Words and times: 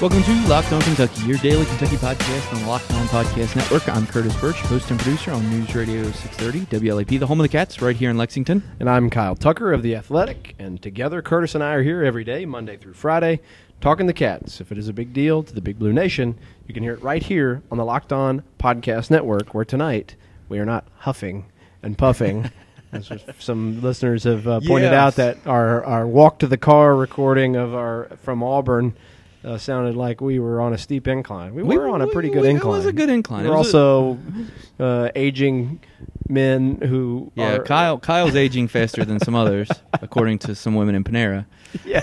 Welcome 0.00 0.22
to 0.22 0.48
Locked 0.48 0.72
On 0.72 0.80
Kentucky, 0.80 1.26
your 1.26 1.36
daily 1.40 1.66
Kentucky 1.66 1.96
podcast 1.96 2.54
on 2.54 2.62
the 2.62 2.66
Locked 2.66 2.90
On 2.94 3.06
Podcast 3.08 3.54
Network. 3.54 3.86
I'm 3.86 4.06
Curtis 4.06 4.34
Birch, 4.40 4.56
host 4.60 4.90
and 4.90 4.98
producer 4.98 5.30
on 5.30 5.50
News 5.50 5.74
Radio 5.74 6.04
630 6.04 6.60
WLAP, 6.80 7.20
the 7.20 7.26
home 7.26 7.38
of 7.38 7.44
the 7.44 7.50
Cats, 7.50 7.82
right 7.82 7.94
here 7.94 8.08
in 8.08 8.16
Lexington. 8.16 8.62
And 8.80 8.88
I'm 8.88 9.10
Kyle 9.10 9.36
Tucker 9.36 9.74
of 9.74 9.82
The 9.82 9.94
Athletic. 9.94 10.54
And 10.58 10.80
together, 10.80 11.20
Curtis 11.20 11.54
and 11.54 11.62
I 11.62 11.74
are 11.74 11.82
here 11.82 12.02
every 12.02 12.24
day, 12.24 12.46
Monday 12.46 12.78
through 12.78 12.94
Friday, 12.94 13.40
talking 13.82 14.06
the 14.06 14.14
Cats. 14.14 14.58
If 14.58 14.72
it 14.72 14.78
is 14.78 14.88
a 14.88 14.94
big 14.94 15.12
deal 15.12 15.42
to 15.42 15.54
the 15.54 15.60
Big 15.60 15.78
Blue 15.78 15.92
Nation, 15.92 16.38
you 16.66 16.72
can 16.72 16.82
hear 16.82 16.94
it 16.94 17.02
right 17.02 17.22
here 17.22 17.60
on 17.70 17.76
the 17.76 17.84
Locked 17.84 18.10
On 18.10 18.42
Podcast 18.58 19.10
Network, 19.10 19.52
where 19.52 19.66
tonight 19.66 20.16
we 20.48 20.58
are 20.58 20.64
not 20.64 20.88
huffing 21.00 21.44
and 21.82 21.96
puffing. 21.98 22.50
As 22.92 23.08
some 23.38 23.80
listeners 23.82 24.24
have 24.24 24.48
uh, 24.48 24.58
pointed 24.60 24.90
Yes. 24.90 24.94
out 24.94 25.14
that 25.16 25.46
our, 25.46 25.84
our 25.84 26.06
walk 26.08 26.40
to 26.40 26.48
the 26.48 26.56
car 26.58 26.96
recording 26.96 27.54
of 27.54 27.72
our 27.72 28.08
from 28.22 28.42
Auburn 28.42 28.96
uh, 29.44 29.58
sounded 29.58 29.94
like 29.94 30.20
we 30.20 30.40
were 30.40 30.60
on 30.60 30.72
a 30.72 30.78
steep 30.78 31.06
incline. 31.06 31.54
We, 31.54 31.62
We- 31.62 31.78
were 31.78 31.88
on 31.88 32.02
a 32.02 32.08
pretty 32.08 32.30
we- 32.30 32.34
good 32.34 32.42
we- 32.42 32.48
it 32.48 32.52
incline. 32.56 32.76
was 32.78 32.86
a 32.86 32.92
good 32.92 33.08
incline. 33.08 33.44
We're 33.46 33.54
It 33.54 33.58
was 33.58 33.74
a- 33.74 33.78
also 33.78 34.18
uh, 34.80 35.08
aging 35.14 35.80
men 36.28 36.78
who 36.82 37.30
Yeah, 37.36 37.54
are 37.58 37.62
Kyle. 37.62 37.96
Kyle's 37.98 38.34
aging 38.34 38.66
faster 38.66 39.04
than 39.04 39.20
some 39.20 39.36
others, 39.36 39.68
according 40.02 40.40
to 40.40 40.54
some 40.56 40.74
women 40.74 40.96
in 40.96 41.04
Panera. 41.04 41.46
Yeah. 41.84 42.00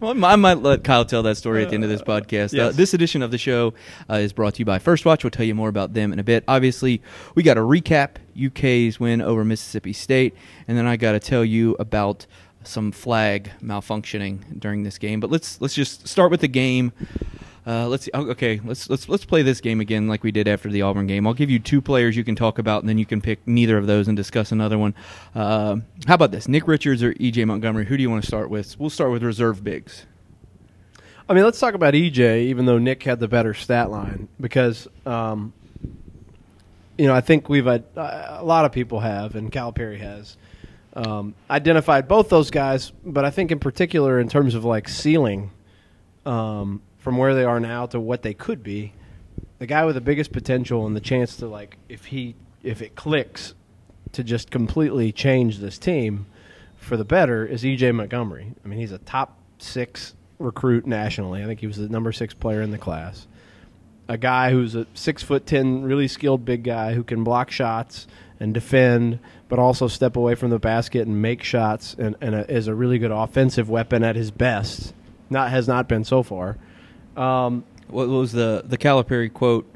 Well, 0.00 0.24
I 0.24 0.36
might 0.36 0.58
let 0.58 0.84
Kyle 0.84 1.04
tell 1.04 1.22
that 1.24 1.36
story 1.36 1.62
at 1.62 1.68
the 1.68 1.74
end 1.74 1.84
of 1.84 1.90
this 1.90 2.02
podcast. 2.02 2.58
Uh, 2.58 2.70
this 2.70 2.94
edition 2.94 3.22
of 3.22 3.30
the 3.30 3.38
show 3.38 3.74
uh, 4.10 4.14
is 4.14 4.32
brought 4.32 4.54
to 4.54 4.58
you 4.60 4.64
by 4.64 4.78
First 4.78 5.04
Watch. 5.04 5.24
We'll 5.24 5.30
tell 5.30 5.46
you 5.46 5.54
more 5.54 5.68
about 5.68 5.94
them 5.94 6.12
in 6.12 6.18
a 6.18 6.24
bit. 6.24 6.44
Obviously, 6.48 7.02
we 7.34 7.42
got 7.42 7.54
to 7.54 7.60
recap 7.60 8.16
UK's 8.40 8.98
win 9.00 9.20
over 9.22 9.44
Mississippi 9.44 9.92
State, 9.92 10.34
and 10.68 10.76
then 10.76 10.86
I 10.86 10.96
got 10.96 11.12
to 11.12 11.20
tell 11.20 11.44
you 11.44 11.76
about 11.78 12.26
some 12.62 12.92
flag 12.92 13.50
malfunctioning 13.62 14.58
during 14.58 14.82
this 14.82 14.98
game. 14.98 15.20
But 15.20 15.30
let's 15.30 15.60
let's 15.60 15.74
just 15.74 16.06
start 16.06 16.30
with 16.30 16.40
the 16.40 16.48
game. 16.48 16.92
Uh, 17.66 17.88
let's 17.88 18.04
see. 18.04 18.10
oh, 18.14 18.28
Okay, 18.30 18.60
let's 18.64 18.88
let's 18.88 19.08
let's 19.08 19.24
play 19.24 19.42
this 19.42 19.60
game 19.60 19.80
again 19.80 20.06
like 20.06 20.22
we 20.22 20.30
did 20.30 20.46
after 20.46 20.70
the 20.70 20.82
Auburn 20.82 21.06
game. 21.08 21.26
I'll 21.26 21.34
give 21.34 21.50
you 21.50 21.58
two 21.58 21.80
players 21.82 22.16
you 22.16 22.22
can 22.22 22.36
talk 22.36 22.58
about, 22.58 22.82
and 22.82 22.88
then 22.88 22.96
you 22.96 23.06
can 23.06 23.20
pick 23.20 23.40
neither 23.46 23.76
of 23.76 23.86
those 23.88 24.06
and 24.06 24.16
discuss 24.16 24.52
another 24.52 24.78
one. 24.78 24.94
Uh, 25.34 25.78
how 26.06 26.14
about 26.14 26.30
this? 26.30 26.46
Nick 26.46 26.68
Richards 26.68 27.02
or 27.02 27.12
EJ 27.14 27.44
Montgomery? 27.44 27.86
Who 27.86 27.96
do 27.96 28.02
you 28.02 28.10
want 28.10 28.22
to 28.22 28.26
start 28.26 28.50
with? 28.50 28.78
We'll 28.78 28.90
start 28.90 29.10
with 29.10 29.24
reserve 29.24 29.64
bigs. 29.64 30.06
I 31.28 31.34
mean, 31.34 31.42
let's 31.42 31.58
talk 31.58 31.74
about 31.74 31.94
EJ, 31.94 32.42
even 32.42 32.66
though 32.66 32.78
Nick 32.78 33.02
had 33.02 33.18
the 33.18 33.26
better 33.26 33.52
stat 33.52 33.90
line, 33.90 34.28
because, 34.40 34.86
um, 35.04 35.52
you 36.96 37.06
know, 37.08 37.14
I 37.14 37.20
think 37.20 37.48
we've 37.48 37.66
had, 37.66 37.82
uh, 37.96 38.36
a 38.38 38.44
lot 38.44 38.64
of 38.64 38.70
people 38.70 39.00
have, 39.00 39.34
and 39.34 39.50
Calipari 39.50 39.98
has, 39.98 40.36
um, 40.94 41.34
identified 41.50 42.06
both 42.06 42.28
those 42.28 42.52
guys, 42.52 42.92
but 43.04 43.24
I 43.24 43.30
think 43.30 43.50
in 43.50 43.58
particular 43.58 44.20
in 44.20 44.28
terms 44.28 44.54
of 44.54 44.64
like 44.64 44.88
ceiling 44.88 45.50
um, 46.24 46.80
from 47.06 47.18
where 47.18 47.36
they 47.36 47.44
are 47.44 47.60
now 47.60 47.86
to 47.86 48.00
what 48.00 48.22
they 48.22 48.34
could 48.34 48.64
be, 48.64 48.92
the 49.60 49.66
guy 49.66 49.84
with 49.84 49.94
the 49.94 50.00
biggest 50.00 50.32
potential 50.32 50.88
and 50.88 50.96
the 50.96 51.00
chance 51.00 51.36
to 51.36 51.46
like, 51.46 51.76
if 51.88 52.06
he, 52.06 52.34
if 52.64 52.82
it 52.82 52.96
clicks, 52.96 53.54
to 54.10 54.24
just 54.24 54.50
completely 54.50 55.12
change 55.12 55.60
this 55.60 55.78
team 55.78 56.26
for 56.74 56.96
the 56.96 57.04
better 57.04 57.46
is 57.46 57.62
EJ 57.62 57.94
Montgomery. 57.94 58.52
I 58.64 58.66
mean, 58.66 58.80
he's 58.80 58.90
a 58.90 58.98
top 58.98 59.38
six 59.58 60.16
recruit 60.40 60.84
nationally. 60.84 61.44
I 61.44 61.46
think 61.46 61.60
he 61.60 61.68
was 61.68 61.76
the 61.76 61.88
number 61.88 62.10
six 62.10 62.34
player 62.34 62.60
in 62.60 62.72
the 62.72 62.76
class. 62.76 63.28
A 64.08 64.18
guy 64.18 64.50
who's 64.50 64.74
a 64.74 64.88
six 64.94 65.22
foot 65.22 65.46
ten, 65.46 65.84
really 65.84 66.08
skilled 66.08 66.44
big 66.44 66.64
guy 66.64 66.94
who 66.94 67.04
can 67.04 67.22
block 67.22 67.52
shots 67.52 68.08
and 68.40 68.52
defend, 68.52 69.20
but 69.48 69.60
also 69.60 69.86
step 69.86 70.16
away 70.16 70.34
from 70.34 70.50
the 70.50 70.58
basket 70.58 71.06
and 71.06 71.22
make 71.22 71.44
shots, 71.44 71.94
and, 71.96 72.16
and 72.20 72.34
a, 72.34 72.50
is 72.52 72.66
a 72.66 72.74
really 72.74 72.98
good 72.98 73.12
offensive 73.12 73.70
weapon 73.70 74.02
at 74.02 74.16
his 74.16 74.32
best. 74.32 74.92
Not 75.30 75.50
has 75.52 75.68
not 75.68 75.88
been 75.88 76.02
so 76.02 76.24
far. 76.24 76.58
Um, 77.16 77.64
What 77.88 78.08
was 78.08 78.32
the 78.32 78.62
the 78.66 78.76
Calipari 78.78 79.32
quote 79.32 79.72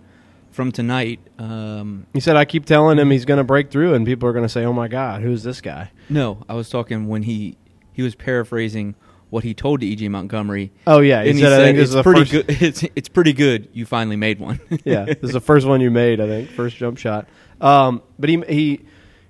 from 0.51 0.73
tonight? 0.73 1.21
Um, 1.39 2.07
he 2.13 2.21
said, 2.21 2.37
"I 2.37 2.45
keep 2.45 2.67
telling 2.67 2.99
him 2.99 3.11
he's 3.11 3.25
going 3.25 3.39
to 3.39 3.45
break 3.45 3.71
through, 3.71 3.95
and 3.95 4.05
people 4.05 4.29
are 4.29 4.33
going 4.33 4.45
to 4.45 4.49
say, 4.49 4.65
"Oh 4.65 4.73
my 4.73 4.89
God, 4.89 5.23
who's 5.23 5.43
this 5.43 5.61
guy?" 5.61 5.91
no, 6.09 6.43
I 6.49 6.55
was 6.55 6.69
talking 6.69 7.07
when 7.09 7.23
he 7.23 7.57
he 7.93 8.03
was 8.03 8.15
paraphrasing 8.15 8.95
what 9.31 9.45
he 9.45 9.55
told 9.55 9.81
to 9.81 9.87
EJ 9.87 10.09
Montgomery. 10.11 10.73
Oh 10.89 10.99
yeah, 11.01 11.23
he 11.23 11.31
and 11.31 11.39
said, 11.39 11.53
"I 11.53 11.65
think 11.65 11.77
this 11.79 11.91
it's 11.91 11.97
is 11.97 12.03
pretty 12.03 12.21
first- 12.25 12.33
good. 12.33 12.51
It's 12.63 12.83
it's 12.97 13.09
pretty 13.09 13.33
good. 13.33 13.69
You 13.73 13.87
finally 13.87 14.17
made 14.17 14.41
one. 14.41 14.59
yeah, 14.85 15.05
this 15.05 15.19
is 15.23 15.33
the 15.33 15.41
first 15.41 15.67
one 15.69 15.81
you 15.81 15.91
made, 15.93 16.21
I 16.21 16.27
think, 16.27 16.51
first 16.51 16.77
jump 16.77 16.99
shot. 16.99 17.29
Um, 17.61 18.03
but 18.19 18.29
he 18.29 18.43
he 18.49 18.81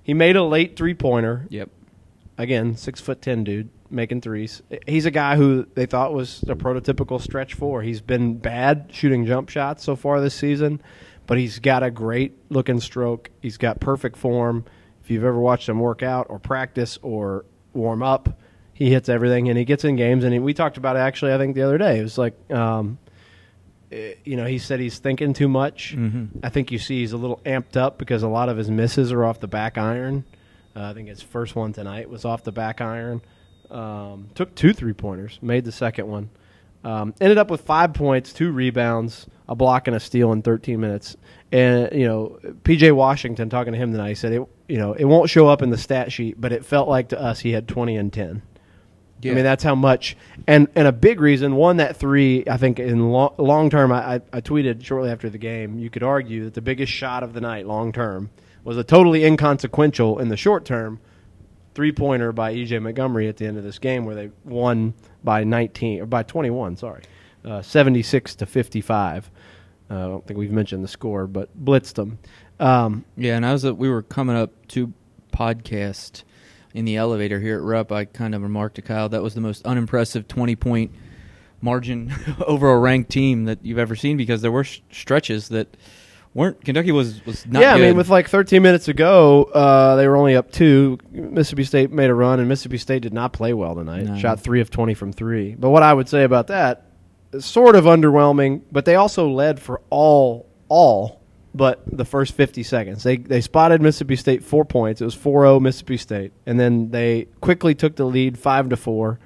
he 0.03 0.15
made 0.15 0.37
a 0.37 0.43
late 0.43 0.75
three 0.77 0.95
pointer. 0.95 1.47
Yep. 1.51 1.69
Again, 2.39 2.77
six 2.77 2.99
foot 3.01 3.21
ten 3.21 3.45
dude 3.45 3.69
making 3.91 4.21
threes. 4.21 4.63
He's 4.87 5.07
a 5.07 5.11
guy 5.11 5.37
who 5.37 5.67
they 5.75 5.87
thought 5.87 6.13
was 6.15 6.43
a 6.49 6.55
prototypical 6.55 7.21
stretch 7.21 7.55
four. 7.55 7.83
He's 7.83 8.01
been 8.01 8.37
bad 8.39 8.89
shooting 8.93 9.27
jump 9.27 9.49
shots 9.49 9.85
so 9.85 9.97
far 9.97 10.21
this 10.21 10.35
season, 10.35 10.81
but 11.27 11.39
he's 11.39 11.59
got 11.59 11.83
a 11.83 11.91
great 11.91 12.37
looking 12.51 12.81
stroke. 12.81 13.31
He's 13.41 13.57
got 13.57 13.81
perfect 13.81 14.17
form. 14.17 14.65
If 15.03 15.11
you've 15.11 15.25
ever 15.25 15.39
watched 15.41 15.69
him 15.69 15.81
work 15.81 16.03
out 16.03 16.27
or 16.31 16.39
practice 16.39 16.99
or 17.03 17.45
warm 17.73 18.03
up, 18.03 18.39
he 18.73 18.91
hits 18.91 19.09
everything 19.09 19.49
and 19.49 19.59
he 19.59 19.65
gets 19.65 19.85
in 19.85 19.97
games. 19.97 20.25
And 20.25 20.33
he, 20.33 20.39
we 20.39 20.55
talked 20.55 20.77
about 20.77 20.97
it 20.97 21.01
actually, 21.01 21.33
I 21.33 21.39
think 21.39 21.55
the 21.55 21.63
other 21.63 21.79
day. 21.79 21.99
It 21.99 22.03
was 22.03 22.17
like. 22.19 22.35
Um, 22.51 22.99
eh, 23.91 24.15
you 24.25 24.37
know, 24.37 24.45
he 24.47 24.59
said 24.59 24.79
he's 24.81 24.99
thinking 24.99 25.33
too 25.33 25.49
much. 25.49 25.97
Mhm. 25.97 26.29
I 26.43 26.49
think 26.49 26.71
you 26.71 26.79
see 26.79 27.01
he's 27.01 27.13
a 27.13 27.17
little 27.17 27.41
amped 27.45 27.77
up 27.77 27.99
because 27.99 28.23
a 28.23 28.29
lot 28.29 28.49
of 28.49 28.57
his 28.57 28.71
misses 28.71 29.11
are 29.13 29.25
off 29.25 29.41
the 29.41 29.49
back 29.49 29.77
iron. 29.79 30.25
Uh, 30.77 30.83
I 30.85 30.95
think 30.95 31.09
his 31.09 31.21
first 31.21 31.57
one 31.57 31.73
tonight 31.73 32.09
was 32.09 32.25
off 32.25 32.45
the 32.45 32.53
back 32.53 32.81
iron. 32.81 33.21
Um, 33.71 34.29
took 34.35 34.55
two 34.55 34.73
three 34.73 34.93
pointers, 34.93 35.39
made 35.41 35.65
the 35.65 35.73
second 35.73 36.09
one. 36.09 36.31
Um, 36.83 37.15
ended 37.21 37.39
up 37.39 37.51
with 37.51 37.61
five 37.61 37.93
points, 37.93 38.33
two 38.33 38.51
rebounds, 38.51 39.27
a 39.49 39.55
block, 39.55 39.87
and 39.87 39.95
a 39.95 40.01
steal 40.01 40.33
in 40.33 40.43
13 40.43 40.81
minutes. 40.81 41.17
And 41.53 41.93
you 41.93 42.07
know, 42.07 42.39
PJ 42.63 42.95
Washington 42.95 43.51
talking 43.51 43.73
to 43.73 43.79
him 43.79 43.93
tonight, 43.93 44.09
he 44.09 44.15
said 44.15 44.33
it. 44.33 44.43
You 44.69 44.79
know, 44.79 44.95
it 44.95 45.05
won't 45.05 45.29
show 45.29 45.49
up 45.49 45.63
in 45.63 45.71
the 45.71 45.79
stat 45.79 46.11
sheet, 46.11 46.41
but 46.41 46.53
it 46.53 46.65
felt 46.65 46.89
like 46.89 47.09
to 47.11 47.21
us 47.21 47.41
he 47.41 47.53
had 47.53 47.69
20 47.69 47.97
and 47.97 48.13
10. 48.13 48.43
I 49.23 49.35
mean, 49.35 49.45
that's 49.45 49.63
how 49.63 49.75
much. 49.75 50.17
And 50.47 50.69
and 50.75 50.89
a 50.89 50.93
big 50.93 51.21
reason, 51.21 51.55
one 51.55 51.77
that 51.77 51.97
three, 51.97 52.45
I 52.49 52.57
think 52.57 52.79
in 52.79 53.11
lo- 53.11 53.35
long 53.37 53.69
term, 53.69 53.93
I, 53.93 54.15
I, 54.15 54.21
I 54.33 54.41
tweeted 54.41 54.83
shortly 54.83 55.11
after 55.11 55.29
the 55.29 55.39
game. 55.39 55.79
You 55.79 55.91
could 55.91 56.03
argue 56.03 56.45
that 56.45 56.55
the 56.55 56.63
biggest 56.63 56.91
shot 56.91 57.23
of 57.23 57.35
the 57.35 57.41
night, 57.41 57.67
long 57.67 57.93
term, 57.93 58.31
was 58.65 58.79
a 58.79 58.85
totally 58.85 59.25
inconsequential 59.25 60.19
in 60.19 60.29
the 60.29 60.37
short 60.39 60.65
term 60.65 61.01
three 61.75 61.93
pointer 61.93 62.33
by 62.33 62.55
EJ 62.55 62.83
Montgomery 62.83 63.29
at 63.29 63.37
the 63.37 63.47
end 63.47 63.57
of 63.57 63.65
this 63.65 63.79
game, 63.79 64.05
where 64.05 64.15
they 64.15 64.31
won 64.45 64.95
by 65.25 65.45
19 65.45 66.01
or 66.03 66.07
by 66.07 66.23
21. 66.23 66.77
Sorry, 66.77 67.03
uh, 67.45 67.63
76 67.63 68.35
to 68.37 68.47
55. 68.47 69.31
Uh, 69.91 69.95
I 69.95 70.09
don't 70.09 70.27
think 70.27 70.39
we've 70.39 70.53
mentioned 70.53 70.85
the 70.85 70.89
score, 70.89 71.27
but 71.27 71.49
blitzed 71.65 71.95
them. 71.95 72.19
Um, 72.59 73.05
Yeah, 73.17 73.37
and 73.37 73.45
I 73.47 73.53
was 73.53 73.65
uh, 73.65 73.75
we 73.75 73.89
were 73.89 74.03
coming 74.03 74.37
up 74.37 74.53
to 74.69 74.93
podcast 75.33 76.23
in 76.75 76.85
the 76.85 76.97
elevator 76.97 77.41
here 77.41 77.57
at 77.57 77.63
Rupp. 77.63 77.91
I 77.91 78.05
kind 78.05 78.35
of 78.35 78.43
remarked 78.43 78.77
to 78.77 78.83
Kyle 78.83 79.09
that 79.09 79.23
was 79.23 79.35
the 79.35 79.41
most 79.41 79.65
unimpressive 79.67 80.29
twenty 80.29 80.57
point 80.57 80.93
margin 81.61 82.13
over 82.47 82.71
a 82.71 82.79
ranked 82.79 83.11
team 83.11 83.45
that 83.45 83.59
you've 83.65 83.79
ever 83.79 83.97
seen 83.97 84.17
because 84.17 84.43
there 84.43 84.53
were 84.53 84.65
sh- 84.65 84.81
stretches 84.91 85.49
that 85.49 85.77
weren't 86.35 86.65
Kentucky 86.65 86.93
was 86.93 87.25
was 87.27 87.47
not 87.47 87.63
yeah, 87.63 87.75
I 87.75 87.79
mean, 87.79 87.97
with 87.97 88.09
like 88.09 88.29
13 88.29 88.63
minutes 88.63 88.85
to 88.87 88.95
go, 88.95 89.45
uh, 89.45 89.97
they 89.97 90.07
were 90.07 90.17
only 90.17 90.37
up 90.37 90.51
two. 90.51 90.99
Mississippi 91.11 91.65
State 91.65 91.91
made 91.91 92.11
a 92.11 92.15
run, 92.15 92.39
and 92.41 92.49
Mississippi 92.49 92.79
State 92.79 93.03
did 93.03 93.13
not 93.13 93.33
play 93.33 93.53
well 93.53 93.75
tonight. 93.75 94.05
No. 94.05 94.19
Shot 94.19 94.41
three 94.41 94.61
of 94.61 94.71
20 94.71 94.95
from 94.95 95.13
three. 95.13 95.55
But 95.55 95.71
what 95.71 95.83
I 95.83 95.93
would 95.93 96.09
say 96.09 96.25
about 96.25 96.49
that, 96.49 96.87
is 97.33 97.45
sort 97.45 97.77
of 97.77 97.85
underwhelming. 97.85 98.63
But 98.71 98.85
they 98.85 98.95
also 98.95 99.29
led 99.29 99.61
for 99.61 99.81
all 99.91 100.49
all 100.69 101.21
but 101.55 101.83
the 101.87 102.05
first 102.05 102.35
50 102.35 102.63
seconds. 102.63 103.03
They 103.03 103.17
they 103.17 103.41
spotted 103.41 103.83
Mississippi 103.83 104.17
State 104.17 104.45
four 104.45 104.65
points. 104.65 105.01
It 105.01 105.05
was 105.05 105.17
4-0 105.17 105.61
Mississippi 105.61 105.97
State, 105.97 106.33
and 106.47 106.61
then 106.61 106.91
they 106.91 107.27
quickly 107.41 107.75
took 107.75 107.97
the 107.97 108.05
lead 108.05 108.39
five 108.39 108.69
to 108.69 108.77
four, 108.77 109.19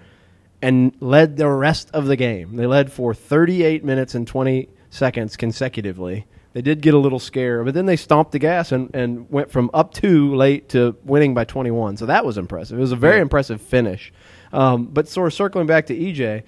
and 0.62 0.94
led 1.00 1.37
the 1.37 1.49
rest 1.49 1.90
of 1.93 2.06
the 2.06 2.17
game. 2.17 2.56
They 2.56 2.67
led 2.67 2.90
for 2.90 3.12
38 3.12 3.84
minutes 3.84 4.14
and 4.14 4.26
20 4.26 4.69
seconds 4.90 5.37
consecutively. 5.37 6.26
They 6.55 6.62
did 6.62 6.81
get 6.81 6.95
a 6.95 6.99
little 6.99 7.19
scare, 7.19 7.62
but 7.65 7.75
then 7.75 7.85
they 7.87 7.97
stomped 7.97 8.33
the 8.33 8.39
gas 8.39 8.73
and, 8.73 8.95
and 8.95 9.29
went 9.31 9.51
from 9.51 9.71
up 9.75 9.93
two 9.93 10.35
late 10.35 10.71
to 10.71 10.97
winning 11.05 11.35
by 11.35 11.45
21. 11.45 11.97
So 11.99 12.06
that 12.06 12.25
was 12.25 12.39
impressive. 12.39 12.79
It 12.79 12.81
was 12.81 12.93
a 12.93 12.97
very 12.97 13.17
Yeah. 13.17 13.23
impressive 13.23 13.61
finish. 13.61 14.12
Um, 14.53 14.87
but 14.87 15.09
sort 15.09 15.27
of 15.27 15.35
circling 15.35 15.67
back 15.67 15.87
to 15.87 15.95
EJ, 15.95 16.45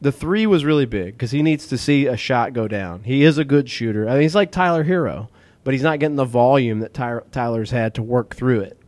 the 0.00 0.10
three 0.10 0.46
was 0.46 0.64
really 0.64 0.86
big 0.86 1.12
because 1.14 1.30
he 1.30 1.42
needs 1.42 1.66
to 1.68 1.78
see 1.78 2.06
a 2.06 2.16
shot 2.16 2.52
go 2.54 2.66
down. 2.66 3.02
He 3.04 3.22
is 3.22 3.36
a 3.38 3.44
good 3.44 3.68
shooter. 3.68 4.08
I 4.08 4.14
mean, 4.14 4.22
he's 4.22 4.34
like 4.34 4.50
Tyler 4.50 4.82
Herro, 4.84 5.28
but 5.62 5.74
he's 5.74 5.82
not 5.82 5.98
getting 5.98 6.16
the 6.16 6.24
volume 6.24 6.80
that 6.80 6.94
Ty- 6.94 7.20
Tyler's 7.30 7.70
had 7.70 7.94
to 7.94 8.02
work 8.02 8.34
through 8.34 8.60
it 8.60 8.78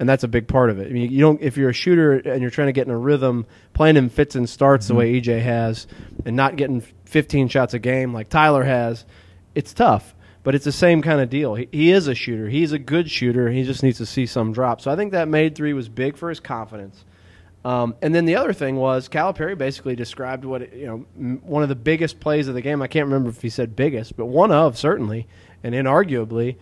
and 0.00 0.08
that's 0.08 0.24
a 0.24 0.28
big 0.28 0.48
part 0.48 0.70
of 0.70 0.80
it. 0.80 0.88
I 0.88 0.90
mean, 0.90 1.08
you 1.12 1.20
don't 1.20 1.40
if 1.40 1.56
you're 1.56 1.70
a 1.70 1.72
shooter 1.72 2.14
and 2.14 2.42
you're 2.42 2.50
trying 2.50 2.66
to 2.66 2.72
get 2.72 2.84
in 2.88 2.92
a 2.92 2.98
rhythm, 2.98 3.46
playing 3.74 3.96
in 3.96 4.08
fits 4.08 4.34
and 4.34 4.48
starts 4.50 4.88
the 4.88 4.94
way 4.96 5.20
EJ 5.20 5.40
has, 5.40 5.86
and 6.24 6.34
not 6.34 6.56
getting 6.56 6.80
15 7.04 7.46
shots 7.46 7.74
a 7.74 7.78
game 7.78 8.12
like 8.12 8.28
Tyler 8.28 8.64
has, 8.64 9.04
it's 9.54 9.72
tough. 9.74 10.14
but 10.42 10.54
it's 10.54 10.64
the 10.66 10.72
same 10.72 11.00
kind 11.00 11.20
of 11.22 11.30
deal. 11.30 11.54
He, 11.54 11.68
he 11.72 11.90
is 11.90 12.06
a 12.06 12.14
shooter. 12.14 12.48
He's 12.48 12.72
a 12.72 12.78
good 12.78 13.10
shooter. 13.10 13.50
He 13.50 13.62
just 13.64 13.82
needs 13.82 13.96
to 13.98 14.06
see 14.06 14.26
some 14.26 14.52
drop. 14.52 14.80
So 14.80 14.90
I 14.90 14.96
think 14.96 15.12
that 15.12 15.26
made 15.26 15.54
three 15.54 15.72
was 15.72 15.88
big 15.88 16.16
for 16.18 16.28
his 16.28 16.38
confidence. 16.40 17.04
Um, 17.64 17.94
and 18.02 18.14
then 18.14 18.26
the 18.26 18.36
other 18.36 18.52
thing 18.52 18.76
was 18.76 19.08
Calipari 19.08 19.56
basically 19.56 19.96
described 19.96 20.44
what 20.44 20.74
you 20.74 20.86
know 20.86 21.06
m- 21.18 21.40
one 21.44 21.62
of 21.62 21.70
the 21.70 21.74
biggest 21.74 22.20
plays 22.20 22.46
of 22.46 22.54
the 22.54 22.60
game. 22.60 22.82
I 22.82 22.88
can't 22.88 23.06
remember 23.06 23.30
if 23.30 23.40
he 23.40 23.48
said 23.48 23.74
biggest, 23.74 24.18
but 24.18 24.26
one 24.26 24.52
of 24.52 24.76
certainly 24.76 25.26
and 25.62 25.74
inarguably 25.74 26.56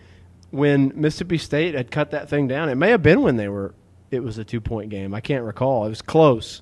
when 0.51 0.93
Mississippi 0.95 1.37
State 1.37 1.75
had 1.75 1.91
cut 1.91 2.11
that 2.11 2.29
thing 2.29 2.47
down. 2.47 2.69
It 2.69 2.75
may 2.75 2.91
have 2.91 3.03
been 3.03 3.21
when 3.21 3.35
they 3.35 3.49
were. 3.49 3.73
It 4.11 4.23
was 4.23 4.37
a 4.37 4.45
two 4.45 4.61
point 4.61 4.91
game. 4.91 5.13
I 5.13 5.19
can't 5.19 5.43
recall. 5.43 5.85
It 5.85 5.89
was 5.89 6.01
close 6.01 6.61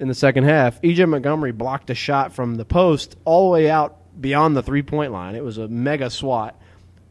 in 0.00 0.08
the 0.08 0.14
second 0.14 0.42
half. 0.42 0.82
EJ 0.82 1.08
Montgomery 1.08 1.52
blocked 1.52 1.88
a 1.90 1.94
shot 1.94 2.32
from 2.32 2.56
the 2.56 2.64
post 2.64 3.16
all 3.24 3.46
the 3.48 3.52
way 3.52 3.70
out 3.70 3.96
beyond 4.20 4.56
the 4.56 4.62
three 4.62 4.82
point 4.82 5.12
line. 5.12 5.34
It 5.34 5.44
was 5.44 5.58
a 5.58 5.68
mega 5.68 6.10
swat. 6.10 6.60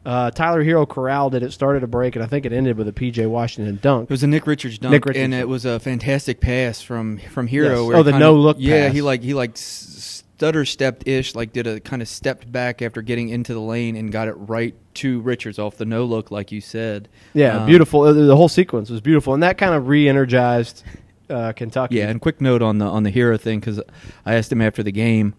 Uh, 0.06 0.30
Tyler 0.30 0.64
Herro 0.64 0.88
corralled 0.88 1.34
it. 1.34 1.42
It 1.42 1.52
started 1.52 1.82
a 1.82 1.86
break, 1.86 2.16
and 2.16 2.24
I 2.24 2.28
think 2.28 2.46
it 2.46 2.52
ended 2.52 2.78
with 2.78 2.88
a 2.88 2.92
PJ 2.92 3.28
Washington 3.28 3.78
dunk. 3.82 4.04
It 4.04 4.10
was 4.10 4.22
a 4.22 4.26
Nick 4.26 4.46
Richards 4.46 4.78
dunk, 4.78 4.92
Nick 4.92 5.04
Richards 5.04 5.22
and 5.22 5.32
dunk. 5.32 5.42
it 5.42 5.48
was 5.48 5.64
a 5.66 5.78
fantastic 5.80 6.40
pass 6.40 6.80
from 6.80 7.18
from 7.18 7.48
Herro. 7.48 7.88
Yes. 7.90 7.96
Oh, 7.98 8.02
the 8.02 8.12
kinda- 8.12 8.18
no-look 8.26 8.56
Yeah, 8.58 8.86
pass. 8.86 8.94
he 8.94 9.02
like 9.02 9.22
he 9.22 9.34
like 9.34 9.52
stutter 9.56 10.64
stepped 10.64 11.06
ish, 11.06 11.34
like 11.34 11.52
did 11.52 11.66
a 11.66 11.80
kind 11.80 12.00
of 12.00 12.08
stepped 12.08 12.50
back 12.50 12.80
after 12.80 13.02
getting 13.02 13.28
into 13.28 13.52
the 13.52 13.60
lane 13.60 13.96
and 13.96 14.10
got 14.12 14.28
it 14.28 14.32
right 14.34 14.74
to 14.94 15.20
Richards 15.20 15.58
off 15.58 15.76
the 15.76 15.84
no 15.84 16.04
look, 16.04 16.30
like 16.30 16.52
you 16.52 16.60
said. 16.60 17.08
Yeah, 17.34 17.58
Um, 17.58 17.66
beautiful. 17.66 18.02
Uh, 18.02 18.12
The 18.12 18.36
whole 18.36 18.48
sequence 18.48 18.88
was 18.88 19.00
beautiful, 19.00 19.34
and 19.34 19.42
that 19.42 19.58
kind 19.58 19.74
of 19.74 19.88
re-energized 19.88 20.84
uh, 21.28 21.52
Kentucky. 21.52 21.96
Yeah, 21.96 22.08
and 22.08 22.20
quick 22.20 22.40
note 22.40 22.62
on 22.62 22.78
the 22.78 22.86
on 22.86 23.02
the 23.02 23.12
Herro 23.12 23.38
thing 23.38 23.60
because 23.60 23.80
I 24.24 24.34
asked 24.36 24.50
him 24.50 24.62
after 24.62 24.82
the 24.82 24.92
game, 24.92 25.34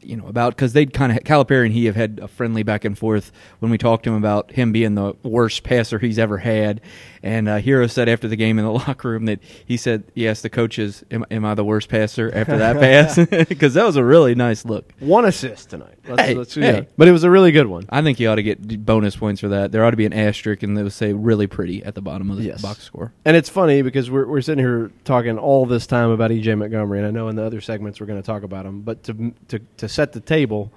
you 0.00 0.16
know, 0.16 0.26
about 0.26 0.54
because 0.54 0.72
they'd 0.72 0.92
kind 0.92 1.12
of 1.12 1.18
Calipari 1.24 1.66
and 1.66 1.74
he 1.74 1.86
have 1.86 1.96
had 1.96 2.20
a 2.22 2.28
friendly 2.28 2.62
back 2.62 2.84
and 2.84 2.96
forth 2.96 3.32
when 3.60 3.70
we 3.70 3.78
talked 3.78 4.04
to 4.04 4.10
him 4.10 4.16
about 4.16 4.52
him 4.52 4.72
being 4.72 4.94
the 4.94 5.14
worst 5.22 5.62
passer 5.62 5.98
he's 5.98 6.18
ever 6.18 6.38
had, 6.38 6.80
and 7.22 7.48
uh, 7.48 7.58
Herro 7.60 7.90
said 7.90 8.08
after 8.08 8.28
the 8.28 8.36
game 8.36 8.58
in 8.58 8.64
the 8.64 8.70
locker 8.86 9.10
room 9.10 9.24
that 9.26 9.40
he 9.64 9.76
said 9.76 10.04
he 10.14 10.28
asked 10.28 10.42
the 10.42 10.50
coaches, 10.50 11.04
"Am, 11.10 11.24
am 11.30 11.44
I 11.44 11.54
the 11.54 11.64
worst 11.64 11.88
passer 11.88 12.30
after 12.34 12.56
that 12.58 12.76
pass?" 12.78 13.16
Because 13.48 13.74
that 13.74 13.84
was 13.84 13.96
a 13.96 14.04
really 14.04 14.34
nice 14.34 14.64
look. 14.64 14.92
one 15.00 15.24
assist 15.24 15.70
tonight. 15.70 15.94
Let's, 16.08 16.22
Hey, 16.22 16.34
let's- 16.34 16.54
hey. 16.54 16.86
But 16.96 17.08
it 17.08 17.12
was 17.12 17.24
a 17.24 17.30
really 17.30 17.50
good 17.52 17.66
one. 17.66 17.84
I 17.88 18.00
think 18.02 18.20
you 18.20 18.28
ought 18.28 18.36
to 18.36 18.42
get 18.42 18.84
bonus 18.86 19.16
points 19.16 19.40
for 19.40 19.48
that. 19.48 19.72
There 19.72 19.84
ought 19.84 19.90
to 19.90 19.96
be 19.96 20.06
an 20.06 20.12
asterisk 20.12 20.62
and 20.62 20.76
they 20.76 20.82
would 20.82 20.92
say 20.92 21.12
"really 21.12 21.46
pretty" 21.48 21.82
at 21.84 21.94
the 21.94 22.00
bottom 22.02 22.30
of 22.30 22.36
the 22.36 22.44
Yes. 22.44 22.62
box 22.62 22.82
score. 22.84 23.12
And 23.24 23.36
it's 23.36 23.48
funny 23.48 23.82
because 23.82 24.10
we're, 24.10 24.26
we're 24.26 24.40
sitting 24.40 24.62
here 24.64 24.90
talking 25.04 25.36
all 25.38 25.66
this 25.66 25.86
time 25.86 26.10
about 26.10 26.30
EJ 26.30 26.56
Montgomery, 26.58 26.98
and 26.98 27.06
I 27.08 27.10
know 27.10 27.28
in 27.28 27.34
the 27.36 27.42
other 27.42 27.60
segments 27.60 27.98
we're 28.00 28.06
going 28.06 28.22
to 28.22 28.26
talk 28.26 28.44
about 28.44 28.64
him. 28.66 28.82
But 28.82 29.02
to, 29.04 29.32
to 29.48 29.58
to 29.78 29.88
set 29.88 30.12
the 30.12 30.20
table, 30.20 30.72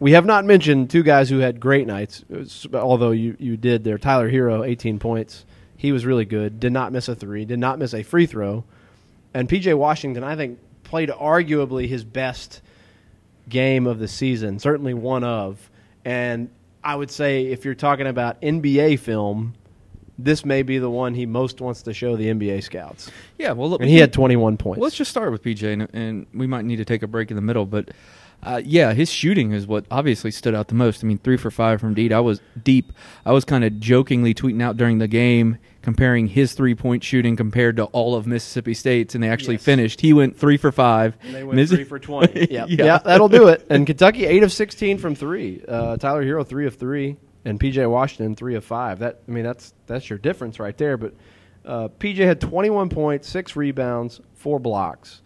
we 0.00 0.12
have 0.12 0.26
not 0.26 0.44
mentioned 0.44 0.90
two 0.90 1.02
guys 1.02 1.30
who 1.30 1.38
had 1.38 1.60
great 1.60 1.86
nights. 1.86 2.24
Uh, 2.32 2.38
was- 2.38 2.66
although 2.74 3.10
you 3.12 3.36
you 3.38 3.56
did 3.56 3.84
there, 3.84 3.98
Tyler 3.98 4.30
Herro, 4.30 4.66
18 4.66 4.98
points. 4.98 5.44
He 5.76 5.92
was 5.92 6.06
really 6.06 6.24
good. 6.24 6.60
Did 6.60 6.72
not 6.72 6.92
miss 6.92 7.08
a 7.08 7.14
three. 7.14 7.44
Did 7.44 7.58
not 7.58 7.78
miss 7.78 7.92
a 7.94 8.02
free 8.02 8.26
throw. 8.26 8.64
And 9.34 9.48
PJ 9.48 9.76
Washington, 9.76 10.24
I 10.24 10.34
think, 10.36 10.58
played 10.82 11.10
arguably 11.10 11.88
his 11.88 12.04
best 12.04 12.62
game 13.48 13.86
of 13.86 13.98
the 13.98 14.08
season, 14.08 14.58
certainly 14.58 14.94
one 14.94 15.24
of. 15.24 15.70
And 16.04 16.48
I 16.82 16.96
would 16.96 17.10
say 17.10 17.46
if 17.46 17.64
you're 17.64 17.74
talking 17.74 18.06
about 18.06 18.40
NBA 18.40 18.98
film, 19.00 19.54
this 20.18 20.44
may 20.44 20.62
be 20.62 20.78
the 20.78 20.88
one 20.90 21.14
he 21.14 21.26
most 21.26 21.60
wants 21.60 21.82
to 21.82 21.92
show 21.92 22.16
the 22.16 22.28
NBA 22.28 22.62
scouts. 22.62 23.10
Yeah, 23.38 23.52
well, 23.52 23.68
look, 23.68 23.80
And 23.80 23.90
he 23.90 23.96
had 23.96 24.12
21 24.12 24.56
points. 24.56 24.80
Let's 24.80 24.96
just 24.96 25.10
start 25.10 25.32
with 25.32 25.42
PJ, 25.42 25.64
and, 25.72 25.88
and 25.92 26.26
we 26.32 26.46
might 26.46 26.64
need 26.64 26.76
to 26.76 26.84
take 26.84 27.02
a 27.02 27.06
break 27.08 27.30
in 27.30 27.36
the 27.36 27.42
middle. 27.42 27.66
But 27.66 27.90
uh, 28.44 28.60
yeah, 28.64 28.92
his 28.92 29.10
shooting 29.10 29.52
is 29.52 29.66
what 29.66 29.86
obviously 29.90 30.30
stood 30.30 30.54
out 30.54 30.68
the 30.68 30.74
most. 30.74 31.02
I 31.02 31.06
mean, 31.06 31.18
three 31.18 31.36
for 31.36 31.50
five 31.50 31.80
from 31.80 31.94
deep. 31.94 32.12
I 32.12 32.20
was 32.20 32.40
deep. 32.62 32.92
I 33.24 33.32
was 33.32 33.44
kind 33.44 33.64
of 33.64 33.80
jokingly 33.80 34.34
tweeting 34.34 34.62
out 34.62 34.76
during 34.76 34.98
the 34.98 35.08
game, 35.08 35.58
comparing 35.82 36.26
his 36.28 36.52
three 36.52 36.74
point 36.74 37.02
shooting 37.02 37.36
compared 37.36 37.76
to 37.76 37.84
all 37.86 38.14
of 38.14 38.26
Mississippi 38.26 38.74
State's, 38.74 39.14
and 39.14 39.24
they 39.24 39.28
actually 39.28 39.54
Yes. 39.54 39.64
finished. 39.64 40.00
He 40.00 40.12
went 40.12 40.36
three 40.36 40.56
for 40.56 40.70
five. 40.72 41.16
And 41.22 41.34
they 41.34 41.44
went 41.44 41.56
Miss- 41.56 41.70
three 41.70 41.84
for 41.84 41.98
20. 41.98 42.46
Yep. 42.50 42.68
yeah. 42.70 42.84
yeah. 42.84 42.98
that'll 42.98 43.28
do 43.28 43.48
it. 43.48 43.66
And 43.70 43.86
Kentucky, 43.86 44.26
8 44.26 44.42
of 44.42 44.52
16 44.52 44.98
from 44.98 45.14
three. 45.14 45.62
Uh, 45.66 45.96
Tyler 45.96 46.24
Herro, 46.24 46.46
3 46.46 46.66
of 46.66 46.76
3. 46.76 47.16
And 47.46 47.60
PJ 47.60 47.88
Washington, 47.90 48.34
3 48.34 48.54
of 48.54 48.64
5. 48.64 49.00
That 49.00 49.20
I 49.28 49.30
mean, 49.30 49.44
that's 49.44 49.74
that's 49.86 50.08
your 50.08 50.18
difference 50.18 50.58
right 50.58 50.76
there. 50.78 50.96
But 50.96 51.14
uh, 51.66 51.88
PJ 51.98 52.16
had 52.18 52.40
21 52.40 52.88
points, 52.88 53.28
6 53.28 53.54
rebounds, 53.56 54.20
4 54.34 54.58
blocks. 54.58 55.20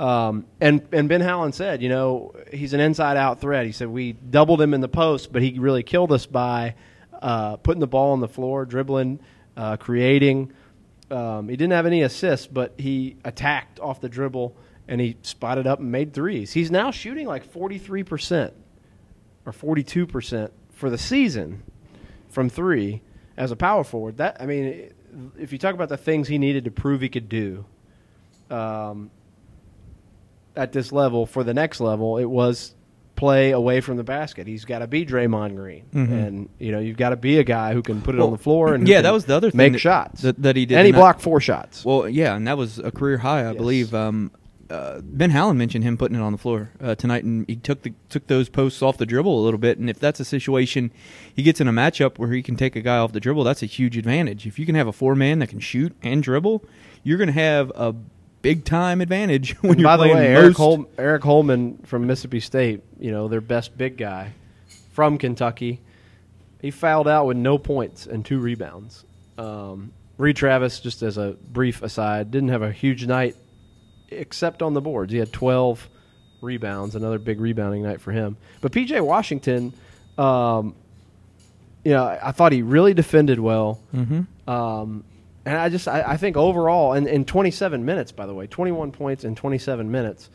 Um, 0.00 0.46
and, 0.62 0.88
and 0.92 1.10
Ben 1.10 1.20
Howland 1.20 1.54
said, 1.54 1.82
you 1.82 1.90
know, 1.90 2.34
he's 2.50 2.72
an 2.72 2.80
inside 2.80 3.18
out 3.18 3.38
threat. 3.38 3.66
He 3.66 3.72
said, 3.72 3.88
we 3.88 4.12
doubled 4.12 4.62
him 4.62 4.72
in 4.72 4.80
the 4.80 4.88
post, 4.88 5.30
but 5.30 5.42
he 5.42 5.58
really 5.58 5.82
killed 5.82 6.10
us 6.10 6.24
by 6.24 6.74
uh, 7.20 7.58
putting 7.58 7.80
the 7.80 7.86
ball 7.86 8.12
on 8.12 8.20
the 8.20 8.28
floor, 8.28 8.64
dribbling, 8.64 9.20
uh, 9.58 9.76
creating. 9.76 10.52
Um, 11.10 11.50
he 11.50 11.56
didn't 11.56 11.74
have 11.74 11.84
any 11.84 12.00
assists, 12.00 12.46
but 12.46 12.72
he 12.78 13.18
attacked 13.26 13.78
off 13.78 14.00
the 14.00 14.08
dribble 14.08 14.56
and 14.88 15.02
he 15.02 15.18
spotted 15.20 15.66
up 15.66 15.80
and 15.80 15.92
made 15.92 16.14
threes. 16.14 16.50
He's 16.50 16.70
now 16.70 16.90
shooting 16.90 17.26
like 17.26 17.46
43% 17.46 18.52
or 19.44 19.52
42% 19.52 20.50
for 20.70 20.88
the 20.88 20.96
season 20.96 21.62
from 22.30 22.48
three 22.48 23.02
as 23.36 23.50
a 23.50 23.56
power 23.56 23.84
forward. 23.84 24.16
That 24.16 24.38
I 24.40 24.46
mean, 24.46 24.94
if 25.38 25.52
you 25.52 25.58
talk 25.58 25.74
about 25.74 25.90
the 25.90 25.98
things 25.98 26.26
he 26.26 26.38
needed 26.38 26.64
to 26.64 26.70
prove 26.70 27.02
he 27.02 27.10
could 27.10 27.28
do 27.28 27.66
um, 28.50 29.10
at 30.60 30.72
this 30.72 30.92
level 30.92 31.26
for 31.26 31.42
the 31.42 31.54
next 31.54 31.80
level, 31.80 32.18
it 32.18 32.26
was 32.26 32.74
play 33.16 33.50
away 33.50 33.80
from 33.80 33.96
the 33.96 34.04
basket. 34.04 34.46
He's 34.46 34.64
got 34.64 34.78
to 34.80 34.86
be 34.86 35.04
Draymond 35.04 35.54
Green, 35.56 35.82
Mhm. 35.94 36.26
and 36.26 36.48
you 36.58 36.72
know 36.72 36.78
you've 36.78 36.96
got 36.96 37.10
to 37.10 37.16
be 37.16 37.38
a 37.38 37.44
guy 37.44 37.72
who 37.74 37.82
can 37.82 38.00
put 38.00 38.14
it 38.14 38.18
Well, 38.18 38.28
on 38.28 38.32
the 38.32 38.38
floor 38.38 38.74
and 38.74 38.86
yeah, 38.88 39.02
that 39.02 39.12
was 39.12 39.24
the 39.26 39.34
other 39.36 39.50
thing 39.50 39.58
make 39.58 39.72
that- 39.72 39.78
shots 39.80 40.22
that, 40.22 40.40
that 40.42 40.56
he 40.56 40.64
did. 40.66 40.78
and 40.78 40.86
he 40.86 40.92
blocked 40.92 41.20
four 41.20 41.40
shots. 41.40 41.84
Well, 41.84 42.08
yeah, 42.08 42.34
and 42.36 42.46
that 42.46 42.56
was 42.56 42.78
a 42.78 42.90
career 42.90 43.18
high, 43.18 43.40
I 43.40 43.48
Yes. 43.52 43.56
believe. 43.56 43.94
Um, 43.94 44.30
uh, 44.70 45.00
Ben 45.02 45.30
Howland 45.30 45.58
mentioned 45.58 45.82
him 45.84 45.96
putting 45.98 46.16
it 46.16 46.22
on 46.22 46.30
the 46.32 46.38
floor 46.38 46.70
uh, 46.80 46.94
tonight, 46.94 47.24
and 47.24 47.44
he 47.48 47.56
took 47.56 47.82
the 47.82 47.92
took 48.08 48.26
those 48.28 48.48
posts 48.48 48.80
off 48.82 48.96
the 48.98 49.04
dribble 49.06 49.38
a 49.38 49.42
little 49.44 49.58
bit. 49.58 49.78
And 49.78 49.90
if 49.90 49.98
that's 49.98 50.20
a 50.20 50.24
situation 50.24 50.90
he 51.34 51.42
gets 51.42 51.60
in 51.60 51.66
a 51.68 51.72
matchup 51.72 52.18
where 52.18 52.30
he 52.32 52.40
can 52.42 52.54
take 52.56 52.74
a 52.76 52.80
guy 52.80 52.96
off 52.98 53.12
the 53.12 53.20
dribble, 53.20 53.44
that's 53.44 53.62
a 53.62 53.66
huge 53.66 53.96
advantage. 53.98 54.46
If 54.46 54.58
you 54.58 54.64
can 54.66 54.76
have 54.76 54.86
a 54.86 54.92
four 54.92 55.14
man 55.16 55.40
that 55.40 55.48
can 55.48 55.58
shoot 55.60 55.92
and 56.02 56.22
dribble, 56.22 56.62
you're 57.02 57.18
going 57.18 57.26
to 57.26 57.32
have 57.32 57.70
a 57.74 57.94
big 58.42 58.64
time 58.64 59.00
advantage 59.00 59.52
when 59.62 59.72
And 59.72 59.80
you're 59.80 59.88
by 59.88 59.96
the 59.96 60.02
way, 60.14 60.26
Eric. 60.28 60.56
Hol- 60.56 60.84
Aric 60.96 61.22
Holman 61.22 61.78
from 61.84 62.06
Mississippi 62.06 62.40
State, 62.40 62.82
you 62.98 63.10
know 63.10 63.28
their 63.28 63.40
best 63.40 63.76
big 63.78 63.96
guy 63.96 64.32
from 64.92 65.18
Kentucky, 65.18 65.80
he 66.60 66.70
fouled 66.70 67.08
out 67.08 67.26
with 67.26 67.36
no 67.36 67.58
points 67.58 68.06
and 68.06 68.24
two 68.24 68.38
rebounds. 68.38 69.04
Um, 69.38 69.92
Reed 70.18 70.36
Travis, 70.36 70.80
just 70.80 71.02
as 71.02 71.16
a 71.16 71.36
brief 71.50 71.82
aside, 71.82 72.30
didn't 72.30 72.50
have 72.50 72.62
a 72.62 72.70
huge 72.72 73.06
night 73.06 73.36
except 74.10 74.60
on 74.62 74.74
the 74.74 74.80
boards. 74.80 75.12
He 75.12 75.18
had 75.18 75.32
12 75.32 75.88
rebounds, 76.42 76.94
another 76.96 77.18
big 77.18 77.40
rebounding 77.40 77.82
night 77.82 78.00
for 78.00 78.12
him. 78.12 78.36
But 78.60 78.72
PJ 78.72 79.00
Washington, 79.02 79.72
um, 80.18 80.74
you 81.84 81.92
know, 81.92 82.04
I 82.22 82.32
thought 82.32 82.52
he 82.52 82.60
really 82.62 82.92
defended 82.92 83.38
well. 83.40 83.80
Mhm. 83.94 84.26
Um, 84.46 85.04
and 85.44 85.56
I 85.56 85.68
just 85.68 85.88
I, 85.88 86.02
I 86.02 86.16
think 86.16 86.36
overall, 86.36 86.92
and 86.92 87.06
in 87.06 87.24
27 87.24 87.84
minutes, 87.84 88.12
by 88.12 88.26
the 88.26 88.34
way, 88.34 88.46
21 88.46 88.92
points 88.92 89.24
in 89.24 89.34
27 89.34 89.90
minutes. 89.90 90.30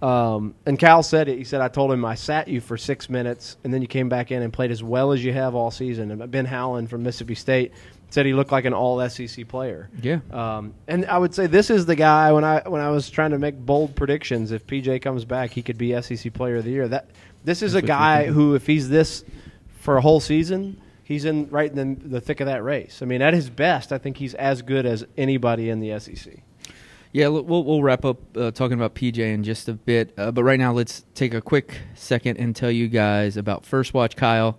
Um, 0.00 0.54
and 0.64 0.78
Cal 0.78 1.02
said 1.02 1.28
it. 1.28 1.38
He 1.38 1.44
said, 1.44 1.60
"I 1.60 1.68
told 1.68 1.90
him 1.92 2.04
I 2.04 2.14
sat 2.14 2.46
you 2.46 2.60
for 2.60 2.76
six 2.76 3.10
minutes, 3.10 3.56
and 3.64 3.74
then 3.74 3.82
you 3.82 3.88
came 3.88 4.08
back 4.08 4.30
in 4.30 4.42
and 4.42 4.52
played 4.52 4.70
as 4.70 4.82
well 4.82 5.12
as 5.12 5.24
you 5.24 5.32
have 5.32 5.54
all 5.54 5.70
season." 5.70 6.10
And 6.10 6.30
Ben 6.30 6.44
Howland 6.44 6.88
from 6.88 7.02
Mississippi 7.02 7.34
State 7.34 7.72
said 8.10 8.24
he 8.24 8.32
looked 8.32 8.52
like 8.52 8.64
an 8.64 8.72
All 8.72 9.06
SEC 9.08 9.48
player. 9.48 9.90
Yeah. 10.00 10.20
Um, 10.30 10.74
and 10.86 11.04
I 11.06 11.18
would 11.18 11.34
say 11.34 11.46
this 11.46 11.68
is 11.68 11.86
the 11.86 11.96
guy 11.96 12.32
when 12.32 12.44
I 12.44 12.62
when 12.68 12.80
I 12.80 12.90
was 12.90 13.10
trying 13.10 13.32
to 13.32 13.38
make 13.38 13.58
bold 13.58 13.94
predictions. 13.96 14.52
If 14.52 14.66
PJ 14.66 15.02
comes 15.02 15.24
back, 15.24 15.50
he 15.50 15.62
could 15.62 15.78
be 15.78 16.00
SEC 16.00 16.32
Player 16.32 16.56
of 16.56 16.64
the 16.64 16.70
Year. 16.70 16.88
That 16.88 17.10
this 17.44 17.62
is 17.62 17.72
That's 17.72 17.84
a 17.84 17.86
guy 17.86 18.26
who, 18.26 18.54
if 18.54 18.66
he's 18.66 18.88
this 18.88 19.24
for 19.80 19.96
a 19.96 20.00
whole 20.00 20.20
season, 20.20 20.80
he's 21.08 21.24
in 21.24 21.48
right 21.48 21.72
in 21.72 21.98
the, 21.98 22.08
the 22.08 22.20
thick 22.20 22.40
of 22.40 22.46
that 22.46 22.62
race. 22.62 23.00
I 23.00 23.06
mean, 23.06 23.22
at 23.22 23.32
his 23.32 23.48
best, 23.48 23.92
I 23.92 23.98
think 23.98 24.18
he's 24.18 24.34
as 24.34 24.60
good 24.60 24.84
as 24.84 25.06
anybody 25.16 25.70
in 25.70 25.80
the 25.80 25.98
SEC. 25.98 26.42
Yeah, 27.12 27.28
we'll 27.28 27.64
we'll 27.64 27.82
wrap 27.82 28.04
up 28.04 28.36
uh, 28.36 28.50
talking 28.50 28.74
about 28.74 28.94
PJ 28.94 29.16
in 29.18 29.42
just 29.42 29.66
a 29.66 29.72
bit, 29.72 30.12
uh, 30.18 30.30
but 30.30 30.44
right 30.44 30.58
now 30.58 30.72
let's 30.72 31.06
take 31.14 31.32
a 31.32 31.40
quick 31.40 31.80
second 31.94 32.36
and 32.36 32.54
tell 32.54 32.70
you 32.70 32.86
guys 32.88 33.38
about 33.38 33.64
First 33.64 33.94
Watch. 33.94 34.14
Kyle, 34.14 34.58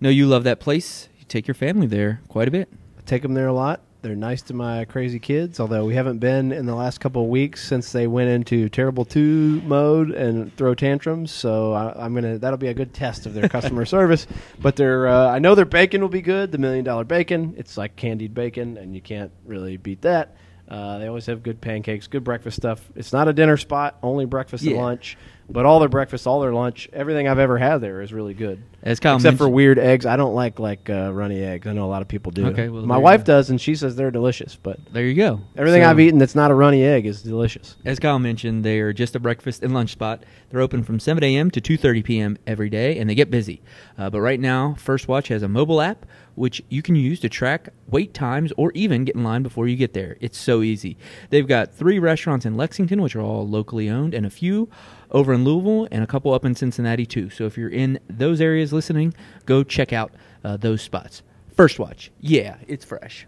know 0.00 0.08
you 0.08 0.26
love 0.26 0.42
that 0.44 0.58
place. 0.58 1.10
You 1.18 1.26
take 1.28 1.46
your 1.46 1.54
family 1.54 1.86
there 1.86 2.22
quite 2.28 2.48
a 2.48 2.50
bit. 2.50 2.72
I 2.98 3.02
take 3.02 3.20
them 3.20 3.34
there 3.34 3.48
a 3.48 3.52
lot. 3.52 3.82
They're 4.02 4.16
nice 4.16 4.40
to 4.42 4.54
my 4.54 4.86
crazy 4.86 5.18
kids, 5.18 5.60
although 5.60 5.84
we 5.84 5.94
haven't 5.94 6.18
been 6.20 6.52
in 6.52 6.64
the 6.64 6.74
last 6.74 7.00
couple 7.00 7.22
of 7.22 7.28
weeks 7.28 7.62
since 7.62 7.92
they 7.92 8.06
went 8.06 8.30
into 8.30 8.70
terrible 8.70 9.04
two 9.04 9.60
mode 9.62 10.10
and 10.10 10.56
throw 10.56 10.74
tantrums. 10.74 11.30
So 11.30 11.74
I, 11.74 12.04
I'm 12.04 12.14
gonna 12.14 12.38
that'll 12.38 12.56
be 12.56 12.68
a 12.68 12.74
good 12.74 12.94
test 12.94 13.26
of 13.26 13.34
their 13.34 13.48
customer 13.50 13.84
service. 13.84 14.26
But 14.58 14.76
their 14.76 15.06
uh, 15.06 15.28
I 15.28 15.38
know 15.38 15.54
their 15.54 15.66
bacon 15.66 16.00
will 16.00 16.08
be 16.08 16.22
good. 16.22 16.50
The 16.50 16.58
million 16.58 16.82
dollar 16.82 17.04
bacon, 17.04 17.54
it's 17.58 17.76
like 17.76 17.96
candied 17.96 18.32
bacon, 18.32 18.78
and 18.78 18.94
you 18.94 19.02
can't 19.02 19.32
really 19.44 19.76
beat 19.76 20.00
that. 20.02 20.34
Uh, 20.66 20.98
they 20.98 21.08
always 21.08 21.26
have 21.26 21.42
good 21.42 21.60
pancakes, 21.60 22.06
good 22.06 22.22
breakfast 22.24 22.56
stuff. 22.56 22.80
It's 22.94 23.12
not 23.12 23.26
a 23.26 23.32
dinner 23.32 23.56
spot, 23.56 23.98
only 24.02 24.24
breakfast 24.24 24.64
and 24.64 24.76
lunch. 24.76 25.18
But 25.52 25.66
all 25.66 25.80
their 25.80 25.88
breakfast, 25.88 26.26
all 26.26 26.40
their 26.40 26.52
lunch, 26.54 26.88
everything 26.92 27.26
I've 27.26 27.38
ever 27.40 27.58
had 27.58 27.78
there 27.78 28.02
is 28.02 28.12
really 28.12 28.34
good. 28.34 28.62
As 28.82 29.00
Kyle 29.00 29.16
Except 29.16 29.36
for 29.36 29.48
weird 29.48 29.78
eggs. 29.78 30.06
I 30.06 30.16
don't 30.16 30.34
like 30.34 30.58
like 30.58 30.88
uh, 30.88 31.12
runny 31.12 31.42
eggs. 31.42 31.66
I 31.66 31.72
know 31.72 31.84
a 31.84 31.90
lot 31.90 32.02
of 32.02 32.08
people 32.08 32.32
do. 32.32 32.46
Okay, 32.46 32.68
well, 32.68 32.86
My 32.86 32.94
there 32.94 33.00
you 33.00 33.04
wife 33.04 33.20
go. 33.24 33.32
does, 33.34 33.50
and 33.50 33.60
she 33.60 33.74
says 33.74 33.96
they're 33.96 34.10
delicious. 34.12 34.56
But 34.56 34.78
There 34.92 35.04
you 35.04 35.14
go. 35.14 35.40
everything 35.56 35.82
So- 35.82 35.90
I've 35.90 36.00
eaten 36.00 36.18
that's 36.18 36.34
not 36.36 36.50
a 36.50 36.54
runny 36.54 36.82
egg 36.84 37.04
is 37.04 37.20
delicious. 37.22 37.76
As 37.84 37.98
Kyle 37.98 38.18
mentioned, 38.18 38.64
they 38.64 38.78
are 38.80 38.92
just 38.92 39.16
a 39.16 39.20
breakfast 39.20 39.62
and 39.62 39.74
lunch 39.74 39.90
spot. 39.90 40.22
They're 40.50 40.60
open 40.60 40.82
from 40.82 40.98
7 41.00 41.22
a.m. 41.24 41.50
to 41.50 41.60
2:30 41.60 42.04
p.m. 42.04 42.38
every 42.46 42.70
day, 42.70 42.98
and 42.98 43.10
they 43.10 43.14
get 43.14 43.30
busy. 43.30 43.60
Uh, 43.98 44.08
but 44.08 44.20
right 44.20 44.40
now, 44.40 44.74
First 44.78 45.08
Watch 45.08 45.28
has 45.28 45.42
a 45.42 45.48
mobile 45.48 45.80
app 45.82 46.06
which 46.40 46.62
you 46.70 46.80
can 46.80 46.96
use 46.96 47.20
to 47.20 47.28
track 47.28 47.68
wait 47.86 48.14
times 48.14 48.50
or 48.56 48.72
even 48.72 49.04
get 49.04 49.14
in 49.14 49.22
line 49.22 49.42
before 49.42 49.68
you 49.68 49.76
get 49.76 49.92
there. 49.92 50.16
It's 50.22 50.38
so 50.38 50.62
easy. 50.62 50.96
They've 51.28 51.46
got 51.46 51.74
three 51.74 51.98
restaurants 51.98 52.46
in 52.46 52.56
Lexington, 52.56 53.02
which 53.02 53.14
are 53.14 53.20
all 53.20 53.46
locally 53.46 53.90
owned, 53.90 54.14
and 54.14 54.24
a 54.24 54.30
few 54.30 54.70
over 55.10 55.34
in 55.34 55.44
Louisville, 55.44 55.86
and 55.90 56.02
a 56.02 56.06
couple 56.06 56.32
up 56.32 56.46
in 56.46 56.54
Cincinnati 56.54 57.04
too. 57.04 57.28
So 57.28 57.44
if 57.44 57.58
you're 57.58 57.68
in 57.68 58.00
those 58.08 58.40
areas 58.40 58.72
listening, 58.72 59.12
go 59.44 59.62
check 59.62 59.92
out 59.92 60.14
uh, 60.42 60.56
those 60.56 60.80
spots. 60.80 61.22
First 61.54 61.78
Watch, 61.78 62.10
yeah, 62.18 62.56
it's 62.66 62.86
fresh. 62.86 63.26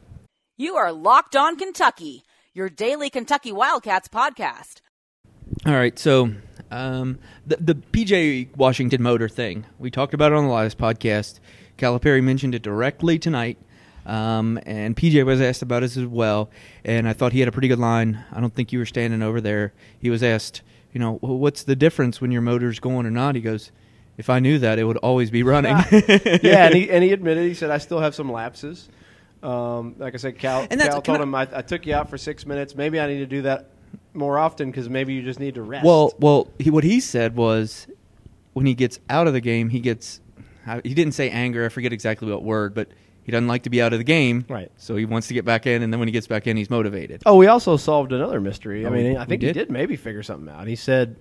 You 0.57 0.76
are 0.76 0.90
Locked 0.90 1.37
On 1.37 1.59
Kentucky, 1.59 2.23
your 2.54 2.71
daily 2.71 3.11
Kentucky 3.11 3.52
Wildcats 3.52 4.09
podcast. 4.09 4.81
All 5.66 5.75
right, 5.75 5.99
so 5.99 6.33
um, 6.71 7.19
the 7.47 7.57
the 7.57 7.75
PJ 7.75 8.57
Washington 8.57 9.02
motor 9.02 9.28
thing 9.28 9.66
we 9.78 9.90
talked 9.90 10.14
about 10.14 10.33
it 10.33 10.37
on 10.37 10.45
the 10.45 10.50
last 10.50 10.78
podcast. 10.78 11.40
Calipari 11.83 12.23
mentioned 12.23 12.55
it 12.55 12.62
directly 12.62 13.19
tonight, 13.19 13.59
um, 14.07 14.59
and 14.67 14.97
PJ 14.97 15.25
was 15.27 15.41
asked 15.41 15.62
about 15.62 15.83
it 15.83 15.97
as 15.97 16.07
well. 16.07 16.49
And 16.85 17.09
I 17.09 17.12
thought 17.12 17.33
he 17.33 17.41
had 17.41 17.49
a 17.49 17.53
pretty 17.53 17.69
good 17.69 17.81
line. 17.81 18.25
I 18.31 18.41
don't 18.41 18.55
think 18.55 18.73
you 18.73 18.79
were 18.79 18.87
standing 18.87 19.21
over 19.21 19.41
there. 19.41 19.73
He 19.99 20.09
was 20.09 20.23
asked, 20.23 20.62
you 20.93 21.01
know, 21.01 21.19
well, 21.23 21.37
what's 21.37 21.65
the 21.65 21.75
difference 21.75 22.21
when 22.21 22.31
your 22.31 22.43
motor's 22.43 22.79
going 22.79 23.05
or 23.05 23.11
not? 23.11 23.35
He 23.35 23.41
goes, 23.41 23.73
if 24.17 24.31
I 24.31 24.39
knew 24.39 24.59
that, 24.61 24.79
it 24.79 24.85
would 24.85 24.99
always 24.99 25.31
be 25.31 25.43
running. 25.43 25.73
yeah, 25.91 26.67
and 26.67 26.75
he 26.75 26.89
and 26.91 27.03
he 27.03 27.12
admitted 27.12 27.49
he 27.49 27.55
said 27.55 27.71
I 27.71 27.79
still 27.79 28.01
have 28.01 28.15
some 28.15 28.31
lapses. 28.31 28.89
Um, 29.43 29.97
like 29.99 30.15
I 30.15 30.19
said, 30.19 30.39
Cal, 30.39 30.69
Cal 30.69 31.03
told 31.03 31.19
I- 31.19 31.23
him 31.23 31.35
I, 31.35 31.49
I 31.53 31.62
took 31.62 31.85
you 31.85 31.95
out 31.95 32.09
for 32.09 32.17
six 32.17 32.47
minutes. 32.47 32.77
Maybe 32.77 33.01
I 33.01 33.09
need 33.09 33.19
to 33.19 33.27
do 33.27 33.43
that 33.43 33.71
more 34.15 34.39
often 34.39 34.71
because 34.71 34.89
maybe 34.89 35.15
you 35.15 35.23
just 35.23 35.41
need 35.41 35.57
to 35.57 35.62
rest. 35.62 35.85
Well, 35.85 36.15
well, 36.21 36.49
he, 36.61 36.71
what 36.71 36.85
he 36.85 37.01
said 37.01 37.35
was 37.35 37.89
when 38.53 38.67
he 38.67 38.75
gets 38.75 39.01
out 39.11 39.27
of 39.27 39.33
the 39.33 39.41
game, 39.41 39.71
he 39.71 39.81
gets. 39.81 40.21
He 40.85 40.95
didn't 40.95 41.12
say 41.14 41.31
anger. 41.31 41.64
I 41.64 41.69
forget 41.69 41.92
exactly 41.92 42.31
what 42.31 42.42
word, 42.42 42.75
but 42.75 42.88
he 43.25 43.33
doesn't 43.33 43.49
like 43.49 43.62
to 43.64 43.71
be 43.71 43.81
out 43.83 43.92
of 43.92 43.99
the 43.99 44.04
game. 44.04 44.45
Right. 44.49 44.71
So 44.76 44.97
he 44.97 45.04
wants 45.04 45.28
to 45.28 45.35
get 45.35 45.45
back 45.45 45.66
in, 45.66 45.83
and 45.83 45.92
then 45.92 45.99
when 46.00 46.09
he 46.09 46.12
gets 46.12 46.26
back 46.26 46.47
in, 46.47 46.57
he's 46.57 46.71
motivated. 46.71 47.23
Oh, 47.26 47.37
we 47.37 47.47
also 47.47 47.76
solved 47.76 48.12
another 48.12 48.40
mystery. 48.40 48.85
I 48.85 48.88
Oh, 48.88 48.92
mean, 48.92 49.04
we 49.12 49.16
I 49.16 49.25
think 49.25 49.42
he 49.42 49.49
did? 49.49 49.54
did 49.54 49.71
maybe 49.71 49.97
figure 49.97 50.23
something 50.23 50.49
out. 50.52 50.66
He 50.66 50.76
said 50.76 51.16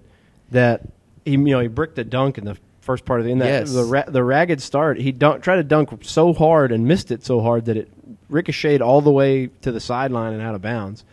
that 0.51 0.81
he, 1.25 1.31
you 1.33 1.37
know, 1.37 1.59
he 1.59 1.67
bricked 1.67 1.97
a 1.99 2.03
dunk 2.03 2.37
in 2.37 2.45
the 2.45 2.57
first 2.81 3.05
part 3.05 3.19
of 3.19 3.25
the 3.25 3.31
in 3.31 3.37
that 3.39 3.47
Yes. 3.47 3.73
the 3.73 3.83
ra- 3.83 4.03
the 4.07 4.23
ragged 4.23 4.61
start. 4.61 4.99
He 4.99 5.11
dunk, 5.11 5.43
tried 5.43 5.57
to 5.57 5.63
dunk 5.63 6.03
so 6.03 6.33
hard 6.33 6.71
and 6.71 6.87
missed 6.87 7.11
it 7.11 7.23
so 7.23 7.39
hard 7.41 7.65
that 7.65 7.77
it 7.77 7.89
ricocheted 8.29 8.81
all 8.81 9.01
the 9.01 9.11
way 9.11 9.47
to 9.61 9.71
the 9.71 9.79
sideline 9.79 10.33
and 10.33 10.41
out 10.41 10.55
of 10.55 10.61
bounds. 10.63 11.05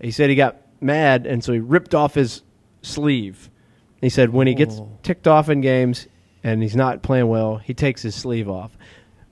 He 0.00 0.10
said 0.10 0.28
he 0.28 0.36
got 0.36 0.56
mad 0.80 1.26
and 1.26 1.42
so 1.42 1.52
he 1.54 1.60
ripped 1.60 1.94
off 1.94 2.14
his 2.14 2.42
sleeve. 2.82 3.48
He 4.02 4.10
said 4.10 4.30
when 4.34 4.46
he 4.46 4.54
gets 4.54 4.76
Oh. 4.78 4.88
ticked 5.02 5.26
off 5.26 5.48
in 5.48 5.60
games 5.62 6.06
and 6.48 6.62
he's 6.62 6.76
not 6.76 7.02
playing 7.02 7.28
well, 7.28 7.56
he 7.56 7.74
takes 7.74 8.02
his 8.02 8.14
sleeve 8.14 8.48
off. 8.48 8.76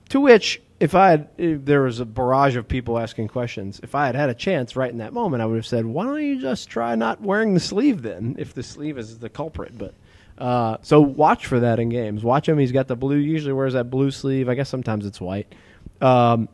To 0.09 0.21
which, 0.21 0.61
if 0.79 0.95
I 0.95 1.09
had, 1.09 1.29
if 1.37 1.65
there 1.65 1.81
was 1.81 1.99
a 1.99 2.05
barrage 2.05 2.55
of 2.55 2.67
people 2.67 2.97
asking 2.99 3.27
questions, 3.29 3.79
if 3.83 3.95
I 3.95 4.05
had 4.05 4.15
had 4.15 4.29
a 4.29 4.33
chance 4.33 4.75
right 4.75 4.91
in 4.91 4.99
that 4.99 5.11
moment, 5.13 5.41
I 5.41 5.45
would 5.45 5.55
have 5.55 5.65
said, 5.65 5.85
"Why 5.85 6.05
don't 6.05 6.23
you 6.23 6.39
just 6.39 6.69
try 6.69 6.95
not 6.95 7.21
wearing 7.21 7.53
the 7.53 7.59
sleeve 7.59 8.01
then, 8.03 8.35
if 8.37 8.53
the 8.53 8.63
sleeve 8.63 8.97
is 8.97 9.19
the 9.19 9.29
culprit?" 9.29 9.77
But 9.77 9.93
uh, 10.37 10.77
so 10.81 11.01
watch 11.01 11.45
for 11.47 11.59
that 11.61 11.79
in 11.79 11.89
games. 11.89 12.23
Watch 12.23 12.47
him; 12.47 12.57
he's 12.59 12.71
got 12.71 12.87
the 12.87 12.95
blue. 12.95 13.17
Usually 13.17 13.53
wears 13.53 13.73
that 13.73 13.89
blue 13.89 14.11
sleeve. 14.11 14.47
I 14.49 14.55
guess 14.55 14.69
sometimes 14.69 15.05
it's 15.05 15.19
white, 15.19 15.53
um, 15.99 16.47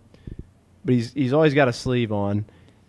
but 0.86 0.96
he's 0.96 1.14
he's 1.14 1.34
always 1.34 1.54
got 1.54 1.68
a 1.68 1.74
sleeve 1.74 2.12
on. 2.12 2.46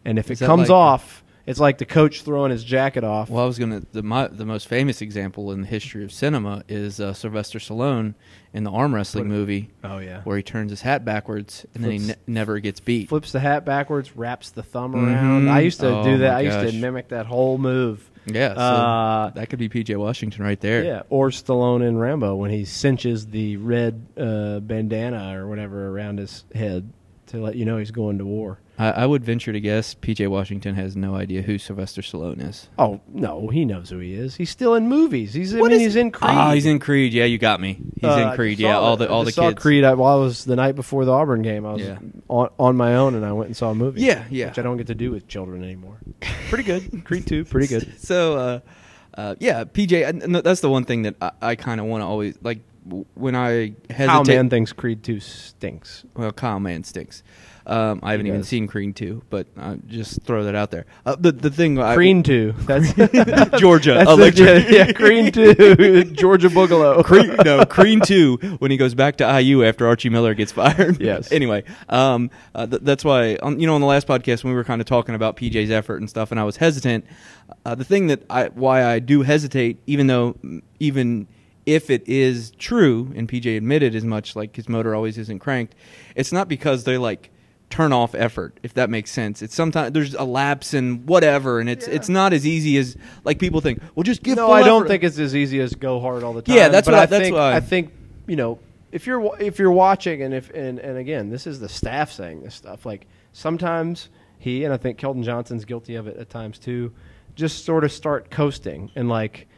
And 0.06 0.18
if 0.18 0.30
Is 0.30 0.40
it 0.40 0.46
comes 0.46 0.68
like- 0.68 0.76
off, 0.76 1.23
it's 1.46 1.60
like 1.60 1.78
the 1.78 1.84
coach 1.84 2.22
throwing 2.22 2.50
his 2.50 2.64
jacket 2.64 3.04
off. 3.04 3.28
Well, 3.30 3.44
I 3.44 3.46
was 3.46 3.58
gonna 3.58 3.82
the 3.92 4.02
my, 4.02 4.28
the 4.28 4.44
most 4.46 4.66
famous 4.68 5.00
example 5.02 5.52
in 5.52 5.60
the 5.62 5.66
history 5.66 6.04
of 6.04 6.12
cinema 6.12 6.64
is 6.68 7.00
uh, 7.00 7.12
Sylvester 7.12 7.58
Stallone 7.58 8.14
in 8.52 8.64
the 8.64 8.70
arm 8.70 8.94
wrestling 8.94 9.28
movie, 9.28 9.70
oh 9.82 9.98
yeah, 9.98 10.20
where 10.22 10.36
he 10.36 10.42
turns 10.42 10.70
his 10.70 10.82
hat 10.82 11.04
backwards 11.04 11.66
and 11.74 11.82
then 11.84 11.90
he 11.92 11.98
ne- 11.98 12.14
never 12.26 12.58
gets 12.60 12.80
beat. 12.80 13.08
flips 13.08 13.32
the 13.32 13.40
hat 13.40 13.64
backwards, 13.64 14.16
wraps 14.16 14.50
the 14.50 14.62
thumb 14.62 14.92
Mhm. 14.94 15.06
around. 15.06 15.48
I 15.50 15.60
used 15.60 15.80
to 15.80 15.88
Oh, 15.98 16.04
do 16.04 16.18
that. 16.18 16.34
I 16.36 16.40
used 16.42 16.60
gosh. 16.60 16.70
to 16.70 16.76
mimic 16.78 17.08
that 17.08 17.26
whole 17.26 17.58
move. 17.58 18.10
Yeah, 18.26 18.54
so 18.54 18.60
Uh, 18.60 19.30
that 19.30 19.50
could 19.50 19.58
be 19.58 19.68
PJ 19.68 19.96
Washington 19.96 20.44
right 20.44 20.58
there. 20.60 20.82
Yeah, 20.82 21.02
or 21.10 21.28
Stallone 21.28 21.86
in 21.86 21.98
Rambo 21.98 22.34
when 22.36 22.50
he 22.50 22.64
cinches 22.64 23.26
the 23.26 23.58
red 23.58 24.00
uh, 24.16 24.60
bandana 24.60 25.38
or 25.38 25.46
whatever 25.46 25.88
around 25.88 26.18
his 26.20 26.44
head 26.54 26.88
to 27.26 27.38
let 27.38 27.54
you 27.56 27.66
know 27.66 27.76
he's 27.76 27.90
going 27.90 28.16
to 28.18 28.24
war. 28.24 28.60
I, 28.76 28.90
I 28.90 29.06
would 29.06 29.24
venture 29.24 29.52
to 29.52 29.60
guess 29.60 29.94
PJ 29.94 30.26
Washington 30.28 30.74
has 30.74 30.96
no 30.96 31.14
idea 31.14 31.42
who 31.42 31.58
Sylvester 31.58 32.02
Stallone 32.02 32.40
is. 32.46 32.68
Oh 32.78 33.00
no, 33.08 33.48
he 33.48 33.64
knows 33.64 33.90
who 33.90 33.98
he 34.00 34.14
is. 34.14 34.34
He's 34.34 34.50
still 34.50 34.74
in 34.74 34.88
movies. 34.88 35.32
He's 35.32 35.54
I 35.54 35.60
What 35.60 35.70
mean, 35.70 35.80
is- 35.80 35.86
he's 35.94 35.96
in 35.96 36.10
Creed. 36.10 36.30
Oh, 36.34 36.50
he's 36.50 36.66
in 36.66 36.80
Creed. 36.80 37.12
Yeah, 37.12 37.24
you 37.24 37.38
got 37.38 37.60
me. 37.60 37.78
He's 38.00 38.04
Uh, 38.10 38.28
in 38.30 38.36
Creed. 38.36 38.58
Yeah, 38.58 38.76
all 38.76 38.96
the 38.96 39.08
all 39.08 39.22
I 39.22 39.26
the 39.26 39.32
saw 39.32 39.48
kids. 39.50 39.62
Creed. 39.62 39.84
I, 39.84 39.94
while 39.94 40.16
I 40.18 40.20
was 40.20 40.44
the 40.44 40.56
night 40.56 40.74
before 40.74 41.04
the 41.04 41.12
Auburn 41.12 41.42
game. 41.42 41.64
I 41.64 41.74
was 41.74 41.82
Yeah. 41.82 41.98
on, 42.28 42.48
on 42.58 42.76
my 42.76 42.96
own 42.96 43.14
and 43.14 43.24
I 43.24 43.32
went 43.32 43.46
and 43.48 43.56
saw 43.56 43.70
a 43.70 43.74
movie. 43.76 44.00
Yeah, 44.00 44.24
yeah. 44.28 44.48
Which 44.48 44.58
I 44.58 44.62
don't 44.62 44.76
get 44.76 44.88
to 44.88 44.94
do 44.96 45.12
with 45.12 45.28
children 45.28 45.62
anymore. 45.62 45.98
pretty 46.48 46.64
good. 46.64 47.04
Creed 47.04 47.26
two, 47.26 47.44
pretty 47.44 47.68
good. 47.68 47.92
So, 47.98 48.36
uh, 48.36 48.60
uh, 49.16 49.34
yeah, 49.38 49.62
PJ. 49.64 50.04
and- 50.08 50.20
and 50.22 50.34
that's 50.34 50.60
the 50.62 50.68
one 50.70 50.84
thing 50.84 51.02
that 51.02 51.14
I, 51.22 51.30
I 51.40 51.54
kind 51.54 51.80
of 51.80 51.86
want 51.86 52.00
to 52.02 52.06
always 52.06 52.36
like 52.42 52.58
w- 52.58 52.73
when 53.14 53.34
I 53.34 53.74
hesitate. 53.90 54.06
Kyle 54.06 54.24
Man 54.24 54.50
thinks 54.50 54.72
Creed 54.72 55.02
two 55.02 55.20
stinks. 55.20 56.04
Well, 56.14 56.32
Kyle 56.32 56.60
Mann 56.60 56.84
stinks. 56.84 57.22
Um, 57.66 58.00
I 58.02 58.10
haven't 58.10 58.26
even 58.26 58.40
does. 58.40 58.48
seen 58.48 58.66
Creed 58.66 58.94
two, 58.94 59.22
but 59.30 59.46
uh, 59.56 59.76
just 59.86 60.22
throw 60.24 60.44
that 60.44 60.54
out 60.54 60.70
there. 60.70 60.84
Uh, 61.06 61.16
the 61.18 61.32
the 61.32 61.48
thing, 61.50 61.78
I- 61.78 61.94
Creed 61.94 62.22
two. 62.22 62.52
That's 62.66 62.92
Georgia 63.58 63.94
That's 63.94 64.10
Electric. 64.10 64.68
yeah, 64.68 64.70
yeah, 64.86 64.92
Creed 64.92 65.32
two. 65.32 66.04
Georgia 66.12 66.50
Boogaloo. 66.50 67.02
Creed, 67.02 67.34
no, 67.42 67.64
Creed 67.64 68.02
two 68.04 68.36
when 68.58 68.70
he 68.70 68.76
goes 68.76 68.94
back 68.94 69.16
to 69.16 69.40
IU 69.40 69.64
after 69.64 69.86
Archie 69.86 70.10
Miller 70.10 70.34
gets 70.34 70.52
fired. 70.52 71.00
Yes. 71.00 71.32
anyway, 71.32 71.64
um, 71.88 72.30
uh, 72.54 72.66
th- 72.66 72.82
that's 72.82 73.02
why 73.02 73.36
on, 73.42 73.58
you 73.58 73.66
know 73.66 73.76
on 73.76 73.80
the 73.80 73.86
last 73.86 74.06
podcast 74.06 74.44
when 74.44 74.52
we 74.52 74.56
were 74.58 74.64
kind 74.64 74.82
of 74.82 74.86
talking 74.86 75.14
about 75.14 75.38
PJ's 75.38 75.70
effort 75.70 75.96
and 76.02 76.10
stuff, 76.10 76.30
and 76.32 76.38
I 76.38 76.44
was 76.44 76.58
hesitant. 76.58 77.06
Uh, 77.64 77.74
the 77.74 77.84
thing 77.84 78.08
that 78.08 78.24
I 78.28 78.48
why 78.48 78.84
I 78.84 78.98
do 78.98 79.22
hesitate, 79.22 79.78
even 79.86 80.06
though 80.06 80.36
even 80.80 81.28
if 81.66 81.88
it 81.90 82.06
is 82.08 82.50
true, 82.58 83.12
and 83.16 83.28
PJ 83.28 83.56
admitted 83.56 83.94
as 83.94 84.04
much, 84.04 84.36
like 84.36 84.54
his 84.56 84.68
motor 84.68 84.94
always 84.94 85.16
isn't 85.18 85.38
cranked, 85.38 85.74
it's 86.14 86.32
not 86.32 86.48
because 86.48 86.84
they 86.84 86.98
like 86.98 87.30
turn 87.70 87.92
off 87.92 88.14
effort 88.14 88.60
if 88.62 88.74
that 88.74 88.88
makes 88.88 89.10
sense 89.10 89.42
it's 89.42 89.54
sometimes 89.54 89.90
there's 89.92 90.14
a 90.14 90.22
lapse 90.22 90.74
and 90.74 91.08
whatever 91.08 91.58
and 91.58 91.68
it's 91.68 91.88
Yeah. 91.88 91.94
it's 91.94 92.08
not 92.08 92.32
as 92.32 92.46
easy 92.46 92.76
as 92.76 92.96
like 93.24 93.40
people 93.40 93.60
think 93.60 93.80
well 93.96 94.04
just 94.04 94.22
give 94.22 94.36
no, 94.36 94.46
full 94.46 94.54
I 94.54 94.62
don't 94.62 94.82
effort. 94.82 94.88
think 94.88 95.02
it's 95.02 95.18
as 95.18 95.34
easy 95.34 95.58
as 95.60 95.74
go 95.74 95.98
hard 95.98 96.22
all 96.22 96.34
the 96.34 96.42
time. 96.42 96.54
Yeah, 96.54 96.68
that's 96.68 96.86
but 96.86 96.92
what 96.92 97.00
I- 97.00 97.02
I 97.02 97.06
that's 97.06 97.24
think. 97.24 97.34
why- 97.36 97.56
I 97.56 97.60
think 97.60 97.90
you 98.28 98.36
know 98.36 98.60
if 98.92 99.08
you're 99.08 99.28
if 99.40 99.58
you're 99.58 99.72
watching 99.72 100.22
and 100.22 100.32
if 100.32 100.50
and, 100.50 100.78
and 100.78 100.98
again 100.98 101.30
this 101.30 101.48
is 101.48 101.58
the 101.58 101.68
staff 101.68 102.12
saying 102.12 102.42
this 102.42 102.54
stuff. 102.54 102.86
Like 102.86 103.06
sometimes 103.32 104.08
he 104.38 104.62
and 104.64 104.72
I 104.72 104.76
think 104.76 104.98
Keldon 105.00 105.24
Johnson's 105.24 105.64
guilty 105.64 105.96
of 105.96 106.06
it 106.06 106.16
at 106.16 106.30
times 106.30 106.58
too. 106.58 106.92
Just 107.34 107.64
sort 107.64 107.82
of 107.82 107.90
start 107.90 108.30
coasting 108.30 108.90
and 108.94 109.08
like 109.08 109.48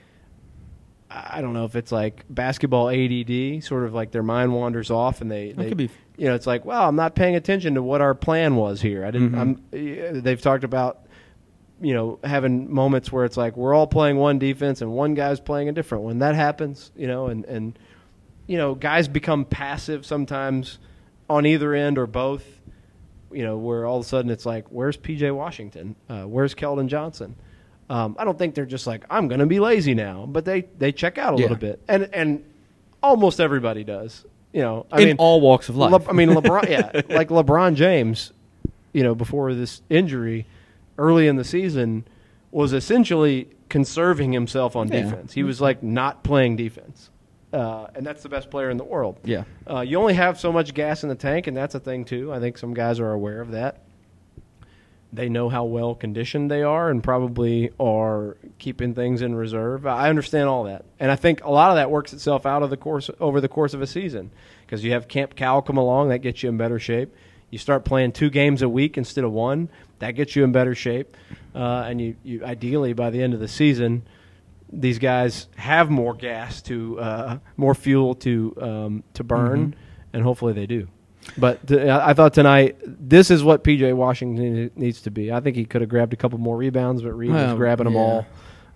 I 1.10 1.40
don't 1.40 1.52
know 1.52 1.64
if 1.64 1.76
it's 1.76 1.92
like 1.92 2.24
basketball 2.28 2.88
ADD, 2.90 3.62
sort 3.62 3.84
of 3.84 3.94
like 3.94 4.10
their 4.10 4.22
mind 4.24 4.52
wanders 4.54 4.90
off 4.90 5.20
and 5.20 5.30
they, 5.30 5.52
they 5.52 5.68
could 5.68 5.76
be. 5.78 5.90
you 6.16 6.26
know 6.28 6.34
it's 6.34 6.46
like 6.46 6.64
well 6.64 6.88
I'm 6.88 6.96
not 6.96 7.14
paying 7.14 7.36
attention 7.36 7.74
to 7.74 7.82
what 7.82 8.00
our 8.00 8.14
plan 8.14 8.56
was 8.56 8.80
here. 8.80 9.04
I 9.04 9.10
didn't. 9.12 9.32
Mhm. 9.32 9.38
I'm. 9.38 9.62
eh, 9.72 10.20
They've 10.20 10.40
talked 10.40 10.64
about 10.64 11.00
you 11.78 11.92
know, 11.92 12.18
having 12.24 12.72
moments 12.72 13.12
where 13.12 13.26
it's 13.26 13.36
like 13.36 13.54
we're 13.54 13.74
all 13.74 13.86
playing 13.86 14.16
one 14.16 14.38
defense 14.38 14.80
and 14.80 14.90
one 14.92 15.12
guy's 15.12 15.40
playing 15.40 15.68
a 15.68 15.72
different 15.72 16.04
one. 16.04 16.20
That 16.20 16.34
happens, 16.34 16.90
you 16.96 17.06
know, 17.06 17.26
and 17.26 17.44
and 17.44 17.78
you 18.46 18.56
know, 18.56 18.74
guys 18.74 19.08
become 19.08 19.44
passive 19.44 20.06
sometimes 20.06 20.78
on 21.28 21.44
either 21.44 21.74
end 21.74 21.98
or 21.98 22.06
both. 22.06 22.44
You 23.30 23.42
know, 23.44 23.58
where 23.58 23.84
all 23.84 23.98
of 23.98 24.04
a 24.06 24.08
sudden 24.08 24.30
it's 24.30 24.46
like, 24.46 24.68
where's 24.68 24.96
PJ 24.96 25.34
Washington? 25.34 25.96
Uh, 26.08 26.22
where's 26.22 26.54
Keldon 26.54 26.86
Johnson? 26.86 27.36
Um, 27.88 28.16
I 28.18 28.24
don't 28.24 28.36
think 28.38 28.54
they're 28.54 28.66
just 28.66 28.86
like, 28.86 29.04
I'm 29.10 29.28
going 29.28 29.38
to 29.40 29.46
be 29.46 29.60
lazy 29.60 29.94
now, 29.94 30.26
but 30.26 30.44
they 30.44 30.62
they 30.78 30.90
check 30.92 31.18
out 31.18 31.34
a 31.34 31.36
Yeah. 31.36 31.42
little 31.42 31.56
bit, 31.56 31.80
and 31.88 32.08
and 32.12 32.44
almost 33.02 33.40
everybody 33.40 33.84
does. 33.84 34.24
You 34.52 34.62
know, 34.62 34.86
I 34.90 35.02
in 35.02 35.08
mean, 35.08 35.16
all 35.18 35.40
walks 35.40 35.68
of 35.68 35.76
life. 35.76 35.92
Le- 35.92 36.08
I 36.08 36.12
mean, 36.12 36.28
LeBron, 36.36 36.68
yeah, 36.68 37.02
like 37.14 37.28
LeBron 37.28 37.74
James, 37.74 38.32
you 38.92 39.02
know, 39.02 39.14
before 39.14 39.52
this 39.54 39.82
injury, 39.90 40.46
early 40.98 41.28
in 41.28 41.36
the 41.36 41.44
season, 41.44 42.04
was 42.50 42.72
essentially 42.72 43.48
conserving 43.68 44.32
himself 44.32 44.74
on 44.74 44.88
Yeah. 44.88 45.02
defense. 45.02 45.32
He 45.34 45.42
was 45.42 45.60
like 45.60 45.82
not 45.82 46.24
playing 46.24 46.56
defense, 46.56 47.10
uh, 47.52 47.88
and 47.94 48.04
that's 48.06 48.22
the 48.22 48.28
best 48.30 48.50
player 48.50 48.70
in 48.70 48.78
the 48.78 48.84
world. 48.84 49.18
yeah. 49.24 49.44
Uh, 49.68 49.80
you 49.80 49.98
only 50.00 50.14
have 50.14 50.40
so 50.40 50.50
much 50.52 50.72
gas 50.74 51.02
in 51.02 51.08
the 51.08 51.14
tank, 51.14 51.46
and 51.46 51.56
that's 51.56 51.74
a 51.74 51.80
thing 51.80 52.04
too. 52.04 52.32
I 52.32 52.40
think 52.40 52.56
some 52.58 52.72
guys 52.74 52.98
are 52.98 53.12
aware 53.12 53.40
of 53.40 53.50
that. 53.52 53.82
They 55.16 55.28
know 55.28 55.48
how 55.48 55.64
well 55.64 55.94
conditioned 55.94 56.50
they 56.50 56.62
are 56.62 56.90
and 56.90 57.02
probably 57.02 57.70
are 57.80 58.36
keeping 58.58 58.94
things 58.94 59.22
in 59.22 59.34
reserve. 59.34 59.86
I 59.86 60.08
understand 60.10 60.48
all 60.48 60.64
that, 60.64 60.84
and 61.00 61.10
I 61.10 61.16
think 61.16 61.42
a 61.44 61.50
lot 61.50 61.70
of 61.70 61.76
that 61.76 61.90
works 61.90 62.12
itself 62.12 62.46
out 62.46 62.62
of 62.62 62.70
the 62.70 62.76
course 62.76 63.10
over 63.18 63.40
the 63.40 63.48
course 63.48 63.74
of 63.74 63.82
a 63.82 63.86
season 63.86 64.30
because 64.64 64.84
you 64.84 64.92
have 64.92 65.08
Camp 65.08 65.34
Cal 65.34 65.62
come 65.62 65.76
along 65.78 66.08
that 66.10 66.18
gets 66.18 66.42
you 66.42 66.48
in 66.48 66.56
better 66.56 66.78
shape. 66.78 67.14
You 67.50 67.58
start 67.58 67.84
playing 67.84 68.12
two 68.12 68.28
games 68.30 68.60
a 68.62 68.68
week 68.68 68.98
instead 68.98 69.24
of 69.24 69.32
one, 69.32 69.68
that 70.00 70.10
gets 70.12 70.36
you 70.36 70.44
in 70.44 70.52
better 70.52 70.74
shape, 70.74 71.16
uh, 71.54 71.84
and 71.86 72.00
you, 72.00 72.16
you 72.22 72.44
ideally 72.44 72.92
by 72.92 73.10
the 73.10 73.22
end 73.22 73.34
of 73.34 73.40
the 73.40 73.48
season, 73.48 74.02
these 74.70 74.98
guys 74.98 75.46
have 75.56 75.88
more 75.88 76.12
gas 76.12 76.60
to 76.62 76.98
uh, 77.00 77.38
more 77.56 77.74
fuel 77.74 78.14
to 78.16 78.54
um, 78.60 79.04
to 79.14 79.22
burn, 79.24 79.68
Mm-hmm. 79.70 79.80
and 80.12 80.22
hopefully 80.24 80.52
they 80.52 80.66
do. 80.66 80.88
But 81.38 81.70
I 81.72 82.14
thought 82.14 82.34
tonight 82.34 82.76
this 82.84 83.30
is 83.30 83.42
what 83.42 83.64
PJ 83.64 83.94
Washington 83.94 84.70
needs 84.76 85.02
to 85.02 85.10
be. 85.10 85.32
I 85.32 85.40
think 85.40 85.56
he 85.56 85.64
could 85.64 85.80
have 85.80 85.90
grabbed 85.90 86.12
a 86.12 86.16
couple 86.16 86.38
more 86.38 86.56
rebounds, 86.56 87.02
but 87.02 87.12
Reed 87.12 87.30
was 87.30 87.54
grabbing 87.56 87.84
them 87.84 87.94
yeah. 87.94 88.00
all. 88.00 88.26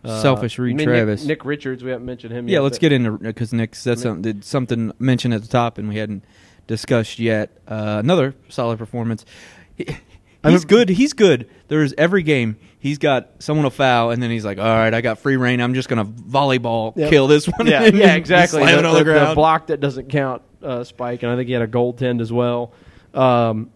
Uh, 0.03 0.23
Selfish 0.23 0.59
Reed 0.59 0.75
I 0.75 0.77
mean, 0.79 0.87
Travis. 0.87 1.21
Nick, 1.23 1.41
Nick 1.41 1.45
Richards, 1.45 1.85
we 1.85 1.91
haven't 1.91 2.07
mentioned 2.07 2.33
him. 2.33 2.49
Yet. 2.49 2.55
yeah, 2.55 2.61
let's 2.61 2.79
but- 2.79 2.81
get 2.81 2.93
into 2.93 3.13
because 3.19 3.53
Nick 3.53 3.75
said 3.75 3.99
mean- 3.99 4.03
something 4.03 4.23
did 4.23 4.45
something 4.45 4.93
mentioned 4.99 5.35
at 5.35 5.43
the 5.43 5.49
top 5.49 5.77
and 5.79 5.89
we 5.89 5.97
hadn't 5.97 6.25
discussed 6.67 7.19
yet. 7.19 7.51
Uh, 7.69 7.99
another 8.03 8.35
solid 8.49 8.79
performance. 8.79 9.27
He, 9.75 9.97
I 10.43 10.53
he's 10.53 10.65
good. 10.65 10.89
He's 10.89 11.13
good. 11.13 11.51
There's 11.69 11.93
every 11.99 12.23
game 12.23 12.57
he's 12.79 12.97
got 12.97 13.31
someone 13.41 13.65
to 13.65 13.71
foul 13.71 14.11
and 14.11 14.23
then 14.23 14.31
he's 14.31 14.45
like, 14.45 14.59
"All 14.59 14.65
right, 14.65 14.93
I 14.93 15.03
got 15.03 15.19
free 15.19 15.37
reign. 15.37 15.61
I'm 15.61 15.75
just 15.75 15.89
gonna 15.89 16.07
volleyball 16.07 16.97
Yep. 16.97 17.11
kill 17.11 17.27
this 17.27 17.47
one." 17.47 17.67
Yeah, 17.67 17.83
and 17.85 17.97
yeah, 17.97 18.15
exactly. 18.15 18.63
Slam 18.63 18.79
it 18.79 18.85
on 18.87 18.95
the, 18.95 19.05
ground. 19.05 19.35
block 19.35 19.67
that 19.67 19.81
doesn't 19.81 20.09
count, 20.09 20.41
uh, 20.63 20.85
Spike, 20.85 21.23
and 21.23 21.33
I 21.33 21.37
think 21.37 21.49
he 21.49 21.53
had 21.53 21.63
a 21.63 21.69
goaltend 21.69 22.21
as 22.21 22.33
well. 22.33 22.73
Um, 23.15 23.71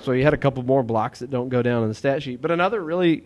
so 0.00 0.12
he 0.12 0.22
had 0.22 0.34
a 0.34 0.36
couple 0.36 0.62
more 0.62 0.82
blocks 0.82 1.20
that 1.20 1.30
don't 1.30 1.48
go 1.48 1.62
down 1.62 1.82
in 1.82 1.88
the 1.88 1.94
stat 1.94 2.22
sheet, 2.22 2.42
but 2.42 2.50
another 2.50 2.82
really 2.82 3.24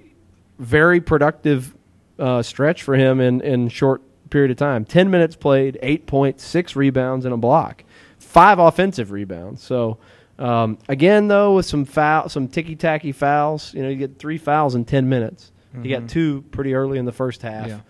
very 0.58 1.00
productive 1.00 1.74
uh, 2.18 2.42
stretch 2.42 2.82
for 2.82 2.94
him 2.94 3.20
in 3.20 3.40
in 3.40 3.68
short 3.68 4.02
period 4.30 4.50
of 4.50 4.56
time. 4.56 4.84
Ten 4.84 5.10
minutes 5.10 5.36
played, 5.36 5.78
eight 5.82 6.06
points, 6.06 6.44
six 6.44 6.76
rebounds, 6.76 7.24
and 7.24 7.34
a 7.34 7.38
block, 7.38 7.84
five 8.18 8.58
offensive 8.58 9.10
rebounds. 9.10 9.62
So. 9.62 9.98
Um, 10.40 10.78
again, 10.88 11.26
though, 11.26 11.56
with 11.56 11.66
some 11.66 11.84
foul, 11.84 12.28
some 12.28 12.46
ticky 12.46 12.76
tacky 12.76 13.10
fouls, 13.10 13.74
you 13.74 13.82
know, 13.82 13.88
you 13.88 13.96
get 13.96 14.20
three 14.20 14.38
fouls 14.38 14.76
in 14.76 14.84
ten 14.84 15.08
minutes. 15.08 15.50
You 15.82 15.90
got 15.90 16.08
two 16.08 16.42
pretty 16.52 16.74
early 16.74 16.98
in 16.98 17.04
the 17.04 17.12
first 17.12 17.42
half. 17.42 17.66
Yeah. 17.66 17.80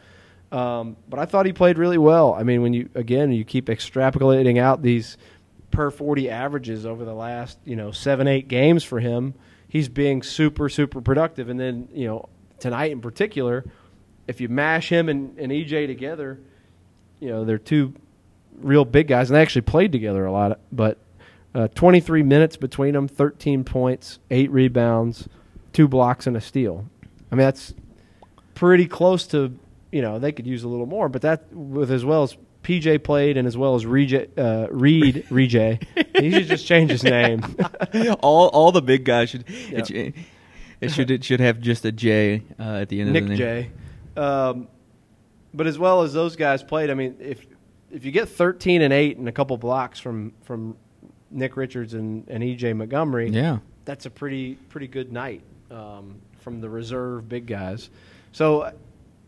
Um, 0.50 0.96
but 1.08 1.18
I 1.18 1.26
thought 1.26 1.46
he 1.46 1.52
played 1.52 1.78
really 1.78 1.98
well. 1.98 2.34
I 2.34 2.42
mean, 2.42 2.62
when 2.62 2.72
you 2.72 2.88
again 2.94 3.32
you 3.32 3.44
keep 3.44 3.66
extrapolating 3.66 4.58
out 4.58 4.82
these 4.82 5.18
per 5.70 5.90
forty 5.90 6.30
averages 6.30 6.86
over 6.86 7.04
the 7.04 7.14
last 7.14 7.58
you 7.64 7.76
know 7.76 7.90
seven 7.90 8.26
eight 8.26 8.48
games 8.48 8.82
for 8.82 9.00
him, 9.00 9.34
he's 9.68 9.88
being 9.88 10.22
super 10.22 10.68
super 10.68 11.00
productive. 11.00 11.48
And 11.48 11.60
then 11.60 11.88
you 11.92 12.06
know 12.06 12.28
tonight 12.58 12.92
in 12.92 13.00
particular, 13.00 13.64
if 14.26 14.40
you 14.40 14.48
mash 14.48 14.88
him 14.88 15.08
and, 15.08 15.38
and 15.38 15.52
EJ 15.52 15.86
together, 15.86 16.40
you 17.20 17.28
know 17.28 17.44
they're 17.44 17.58
two 17.58 17.94
real 18.56 18.86
big 18.86 19.08
guys, 19.08 19.28
and 19.28 19.36
they 19.36 19.42
actually 19.42 19.62
played 19.62 19.92
together 19.92 20.24
a 20.24 20.32
lot. 20.32 20.60
But 20.72 20.98
uh, 21.54 21.68
23 21.68 22.22
minutes 22.22 22.56
between 22.56 22.94
them, 22.94 23.06
13 23.06 23.64
points, 23.64 24.18
eight 24.30 24.50
rebounds, 24.50 25.28
two 25.74 25.88
blocks, 25.88 26.26
and 26.26 26.36
a 26.36 26.40
steal. 26.40 26.88
I 27.30 27.34
mean 27.34 27.44
that's 27.44 27.74
pretty 28.54 28.86
close 28.86 29.26
to 29.28 29.58
you 29.92 30.02
know 30.02 30.18
they 30.18 30.32
could 30.32 30.46
use 30.46 30.64
a 30.64 30.68
little 30.68 30.86
more, 30.86 31.08
but 31.08 31.22
that 31.22 31.52
with 31.52 31.90
as 31.90 32.04
well 32.04 32.22
as 32.22 32.36
PJ 32.62 33.02
played 33.04 33.36
and 33.36 33.46
as 33.46 33.56
well 33.56 33.74
as 33.76 33.86
Reed, 33.86 34.30
uh, 34.38 34.66
Reed, 34.70 35.24
Reed, 35.30 35.52
he 36.18 36.30
should 36.30 36.46
just 36.48 36.66
change 36.66 36.90
his 36.90 37.02
name. 37.04 37.42
all 38.20 38.48
all 38.48 38.72
the 38.72 38.82
big 38.82 39.04
guys 39.04 39.30
should 39.30 39.44
Yeah. 39.48 39.78
it, 39.78 39.86
should- 39.86 40.14
it 40.80 40.90
should 40.92 41.10
it 41.10 41.24
should 41.24 41.40
have 41.40 41.60
just 41.60 41.84
a 41.84 41.92
J 41.92 42.42
uh, 42.58 42.62
at 42.82 42.88
the 42.88 43.00
end 43.00 43.08
of 43.08 43.14
Nick 43.14 43.24
the 43.24 43.28
name. 43.30 43.38
Nick 43.38 43.70
J. 44.16 44.20
Um, 44.20 44.68
but 45.54 45.66
as 45.66 45.78
well 45.78 46.02
as 46.02 46.12
those 46.12 46.36
guys 46.36 46.62
played, 46.62 46.90
I 46.90 46.94
mean, 46.94 47.16
if 47.20 47.44
if 47.90 48.04
you 48.04 48.12
get 48.12 48.28
13 48.28 48.82
and 48.82 48.92
eight 48.92 49.16
and 49.16 49.28
a 49.28 49.32
couple 49.32 49.56
blocks 49.56 49.98
from 49.98 50.32
from 50.44 50.76
Nick 51.30 51.56
Richards 51.56 51.94
and, 51.94 52.28
and 52.28 52.42
EJ 52.44 52.76
Montgomery, 52.76 53.30
Yeah. 53.30 53.58
that's 53.86 54.06
a 54.06 54.10
pretty 54.10 54.54
pretty 54.68 54.86
good 54.88 55.10
night 55.12 55.42
um, 55.70 56.16
from 56.40 56.60
the 56.60 56.68
reserve 56.68 57.28
big 57.28 57.46
guys. 57.46 57.90
So, 58.32 58.72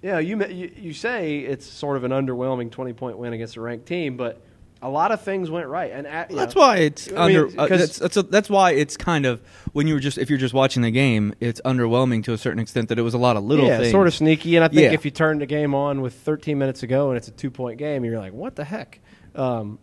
yeah, 0.02 0.18
you, 0.18 0.42
you 0.46 0.70
you 0.76 0.92
say 0.92 1.40
it's 1.40 1.66
sort 1.66 1.96
of 1.96 2.04
an 2.04 2.10
underwhelming 2.10 2.70
20 2.70 2.92
point 2.94 3.18
win 3.18 3.32
against 3.32 3.56
a 3.56 3.60
ranked 3.60 3.86
team, 3.86 4.16
but 4.16 4.40
a 4.82 4.88
lot 4.88 5.12
of 5.12 5.20
things 5.20 5.50
went 5.50 5.68
right, 5.68 5.90
and 5.92 6.06
at, 6.06 6.30
That's 6.30 6.54
know, 6.54 6.60
why 6.62 6.76
it's 6.78 7.12
I 7.12 7.28
mean, 7.28 7.36
under. 7.36 7.60
uh, 7.60 7.66
that's 7.66 7.98
that's, 7.98 8.16
a, 8.16 8.22
that's 8.22 8.48
why 8.48 8.70
it's 8.70 8.96
kind 8.96 9.26
of 9.26 9.42
when 9.72 9.86
you 9.86 9.92
were 9.92 10.00
just 10.00 10.16
if 10.16 10.30
you're 10.30 10.38
just 10.38 10.54
watching 10.54 10.80
the 10.82 10.90
game, 10.90 11.34
it's 11.38 11.60
underwhelming 11.66 12.24
to 12.24 12.32
a 12.32 12.38
certain 12.38 12.58
extent 12.60 12.88
that 12.88 12.98
it 12.98 13.02
was 13.02 13.12
a 13.12 13.18
lot 13.18 13.36
of 13.36 13.44
little 13.44 13.66
yeah, 13.66 13.76
things. 13.78 13.90
sort 13.90 14.06
of 14.06 14.14
sneaky. 14.14 14.56
And 14.56 14.64
I 14.64 14.68
think 14.68 14.80
Yeah. 14.80 14.92
if 14.92 15.04
you 15.04 15.10
turn 15.10 15.38
the 15.38 15.44
game 15.44 15.74
on 15.74 16.00
with 16.00 16.14
13 16.14 16.56
minutes 16.56 16.80
to 16.80 16.86
go 16.86 17.10
and 17.10 17.18
it's 17.18 17.28
a 17.28 17.32
two 17.32 17.50
point 17.50 17.76
game, 17.78 18.04
you're 18.06 18.18
like, 18.18 18.32
what 18.32 18.56
the 18.56 18.64
heck? 18.64 19.00
Um, 19.34 19.78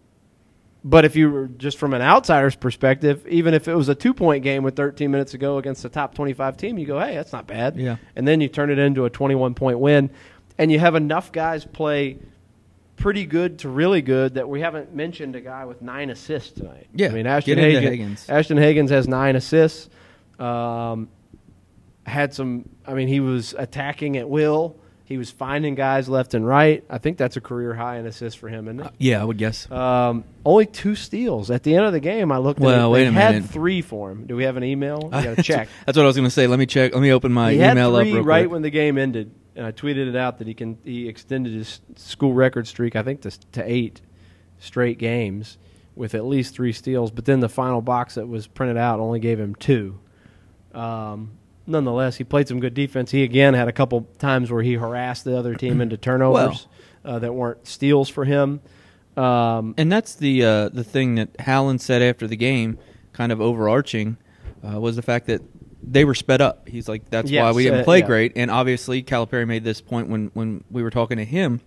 but 0.89 1.03
if 1.03 1.17
you 1.17 1.29
were 1.29 1.47
just 1.47 1.77
from 1.77 1.93
an 1.93 2.01
outsider's 2.01 2.55
perspective, 2.55 3.27
even 3.27 3.53
if 3.53 3.67
it 3.67 3.75
was 3.75 3.89
a 3.89 3.95
two 3.95 4.13
point 4.13 4.41
game 4.43 4.63
with 4.63 4.75
13 4.77 5.11
minutes 5.11 5.31
to 5.33 5.37
go 5.37 5.57
against 5.57 5.83
a 5.83 5.89
top 5.89 6.15
25 6.15 6.55
team, 6.55 6.77
you 6.77 6.85
go, 6.85 6.97
hey, 6.99 7.13
that's 7.15 7.33
not 7.33 7.45
bad. 7.45 7.75
Yeah. 7.75 7.97
And 8.15 8.25
then 8.25 8.39
you 8.39 8.47
turn 8.47 8.69
it 8.69 8.79
into 8.79 9.03
a 9.03 9.09
21 9.09 9.53
point 9.53 9.79
win, 9.79 10.09
and 10.57 10.71
you 10.71 10.79
have 10.79 10.95
enough 10.95 11.31
guys 11.33 11.65
play 11.65 12.19
pretty 12.95 13.25
good 13.25 13.59
to 13.59 13.69
really 13.69 14.01
good 14.01 14.35
that 14.35 14.47
we 14.47 14.61
haven't 14.61 14.95
mentioned 14.95 15.35
a 15.35 15.41
guy 15.41 15.65
with 15.65 15.81
nine 15.81 16.09
assists 16.09 16.51
tonight. 16.51 16.87
Yeah, 16.93 17.07
I 17.07 17.11
mean 17.11 17.27
Ashton 17.27 17.57
Hagen- 17.59 17.83
Hagans. 18.15 18.29
Ashton 18.29 18.57
Hagans 18.57 18.89
has 18.89 19.07
nine 19.09 19.35
assists. 19.35 19.89
Um, 20.39 21.09
had 22.05 22.33
some. 22.33 22.69
I 22.85 22.93
mean, 22.93 23.09
he 23.09 23.19
was 23.19 23.53
attacking 23.57 24.15
at 24.15 24.29
will. 24.29 24.77
He 25.07 25.17
was 25.17 25.31
finding 25.31 25.73
guys 25.75 26.09
left 26.09 26.33
and 26.33 26.45
right. 26.45 26.83
I 26.89 26.97
think 26.97 27.17
that's 27.17 27.37
a 27.37 27.41
career 27.41 27.73
high 27.73 27.95
in 27.97 28.05
assists 28.05 28.37
for 28.37 28.49
him, 28.49 28.67
isn't 28.67 28.81
it? 28.81 28.91
yeah, 28.97 29.21
I 29.21 29.23
would 29.23 29.37
guess. 29.37 29.71
Um, 29.71 30.25
only 30.45 30.65
two 30.65 30.95
steals 30.95 31.49
at 31.49 31.63
the 31.63 31.75
end 31.75 31.85
of 31.85 31.93
the 31.93 32.01
game. 32.01 32.29
I 32.29 32.39
looked. 32.39 32.59
Well, 32.59 32.77
at 32.77 32.85
it, 32.85 32.89
wait 32.89 33.03
they 33.03 33.07
a 33.07 33.11
had 33.13 33.35
minute. 33.35 33.49
three 33.49 33.81
for 33.81 34.11
him. 34.11 34.25
Do 34.27 34.35
we 34.35 34.43
have 34.43 34.57
an 34.57 34.65
email? 34.65 34.99
We 35.03 35.09
got 35.09 35.35
to 35.37 35.43
check. 35.43 35.69
That's 35.85 35.95
what 35.97 36.03
I 36.03 36.07
was 36.07 36.17
going 36.17 36.27
to 36.27 36.31
say. 36.31 36.45
Let 36.47 36.59
me 36.59 36.65
check. 36.65 36.93
Let 36.93 37.01
me 37.01 37.13
open 37.13 37.31
my 37.31 37.53
he 37.53 37.57
had 37.59 37.71
email 37.77 37.95
up 37.95 38.05
right 38.25 38.41
quick. 38.43 38.51
when 38.51 38.63
the 38.63 38.69
game 38.69 38.97
ended, 38.97 39.31
and 39.55 39.65
I 39.65 39.71
tweeted 39.71 40.09
it 40.09 40.15
out 40.17 40.39
that 40.39 40.47
he 40.47 40.53
can 40.53 40.77
he 40.83 41.07
extended 41.07 41.53
his 41.53 41.79
school 41.95 42.33
record 42.33 42.67
streak. 42.67 42.97
I 42.97 43.03
think 43.03 43.21
to 43.21 43.31
to 43.53 43.63
eight 43.63 44.01
straight 44.59 44.97
games 44.97 45.57
with 45.95 46.15
at 46.15 46.25
least 46.25 46.53
three 46.53 46.73
steals. 46.73 47.11
But 47.11 47.23
then 47.23 47.39
the 47.39 47.47
final 47.49 47.81
box 47.81 48.15
that 48.15 48.27
was 48.27 48.45
printed 48.45 48.75
out 48.75 48.99
only 48.99 49.19
gave 49.21 49.39
him 49.39 49.55
two. 49.55 49.99
Um, 50.73 51.31
nonetheless, 51.67 52.17
he 52.17 52.23
played 52.23 52.47
some 52.47 52.59
good 52.59 52.73
defense. 52.73 53.11
He 53.11 53.23
again 53.23 53.53
had 53.53 53.67
a 53.67 53.71
couple 53.71 54.07
times 54.17 54.51
where 54.51 54.63
he 54.63 54.73
harassed 54.73 55.25
the 55.25 55.37
other 55.37 55.53
team 55.55 55.81
into 55.81 55.97
turnovers 55.97 56.67
uh, 57.05 57.19
that 57.19 57.33
weren't 57.33 57.67
steals 57.67 58.09
for 58.09 58.25
him. 58.25 58.61
Um, 59.15 59.73
And 59.77 59.91
that's 59.91 60.15
the 60.15 60.43
uh, 60.43 60.69
the 60.69 60.83
thing 60.83 61.15
that 61.15 61.41
Howland 61.41 61.81
said 61.81 62.01
after 62.01 62.27
the 62.27 62.35
game, 62.35 62.77
kind 63.13 63.31
of 63.31 63.41
overarching, 63.41 64.17
uh, 64.63 64.79
was 64.79 64.95
the 64.95 65.01
fact 65.01 65.27
that 65.27 65.41
they 65.81 66.05
were 66.05 66.15
sped 66.15 66.41
up. 66.41 66.67
He's 66.67 66.87
like, 66.87 67.09
that's 67.09 67.31
why 67.31 67.51
we 67.51 67.63
didn't 67.63 67.81
uh, 67.81 67.83
play 67.83 67.99
yeah. 67.99 68.05
great. 68.05 68.33
And 68.35 68.51
obviously, 68.51 69.03
Calipari 69.03 69.47
made 69.47 69.63
this 69.63 69.81
point 69.81 70.09
when 70.09 70.31
when 70.33 70.63
we 70.69 70.83
were 70.83 70.91
talking 70.91 71.17
to 71.17 71.25
him. 71.25 71.61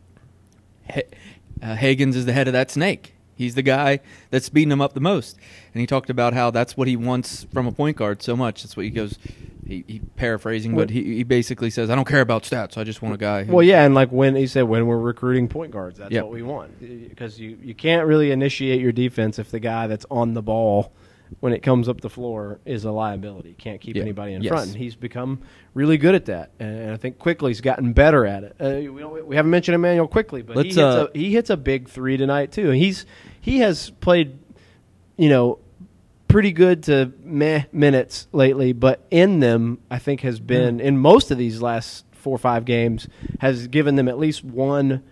Uh, 1.62 1.76
Hagans 1.76 2.14
is 2.14 2.24
the 2.24 2.32
head 2.32 2.46
of 2.46 2.54
that 2.54 2.70
snake. 2.70 3.14
He's 3.40 3.54
the 3.54 3.62
guy 3.62 4.00
that's 4.30 4.44
speeding 4.44 4.70
him 4.70 4.82
up 4.82 4.92
the 4.92 5.00
most. 5.00 5.38
And 5.72 5.80
he 5.80 5.86
talked 5.86 6.10
about 6.10 6.34
how 6.34 6.50
that's 6.50 6.76
what 6.76 6.88
he 6.88 6.96
wants 6.96 7.44
from 7.52 7.66
a 7.66 7.72
point 7.72 7.96
guard 7.96 8.22
so 8.22 8.36
much. 8.36 8.62
That's 8.62 8.76
what 8.76 8.84
he 8.84 8.90
goes. 8.90 9.18
He, 9.66 9.82
he 9.88 10.00
paraphrasing, 10.16 10.74
but 10.76 10.90
he, 10.90 11.16
he 11.16 11.22
basically 11.22 11.70
says, 11.70 11.88
"I 11.88 11.94
don't 11.94 12.06
care 12.06 12.20
about 12.20 12.42
stats. 12.42 12.76
I 12.76 12.84
just 12.84 13.00
want 13.00 13.14
a 13.14 13.18
guy." 13.18 13.44
Who, 13.44 13.54
Well, 13.54 13.62
yeah, 13.62 13.84
and 13.84 13.94
like 13.94 14.10
when 14.10 14.34
he 14.36 14.46
said 14.46 14.62
when 14.64 14.86
we're 14.86 14.98
recruiting 14.98 15.48
point 15.48 15.70
guards, 15.72 15.98
that's 15.98 16.12
Yep. 16.12 16.24
what 16.24 16.32
we 16.32 16.42
want 16.42 16.80
because 17.08 17.40
you 17.40 17.56
you 17.62 17.74
can't 17.74 18.06
really 18.06 18.30
initiate 18.30 18.80
your 18.80 18.92
defense 18.92 19.38
if 19.38 19.50
the 19.50 19.60
guy 19.60 19.86
that's 19.86 20.04
on 20.10 20.34
the 20.34 20.42
ball 20.42 20.92
when 21.38 21.52
it 21.52 21.60
comes 21.62 21.88
up 21.88 22.00
the 22.00 22.10
floor 22.10 22.58
is 22.64 22.84
a 22.84 22.90
liability. 22.90 23.54
Can't 23.56 23.80
keep 23.80 23.94
Yeah. 23.96 24.02
anybody 24.02 24.32
in 24.34 24.42
Yes. 24.42 24.50
front, 24.50 24.68
and 24.70 24.76
he's 24.76 24.96
become 24.96 25.38
really 25.74 25.96
good 25.96 26.14
at 26.16 26.24
that. 26.26 26.50
And 26.58 26.90
I 26.90 26.96
think 26.96 27.18
Quickley's 27.18 27.60
gotten 27.60 27.92
better 27.92 28.26
at 28.26 28.42
it. 28.42 28.56
Uh, 28.60 28.92
we, 28.92 29.04
we 29.22 29.36
haven't 29.36 29.50
mentioned 29.50 29.76
Immanuel 29.76 30.08
Quickley, 30.08 30.42
but 30.42 30.56
he 30.58 30.70
hits, 30.70 30.78
uh, 30.78 31.06
a, 31.14 31.16
he 31.18 31.32
hits 31.32 31.48
a 31.50 31.56
big 31.56 31.88
three 31.88 32.16
tonight 32.16 32.50
too. 32.52 32.70
And 32.70 32.76
he's 32.76 33.06
he 33.40 33.58
has 33.60 33.90
played, 34.00 34.38
you 35.16 35.28
know. 35.28 35.58
Pretty 36.28 36.52
good 36.52 36.84
to 36.84 37.12
meh 37.24 37.64
minutes 37.72 38.28
lately, 38.30 38.72
but 38.72 39.04
in 39.10 39.40
them, 39.40 39.78
I 39.90 39.98
think 39.98 40.20
has 40.20 40.38
been 40.38 40.78
in 40.78 40.96
most 40.96 41.32
of 41.32 41.38
these 41.38 41.60
last 41.60 42.04
four 42.12 42.32
or 42.36 42.38
five 42.38 42.64
games 42.64 43.08
has 43.40 43.66
given 43.66 43.96
them 43.96 44.06
at 44.06 44.16
least 44.16 44.44
one 44.44 45.02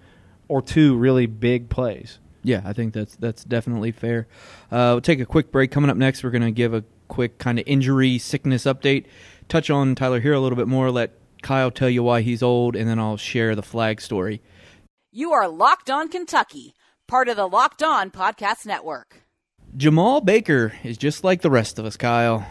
or 0.46 0.62
two 0.62 0.94
really 0.96 1.26
big 1.26 1.68
plays. 1.70 2.20
Yeah, 2.42 2.62
I 2.64 2.72
think 2.72 2.94
that's 2.94 3.16
that's 3.16 3.44
definitely 3.44 3.92
fair. 3.92 4.28
Uh, 4.70 4.94
we'll 4.94 5.00
take 5.00 5.20
a 5.20 5.26
quick 5.26 5.50
break. 5.50 5.70
Coming 5.70 5.90
up 5.90 5.96
next, 5.96 6.22
we're 6.22 6.30
going 6.30 6.42
to 6.42 6.50
give 6.50 6.72
a 6.72 6.84
quick 7.08 7.38
kind 7.38 7.58
of 7.58 7.64
injury 7.66 8.18
sickness 8.18 8.64
update, 8.64 9.06
touch 9.48 9.70
on 9.70 9.94
Tyler 9.94 10.20
Herro 10.20 10.36
a 10.36 10.40
little 10.40 10.56
bit 10.56 10.68
more, 10.68 10.90
let 10.90 11.12
Kyle 11.42 11.70
tell 11.70 11.90
you 11.90 12.02
why 12.02 12.20
he's 12.20 12.42
old, 12.42 12.76
and 12.76 12.88
then 12.88 12.98
I'll 12.98 13.16
share 13.16 13.54
the 13.54 13.62
flag 13.62 14.00
story. 14.00 14.42
You 15.10 15.32
are 15.32 15.48
Locked 15.48 15.90
On 15.90 16.08
Kentucky, 16.08 16.74
part 17.06 17.28
of 17.28 17.36
the 17.36 17.46
Locked 17.46 17.82
On 17.82 18.10
Podcast 18.10 18.66
Network. 18.66 19.22
Jemarl 19.76 20.24
Baker 20.24 20.74
is 20.82 20.96
just 20.96 21.24
like 21.24 21.42
the 21.42 21.50
rest 21.50 21.78
of 21.78 21.84
us, 21.84 21.96
Kyle. 21.96 22.46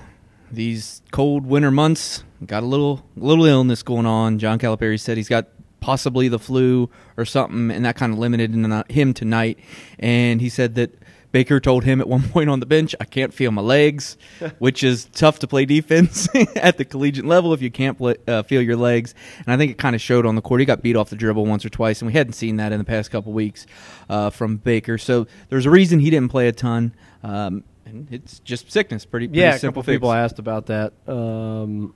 These 0.52 1.02
cold 1.12 1.46
winter 1.46 1.72
months 1.72 2.24
got 2.46 2.64
a 2.64 2.66
little 2.66 3.06
little 3.16 3.46
illness 3.46 3.84
going 3.84 4.06
on. 4.06 4.40
John 4.40 4.60
Calipari 4.60 5.00
said 5.00 5.18
he's 5.18 5.28
got 5.28 5.48
possibly 5.88 6.28
the 6.28 6.38
flu 6.38 6.90
or 7.16 7.24
something, 7.24 7.72
and 7.72 7.86
that 7.86 7.96
kind 7.96 8.12
of 8.12 8.20
limited 8.20 8.54
him 8.90 9.14
tonight. 9.14 9.58
And 9.98 10.42
he 10.42 10.50
said 10.50 10.76
that 10.76 10.94
Baker 11.32 11.62
told 11.62 11.86
him 11.86 12.02
at 12.02 12.10
one 12.16 12.24
point 12.28 12.50
on 12.50 12.60
the 12.60 12.66
bench, 12.66 12.94
"I 13.00 13.06
can't 13.06 13.34
feel 13.34 13.52
my 13.52 13.62
legs," 13.62 14.18
which 14.60 14.84
is 14.84 15.06
tough 15.14 15.40
to 15.40 15.48
play 15.48 15.64
defense 15.64 16.28
at 16.58 16.78
the 16.78 16.84
collegiate 16.84 17.24
level 17.24 17.54
if 17.54 17.62
you 17.62 17.72
can't 17.72 17.98
play, 17.98 18.16
uh, 18.28 18.44
feel 18.44 18.62
your 18.62 18.76
legs. 18.76 19.16
And 19.38 19.54
I 19.54 19.56
think 19.56 19.72
it 19.72 19.78
kind 19.78 19.96
of 19.96 20.02
showed 20.02 20.26
on 20.26 20.36
the 20.36 20.42
court. 20.42 20.60
He 20.60 20.66
got 20.66 20.82
beat 20.82 20.98
off 20.98 21.10
the 21.10 21.16
dribble 21.16 21.46
once 21.46 21.64
or 21.64 21.70
twice, 21.70 22.02
and 22.02 22.08
we 22.08 22.14
hadn't 22.14 22.34
seen 22.34 22.58
that 22.58 22.74
in 22.74 22.80
the 22.80 22.86
past 22.86 23.10
couple 23.10 23.32
weeks 23.32 23.66
uh, 24.10 24.30
from 24.30 24.58
Baker. 24.58 24.98
So 24.98 25.26
there's 25.48 25.66
a 25.66 25.72
reason 25.72 26.02
he 26.02 26.10
didn't 26.10 26.32
play 26.32 26.50
a 26.50 26.52
ton. 26.52 26.94
Um, 27.24 27.64
and 27.86 28.10
it's 28.12 28.40
just 28.40 28.70
sickness. 28.70 29.06
Pretty, 29.06 29.28
pretty 29.30 29.40
yeah. 29.40 29.54
A 29.54 29.60
simple 29.60 29.84
couple 29.84 29.94
people 29.94 30.12
asked 30.12 30.38
about 30.38 30.66
that. 30.66 30.92
Um, 31.08 31.94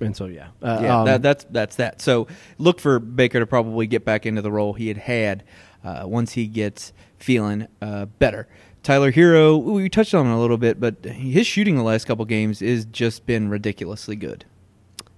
and 0.00 0.16
so 0.16 0.26
yeah, 0.26 0.48
uh, 0.62 0.78
yeah, 0.82 1.00
um, 1.00 1.06
that, 1.06 1.22
that's 1.22 1.44
that's 1.50 1.76
that. 1.76 2.00
So 2.00 2.26
look 2.58 2.80
for 2.80 2.98
Baker 2.98 3.40
to 3.40 3.46
probably 3.46 3.86
get 3.86 4.04
back 4.04 4.26
into 4.26 4.42
the 4.42 4.52
role 4.52 4.72
he 4.72 4.88
had 4.88 4.98
had 4.98 5.44
uh, 5.84 6.02
once 6.04 6.32
he 6.32 6.46
gets 6.46 6.92
feeling 7.18 7.68
uh, 7.82 8.06
better. 8.06 8.48
Tyler 8.82 9.12
Herro, 9.12 9.58
we 9.58 9.88
touched 9.88 10.14
on 10.14 10.26
a 10.26 10.40
little 10.40 10.56
bit, 10.56 10.80
but 10.80 11.04
his 11.04 11.46
shooting 11.46 11.76
the 11.76 11.82
last 11.82 12.06
couple 12.06 12.24
games 12.24 12.62
is 12.62 12.84
just 12.86 13.26
been 13.26 13.48
ridiculously 13.48 14.16
good. 14.16 14.44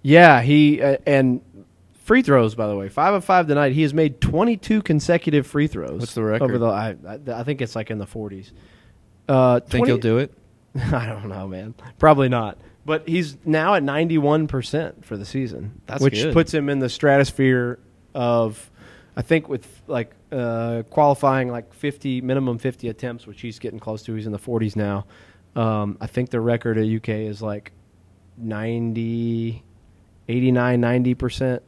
Yeah, 0.03 0.40
he 0.40 0.83
uh, 0.83 0.97
and 1.07 1.43
free 1.93 2.23
throws. 2.23 2.55
By 2.55 2.66
the 2.66 2.77
way, 2.77 2.88
five 2.88 3.14
of 3.14 3.25
five 3.25 3.47
tonight. 3.47 3.73
He 3.73 3.83
has 3.83 3.95
made 3.95 4.21
twenty 4.21 4.57
two 4.57 4.83
consecutive 4.83 5.47
free 5.47 5.66
throws. 5.66 6.01
What's 6.01 6.14
the 6.14 6.23
record? 6.23 6.45
Over 6.45 6.59
the, 6.59 6.66
I, 6.66 6.97
I, 7.07 7.40
I 7.40 7.45
think 7.45 7.61
it's 7.61 7.77
like 7.77 7.90
in 7.90 7.99
the 7.99 8.07
forties. 8.07 8.53
Uh, 9.29 9.61
Think 9.61 9.87
20 9.87 9.87
he'll 9.87 9.99
do 9.99 10.19
it? 10.19 10.33
I 10.75 11.07
don't 11.07 11.29
know, 11.29 11.47
man. 11.47 11.75
Probably 11.99 12.29
not. 12.29 12.59
But 12.85 13.07
he's 13.09 13.37
now 13.45 13.75
at 13.75 13.83
91% 13.83 15.05
for 15.05 15.16
the 15.16 15.25
season, 15.25 15.81
That's 15.87 16.03
which 16.03 16.14
good. 16.14 16.33
puts 16.33 16.53
him 16.55 16.69
in 16.69 16.79
the 16.79 16.88
stratosphere 16.88 17.79
of, 18.14 18.71
I 19.16 19.23
think, 19.23 19.49
with 19.49 19.66
like 19.87 20.12
uh, 20.33 20.83
qualifying 20.90 21.51
like 21.51 21.75
50 21.75 22.21
minimum 22.23 22.59
50 22.59 22.88
attempts, 22.88 23.27
which 23.27 23.40
he's 23.43 23.59
getting 23.59 23.79
close 23.79 24.03
to. 24.05 24.14
He's 24.14 24.27
in 24.27 24.33
the 24.33 24.38
40s 24.38 24.77
now. 24.77 25.05
Um, 25.55 25.99
I 26.01 26.07
think 26.07 26.31
the 26.31 26.40
record 26.40 26.79
at 26.79 26.87
UK 26.87 27.09
is 27.11 27.43
like 27.43 27.73
90, 28.38 29.62
89, 30.29 30.81
90%. 30.81 31.61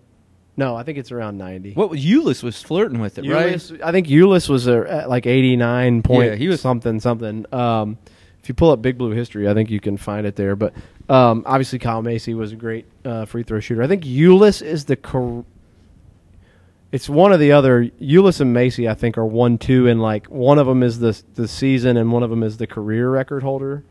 No, 0.56 0.76
I 0.76 0.82
think 0.82 0.98
it's 0.98 1.10
around 1.10 1.38
90. 1.38 1.72
What 1.74 1.92
Eulis 1.92 2.42
was 2.42 2.62
flirting 2.62 3.00
with 3.00 3.18
it, 3.18 3.28
right? 3.28 3.54
I 3.82 3.90
think 3.92 4.06
Eulis 4.06 4.48
was 4.48 4.68
uh, 4.68 4.84
at 4.88 5.08
like 5.08 5.26
89 5.26 6.02
point 6.02 6.30
Yeah, 6.30 6.34
he 6.36 6.48
was- 6.48 6.60
something 6.60 7.00
something. 7.00 7.46
Um, 7.52 7.98
if 8.42 8.48
you 8.48 8.54
pull 8.54 8.70
up 8.70 8.82
Big 8.82 8.98
Blue 8.98 9.10
history, 9.10 9.48
I 9.48 9.54
think 9.54 9.70
you 9.70 9.78
can 9.78 9.96
find 9.96 10.26
it 10.26 10.34
there. 10.34 10.56
But 10.56 10.74
um, 11.08 11.44
obviously, 11.46 11.78
Kyle 11.78 12.02
Macy 12.02 12.34
was 12.34 12.52
a 12.52 12.56
great 12.56 12.86
uh, 13.04 13.24
free 13.24 13.44
throw 13.44 13.60
shooter. 13.60 13.82
I 13.82 13.86
think 13.86 14.04
Eulis 14.04 14.62
is 14.62 14.86
the. 14.86 14.96
Cor- 14.96 15.44
it's 16.90 17.08
one 17.08 17.32
or 17.32 17.36
the 17.36 17.52
other. 17.52 17.84
Eulis 18.00 18.40
and 18.40 18.52
Macy, 18.52 18.88
I 18.88 18.94
think, 18.94 19.16
are 19.16 19.24
one 19.24 19.58
two, 19.58 19.86
and 19.86 20.02
like 20.02 20.26
one 20.26 20.58
of 20.58 20.66
them 20.66 20.82
is 20.82 20.98
the 20.98 21.20
the 21.34 21.46
season, 21.46 21.96
and 21.96 22.10
one 22.10 22.22
of 22.22 22.30
them 22.30 22.42
is 22.42 22.56
the 22.56 22.66
career 22.66 23.08
record 23.10 23.42
holder. 23.42 23.84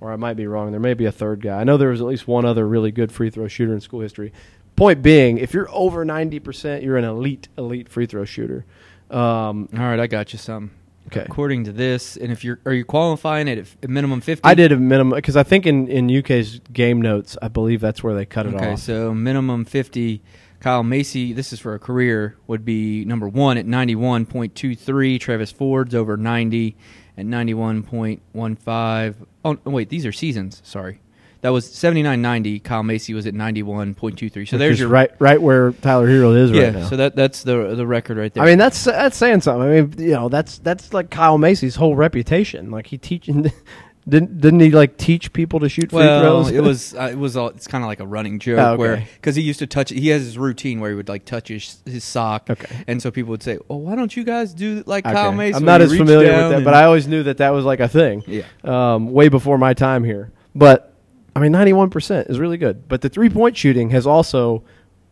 Or 0.00 0.12
I 0.12 0.16
might 0.16 0.34
be 0.34 0.46
wrong. 0.46 0.70
There 0.70 0.80
may 0.80 0.92
be 0.92 1.06
a 1.06 1.12
third 1.12 1.40
guy. 1.40 1.58
I 1.58 1.64
know 1.64 1.78
there 1.78 1.88
was 1.88 2.02
at 2.02 2.06
least 2.06 2.28
one 2.28 2.44
other 2.44 2.68
really 2.68 2.92
good 2.92 3.10
free 3.10 3.30
throw 3.30 3.48
shooter 3.48 3.72
in 3.72 3.80
school 3.80 4.00
history. 4.00 4.34
Point 4.76 5.02
being, 5.02 5.38
if 5.38 5.54
you're 5.54 5.70
over 5.70 6.04
ninety 6.04 6.40
percent, 6.40 6.82
you're 6.82 6.98
an 6.98 7.04
elite 7.04 7.48
elite 7.56 7.88
free 7.88 8.04
throw 8.04 8.26
shooter. 8.26 8.66
Um, 9.10 9.68
All 9.72 9.80
right, 9.80 10.00
I 10.00 10.06
got 10.06 10.34
you 10.34 10.38
some. 10.38 10.72
Okay. 11.08 11.26
According 11.28 11.64
to 11.64 11.72
this, 11.72 12.16
and 12.16 12.32
if 12.32 12.44
you're 12.44 12.60
are 12.64 12.72
you 12.72 12.84
qualifying 12.84 13.46
it 13.46 13.58
at 13.58 13.66
a 13.82 13.88
minimum 13.88 14.20
fifty? 14.20 14.42
I 14.42 14.54
did 14.54 14.72
a 14.72 14.76
minimum 14.76 15.14
because 15.16 15.36
I 15.36 15.42
think 15.42 15.66
in, 15.66 15.86
in 15.88 16.10
UK's 16.10 16.60
game 16.72 17.02
notes, 17.02 17.36
I 17.42 17.48
believe 17.48 17.80
that's 17.80 18.02
where 18.02 18.14
they 18.14 18.24
cut 18.24 18.46
it 18.46 18.54
off. 18.54 18.60
Okay, 18.60 18.72
off. 18.72 18.78
so 18.80 19.14
minimum 19.14 19.64
50. 19.64 20.22
Kyle 20.60 20.82
Macy, 20.82 21.34
this 21.34 21.52
is 21.52 21.60
for 21.60 21.74
a 21.74 21.78
career, 21.78 22.38
would 22.46 22.64
be 22.64 23.04
number 23.04 23.28
one 23.28 23.58
at 23.58 23.66
91.23. 23.66 25.20
Travis 25.20 25.52
Ford's 25.52 25.94
over 25.94 26.16
90 26.16 26.74
at 27.18 27.26
91.15. 27.26 29.14
Oh, 29.44 29.58
wait, 29.66 29.90
these 29.90 30.06
are 30.06 30.12
seasons. 30.12 30.62
Sorry. 30.64 31.00
That 31.44 31.50
was 31.52 31.68
79.90. 31.68 32.64
Kyle 32.64 32.82
Macy 32.82 33.12
was 33.12 33.26
at 33.26 33.34
91.23. 33.34 34.30
So 34.30 34.38
Which 34.40 34.50
there's 34.52 34.80
your 34.80 34.88
right 34.88 35.10
right 35.18 35.40
where 35.40 35.72
Tyler 35.72 36.08
Herro 36.08 36.34
is 36.34 36.50
Yeah, 36.50 36.62
right 36.62 36.72
now. 36.72 36.88
so 36.88 36.96
that 36.96 37.14
that's 37.16 37.42
the 37.42 37.74
the 37.74 37.86
record 37.86 38.16
right 38.16 38.32
there. 38.32 38.42
I 38.42 38.46
mean 38.46 38.56
that's 38.56 38.82
that's 38.84 39.18
saying 39.18 39.42
something. 39.42 39.62
I 39.68 39.80
mean 39.82 39.94
you 39.98 40.12
know 40.12 40.30
that's 40.30 40.56
that's 40.60 40.94
like 40.94 41.10
Kyle 41.10 41.36
Macy's 41.36 41.76
whole 41.76 41.96
reputation. 41.96 42.70
Like 42.70 42.86
he 42.86 42.96
teaching 42.96 43.52
didn't 44.08 44.40
didn't 44.40 44.60
he 44.60 44.70
like 44.70 44.96
teach 44.96 45.34
people 45.34 45.60
to 45.60 45.68
shoot 45.68 45.90
free 45.90 45.98
well, 45.98 46.44
throws? 46.44 46.50
it 46.50 46.62
was 46.62 46.94
uh, 46.98 47.10
it 47.12 47.18
was 47.18 47.36
all, 47.36 47.48
it's 47.48 47.66
kind 47.66 47.84
of 47.84 47.88
like 47.88 48.00
a 48.00 48.06
running 48.06 48.38
joke 48.38 48.58
Oh, 48.58 48.68
okay. 48.72 48.78
where 48.78 49.06
because 49.16 49.36
he 49.36 49.42
used 49.42 49.58
to 49.58 49.66
touch 49.66 49.90
he 49.90 50.08
has 50.08 50.22
his 50.22 50.38
routine 50.38 50.80
where 50.80 50.88
he 50.88 50.96
would 50.96 51.10
like 51.10 51.26
touch 51.26 51.48
his 51.48 51.82
his 51.84 52.04
sock 52.04 52.48
Okay. 52.48 52.84
and 52.86 53.02
so 53.02 53.10
people 53.10 53.32
would 53.32 53.42
say 53.42 53.58
well 53.68 53.80
why 53.80 53.96
don't 53.96 54.16
you 54.16 54.24
guys 54.24 54.54
do 54.54 54.82
like 54.86 55.04
Okay. 55.04 55.12
Kyle 55.14 55.30
Macy 55.32 55.56
I'm 55.56 55.64
not 55.66 55.82
as 55.82 55.94
familiar 55.94 56.32
with 56.32 56.50
that, 56.52 56.64
but 56.64 56.72
I 56.72 56.84
always 56.84 57.06
knew 57.06 57.22
that 57.24 57.36
that 57.36 57.50
was 57.50 57.66
like 57.66 57.80
a 57.80 57.88
thing. 57.88 58.22
yeah 58.26 58.44
um, 58.64 59.12
way 59.12 59.28
before 59.28 59.58
my 59.58 59.74
time 59.74 60.04
here. 60.04 60.32
But 60.54 60.93
I 61.36 61.40
mean, 61.40 61.52
ninety-one 61.52 61.90
percent 61.90 62.28
is 62.28 62.38
really 62.38 62.56
good. 62.56 62.88
But 62.88 63.00
the 63.00 63.08
three-point 63.08 63.56
shooting 63.56 63.90
has 63.90 64.06
also 64.06 64.64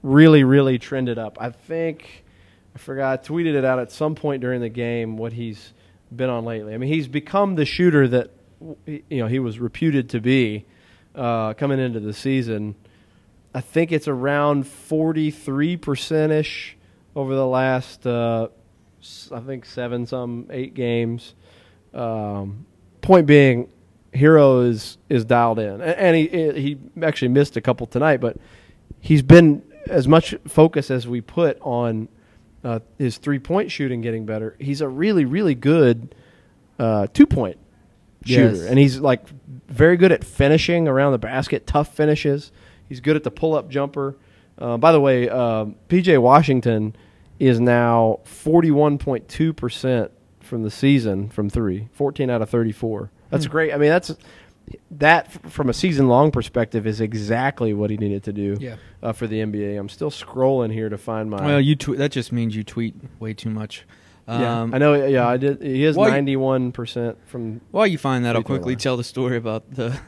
really, 0.03 0.45
really 0.45 0.79
trended 0.79 1.19
up. 1.19 1.37
I 1.41 1.51
think 1.51 2.25
I 2.75 2.79
forgot 2.79 3.21
I 3.21 3.23
tweeted 3.23 3.55
it 3.55 3.65
out 3.65 3.79
at 3.79 3.93
some 3.93 4.15
point 4.15 4.41
during 4.41 4.61
the 4.61 4.69
game 4.69 5.17
what 5.17 5.33
he's 5.33 5.73
been 6.15 6.31
on 6.31 6.45
lately. 6.45 6.75
I 6.75 6.79
mean, 6.79 6.93
he's 6.93 7.09
become 7.09 7.55
the 7.57 7.65
shooter 7.65 8.07
that 8.09 8.31
you 8.87 9.03
know 9.11 9.27
he 9.27 9.39
was 9.39 9.59
reputed 9.59 10.11
to 10.11 10.21
be 10.21 10.65
uh, 11.15 11.55
coming 11.55 11.81
into 11.81 12.01
the 12.01 12.13
season. 12.13 12.77
I 13.55 13.61
think 13.61 13.93
it's 13.93 14.09
around 14.09 14.67
forty-three 14.67 15.77
percent 15.77 16.33
ish 16.33 16.77
over 17.15 17.35
the 17.35 17.47
last 17.47 18.07
uh, 18.07 18.49
I 19.31 19.41
think 19.41 19.67
seven 19.67 20.07
some 20.07 20.47
eight 20.51 20.75
games. 20.75 21.35
Um, 21.93 22.65
point 23.03 23.27
being, 23.27 23.69
Herro 24.15 24.69
is 24.69 24.99
is 25.09 25.25
dialed 25.25 25.59
in, 25.59 25.81
and 25.81 26.17
he 26.17 26.27
he 26.29 26.79
actually 27.03 27.29
missed 27.29 27.57
a 27.57 27.61
couple 27.61 27.87
tonight, 27.87 28.19
but 28.21 28.37
he's 29.01 29.23
been 29.23 29.63
as 29.87 30.07
much 30.07 30.35
focus 30.47 30.91
as 30.91 31.09
we 31.09 31.21
put 31.21 31.59
on 31.61 32.09
uh, 32.63 32.81
his 32.99 33.19
three 33.19 33.39
point 33.39 33.71
shooting 33.71 34.01
getting 34.01 34.27
better. 34.27 34.55
He's 34.61 34.81
a 34.81 34.89
really 34.89 35.25
really 35.25 35.55
good 35.55 36.15
uh, 36.79 37.07
two 37.15 37.27
point 37.27 37.57
shooter, 38.25 38.55
Yes. 38.57 38.67
and 38.67 38.79
he's 38.79 38.99
like 39.01 39.23
very 39.69 39.97
good 39.97 40.13
at 40.13 40.23
finishing 40.25 40.87
around 40.89 41.13
the 41.13 41.19
basket, 41.19 41.67
tough 41.67 41.95
finishes. 41.95 42.53
He's 42.89 43.01
good 43.01 43.17
at 43.17 43.25
the 43.25 43.31
pull 43.31 43.55
up 43.55 43.69
jumper. 43.71 44.17
Uh, 44.59 44.77
by 44.77 44.93
the 44.93 45.01
way, 45.01 45.29
um, 45.31 45.77
PJ 45.89 46.21
Washington 46.21 46.95
is 47.39 47.59
now 47.59 48.21
forty 48.25 48.71
one 48.71 48.99
point 48.99 49.27
two 49.29 49.55
percent 49.55 50.11
from 50.41 50.63
the 50.65 50.71
season 50.71 51.31
from 51.31 51.49
three, 51.49 51.89
14 51.93 52.29
out 52.29 52.43
of 52.43 52.51
thirty 52.51 52.73
four. 52.73 53.11
That's 53.33 53.47
Hmm. 53.47 53.51
great. 53.51 53.75
I 53.75 53.77
mean, 53.79 53.91
that's 53.91 54.15
that 54.93 55.31
from 55.51 55.69
a 55.69 55.73
season 55.73 56.07
long 56.07 56.31
perspective 56.31 56.87
is 56.87 57.01
exactly 57.01 57.75
what 57.75 57.91
he 57.91 57.97
needed 57.97 58.23
to 58.23 58.33
do 58.33 58.57
yeah 58.61 58.77
uh, 59.03 59.13
for 59.13 59.27
the 59.27 59.41
NBA. 59.41 59.77
I'm 59.77 59.89
still 59.89 60.11
scrolling 60.11 60.73
here 60.73 60.89
to 60.89 60.97
find 60.97 61.29
my. 61.29 61.45
well 61.45 61.61
you 61.61 61.75
tweet 61.75 61.99
that 61.99 62.13
just 62.13 62.31
means 62.31 62.55
you 62.55 62.63
tweet 62.63 62.95
way 63.19 63.35
too 63.35 63.51
much 63.51 63.85
yeah, 64.29 64.61
um, 64.63 64.73
I 64.73 64.79
know. 64.79 64.95
Yeah, 65.05 65.27
I 65.27 65.37
did. 65.37 65.61
He 65.61 65.83
is 65.85 65.97
ninety 65.97 66.37
one 66.37 66.71
percent 66.71 67.19
from. 67.27 67.61
While 67.73 67.89
you 67.89 67.99
find 67.99 68.25
that, 68.25 68.37
I'll 68.37 68.45
quickly 68.45 68.75
line. 68.75 68.79
tell 68.79 68.97
the 68.97 69.03
story 69.05 69.37
about 69.37 69.69
the 69.75 69.99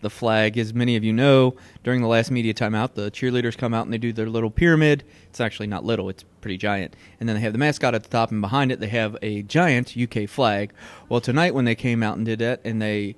the 0.00 0.10
flag. 0.10 0.58
As 0.58 0.74
many 0.74 0.96
of 0.96 1.04
you 1.04 1.12
know, 1.12 1.54
during 1.84 2.02
the 2.02 2.08
last 2.08 2.30
media 2.30 2.54
timeout, 2.54 2.94
the 2.94 3.10
cheerleaders 3.10 3.56
come 3.56 3.74
out 3.74 3.84
and 3.84 3.92
they 3.92 3.98
do 3.98 4.12
their 4.12 4.28
little 4.28 4.50
pyramid. 4.50 5.04
It's 5.28 5.40
actually 5.40 5.66
not 5.66 5.84
little; 5.84 6.08
it's 6.08 6.24
pretty 6.40 6.56
giant. 6.56 6.94
And 7.18 7.28
then 7.28 7.36
they 7.36 7.42
have 7.42 7.52
the 7.52 7.58
mascot 7.58 7.94
at 7.94 8.02
the 8.02 8.08
top, 8.08 8.30
and 8.30 8.40
behind 8.40 8.72
it 8.72 8.80
they 8.80 8.88
have 8.88 9.16
a 9.22 9.42
giant 9.42 9.96
UK 9.96 10.28
flag. 10.28 10.72
Well, 11.08 11.20
tonight 11.20 11.54
when 11.54 11.64
they 11.64 11.74
came 11.74 12.02
out 12.02 12.16
and 12.16 12.26
did 12.26 12.38
that, 12.40 12.60
and 12.64 12.80
they 12.80 13.16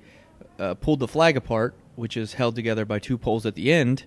uh, 0.58 0.74
pulled 0.74 1.00
the 1.00 1.08
flag 1.08 1.36
apart, 1.36 1.74
which 1.96 2.16
is 2.16 2.34
held 2.34 2.54
together 2.54 2.84
by 2.84 2.98
two 2.98 3.18
poles 3.18 3.46
at 3.46 3.54
the 3.54 3.72
end, 3.72 4.04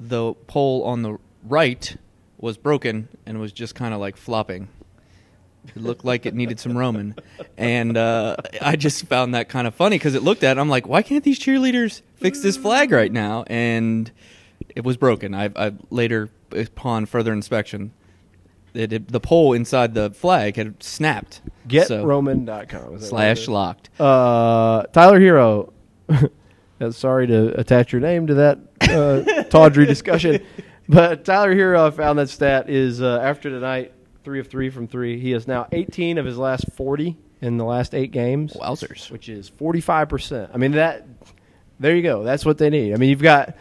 the 0.00 0.34
pole 0.46 0.84
on 0.84 1.02
the 1.02 1.18
right 1.44 1.96
was 2.38 2.56
broken 2.56 3.08
and 3.26 3.40
was 3.40 3.52
just 3.52 3.74
kind 3.74 3.92
of 3.92 4.00
like 4.00 4.16
flopping. 4.16 4.68
It 5.76 5.82
looked 5.82 6.04
like 6.04 6.26
it 6.26 6.34
needed 6.34 6.58
some 6.60 6.76
Roman, 6.76 7.14
and 7.56 7.96
uh, 7.96 8.36
I 8.60 8.76
just 8.76 9.06
found 9.06 9.34
that 9.34 9.48
kind 9.48 9.66
of 9.66 9.74
funny 9.74 9.96
because 9.96 10.14
it 10.14 10.22
looked 10.22 10.42
at. 10.42 10.56
it, 10.56 10.60
I'm 10.60 10.68
like, 10.68 10.86
why 10.88 11.02
can't 11.02 11.24
these 11.24 11.38
cheerleaders 11.38 12.02
fix 12.16 12.40
this 12.42 12.56
flag 12.56 12.90
right 12.90 13.12
now? 13.12 13.44
And 13.48 14.10
it 14.74 14.84
was 14.84 14.96
broken. 14.96 15.34
I, 15.34 15.50
I 15.56 15.72
later, 15.90 16.30
upon 16.52 17.06
further 17.06 17.32
inspection, 17.32 17.92
it, 18.74 18.92
it- 18.92 19.08
the 19.08 19.20
pole 19.20 19.52
inside 19.52 19.94
the 19.94 20.10
flag 20.10 20.56
had 20.56 20.82
snapped. 20.82 21.40
So, 21.70 22.04
GetRoman.com 22.04 22.98
that 22.98 23.02
slash 23.06 23.46
locked. 23.48 23.90
Uh, 24.00 24.84
Tyler 24.92 25.20
Herro. 25.20 25.72
Uh, 26.80 26.92
Sorry 26.92 27.26
to 27.26 27.58
attach 27.58 27.90
your 27.92 28.00
name 28.00 28.28
to 28.28 28.34
that 28.34 28.58
uh, 28.82 29.42
tawdry 29.50 29.84
discussion, 29.84 30.40
but 30.88 31.24
Tyler 31.24 31.52
Herro, 31.52 31.88
I 31.88 31.90
found 31.90 32.20
that 32.20 32.28
stat 32.28 32.70
is 32.70 33.02
uh, 33.02 33.18
after 33.20 33.50
tonight, 33.50 33.92
three 34.28 34.40
of 34.40 34.48
three 34.48 34.68
from 34.68 34.86
three. 34.86 35.18
He 35.18 35.32
is 35.32 35.48
now 35.48 35.66
18 35.72 36.18
of 36.18 36.26
his 36.26 36.36
last 36.36 36.66
40 36.74 37.16
in 37.40 37.56
the 37.56 37.64
last 37.64 37.94
eight 37.94 38.10
games. 38.10 38.52
Wowzers. 38.52 39.10
which 39.10 39.30
is 39.30 39.50
45%. 39.50 40.50
I 40.52 40.58
mean 40.58 40.72
that 40.72 41.06
there 41.80 41.96
you 41.96 42.02
go. 42.02 42.24
That's 42.24 42.44
what 42.44 42.58
they 42.58 42.68
need. 42.68 42.92
I 42.92 42.96
mean, 42.98 43.08
you've 43.08 43.22
got 43.22 43.56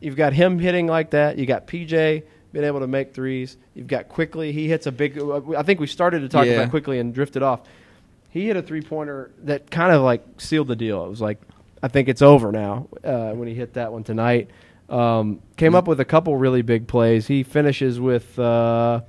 you've 0.00 0.14
got 0.14 0.32
him 0.32 0.60
hitting 0.60 0.86
like 0.86 1.10
that. 1.10 1.38
You 1.38 1.46
got 1.46 1.66
PJ 1.66 2.22
being 2.52 2.64
able 2.64 2.78
to 2.80 2.86
make 2.86 3.14
threes. 3.14 3.56
You've 3.74 3.88
got 3.88 4.08
Quickley. 4.08 4.52
He 4.52 4.68
hits 4.68 4.86
a 4.86 4.92
big. 4.92 5.18
I 5.56 5.62
think 5.64 5.80
we 5.80 5.88
started 5.88 6.20
to 6.20 6.28
talk 6.28 6.46
Yeah. 6.46 6.52
about 6.52 6.70
Quickley 6.70 7.00
and 7.00 7.12
drifted 7.12 7.42
off. 7.42 7.62
He 8.30 8.46
hit 8.46 8.56
a 8.56 8.62
three 8.62 8.82
pointer 8.82 9.32
that 9.42 9.72
kind 9.72 9.92
of 9.92 10.02
like 10.02 10.22
sealed 10.38 10.68
the 10.68 10.76
deal. 10.76 11.04
It 11.04 11.08
was 11.08 11.20
like, 11.20 11.40
I 11.82 11.88
think 11.88 12.08
it's 12.08 12.22
over 12.22 12.52
now 12.52 12.86
uh, 13.02 13.32
when 13.32 13.48
he 13.48 13.54
hit 13.54 13.74
that 13.74 13.92
one 13.92 14.04
tonight. 14.04 14.50
Um, 14.88 15.40
came 15.56 15.74
up 15.74 15.88
with 15.88 15.98
a 15.98 16.04
couple 16.04 16.36
really 16.36 16.62
big 16.62 16.86
plays. 16.86 17.26
He 17.26 17.42
finishes 17.42 17.98
with. 17.98 18.38
Uh, 18.38 19.00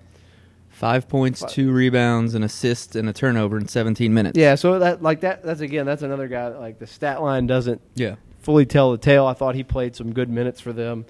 Five 0.84 1.08
points, 1.08 1.44
two 1.48 1.72
rebounds, 1.72 2.36
an 2.36 2.44
assist, 2.44 2.96
and 2.98 3.08
a 3.08 3.14
turnover 3.14 3.58
in 3.58 3.68
17 3.68 4.14
minutes. 4.14 4.38
yeah, 4.38 4.56
so 4.56 4.80
that 4.80 5.02
like 5.02 5.22
that. 5.22 5.42
That's 5.44 5.62
again. 5.62 5.86
That's 5.86 6.02
another 6.02 6.28
guy. 6.28 6.50
that, 6.50 6.60
Like 6.60 6.78
the 6.80 6.88
stat 6.88 7.22
line 7.22 7.48
doesn't 7.48 7.80
Yeah. 7.96 8.16
fully 8.42 8.66
tell 8.66 8.92
the 8.92 8.98
tale. 8.98 9.26
I 9.26 9.34
thought 9.34 9.56
he 9.56 9.64
played 9.64 9.96
some 9.96 10.12
good 10.14 10.30
minutes 10.30 10.60
for 10.60 10.74
them. 10.74 11.06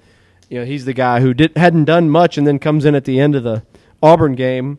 You 0.48 0.60
know, 0.60 0.64
he's 0.64 0.84
the 0.84 0.92
guy 0.92 1.20
who 1.20 1.34
did 1.34 1.56
hadn't 1.56 1.86
done 1.86 2.08
much 2.08 2.38
and 2.38 2.46
then 2.46 2.58
comes 2.60 2.84
in 2.84 2.94
at 2.94 3.04
the 3.04 3.18
end 3.18 3.34
of 3.34 3.42
the 3.42 3.62
Auburn 4.02 4.34
game, 4.36 4.78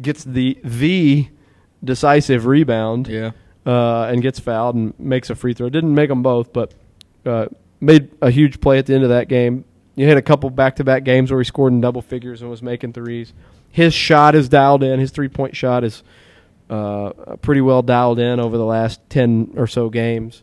gets 0.00 0.24
the 0.24 0.58
the 0.64 1.28
decisive 1.84 2.46
rebound, 2.46 3.08
Yeah. 3.08 3.30
uh, 3.66 4.04
and 4.10 4.22
gets 4.22 4.40
fouled 4.40 4.74
and 4.74 4.94
makes 4.98 5.30
a 5.30 5.34
free 5.34 5.52
throw. 5.54 5.68
Didn't 5.68 5.94
make 5.94 6.08
them 6.08 6.22
both, 6.22 6.52
but 6.52 6.72
uh, 7.24 7.46
made 7.80 8.08
a 8.20 8.30
huge 8.30 8.60
play 8.60 8.78
at 8.78 8.86
the 8.86 8.94
end 8.94 9.04
of 9.04 9.10
that 9.10 9.28
game. 9.28 9.64
You 9.94 10.08
had 10.08 10.16
a 10.16 10.22
couple 10.22 10.48
back 10.50 10.76
to 10.76 10.84
back 10.84 11.04
games 11.04 11.30
where 11.30 11.38
he 11.40 11.44
scored 11.44 11.72
in 11.72 11.80
double 11.80 12.02
figures 12.02 12.40
and 12.40 12.50
was 12.50 12.62
making 12.62 12.92
threes. 12.94 13.32
His 13.72 13.94
shot 13.94 14.34
is 14.34 14.48
dialed 14.48 14.84
in. 14.84 15.00
His 15.00 15.10
three 15.10 15.28
point 15.28 15.56
shot 15.56 15.82
is 15.82 16.04
uh, 16.70 17.36
pretty 17.40 17.62
well 17.62 17.82
dialed 17.82 18.18
in 18.18 18.38
over 18.38 18.56
the 18.56 18.64
last 18.64 19.00
ten 19.08 19.54
or 19.56 19.66
so 19.66 19.88
games. 19.88 20.42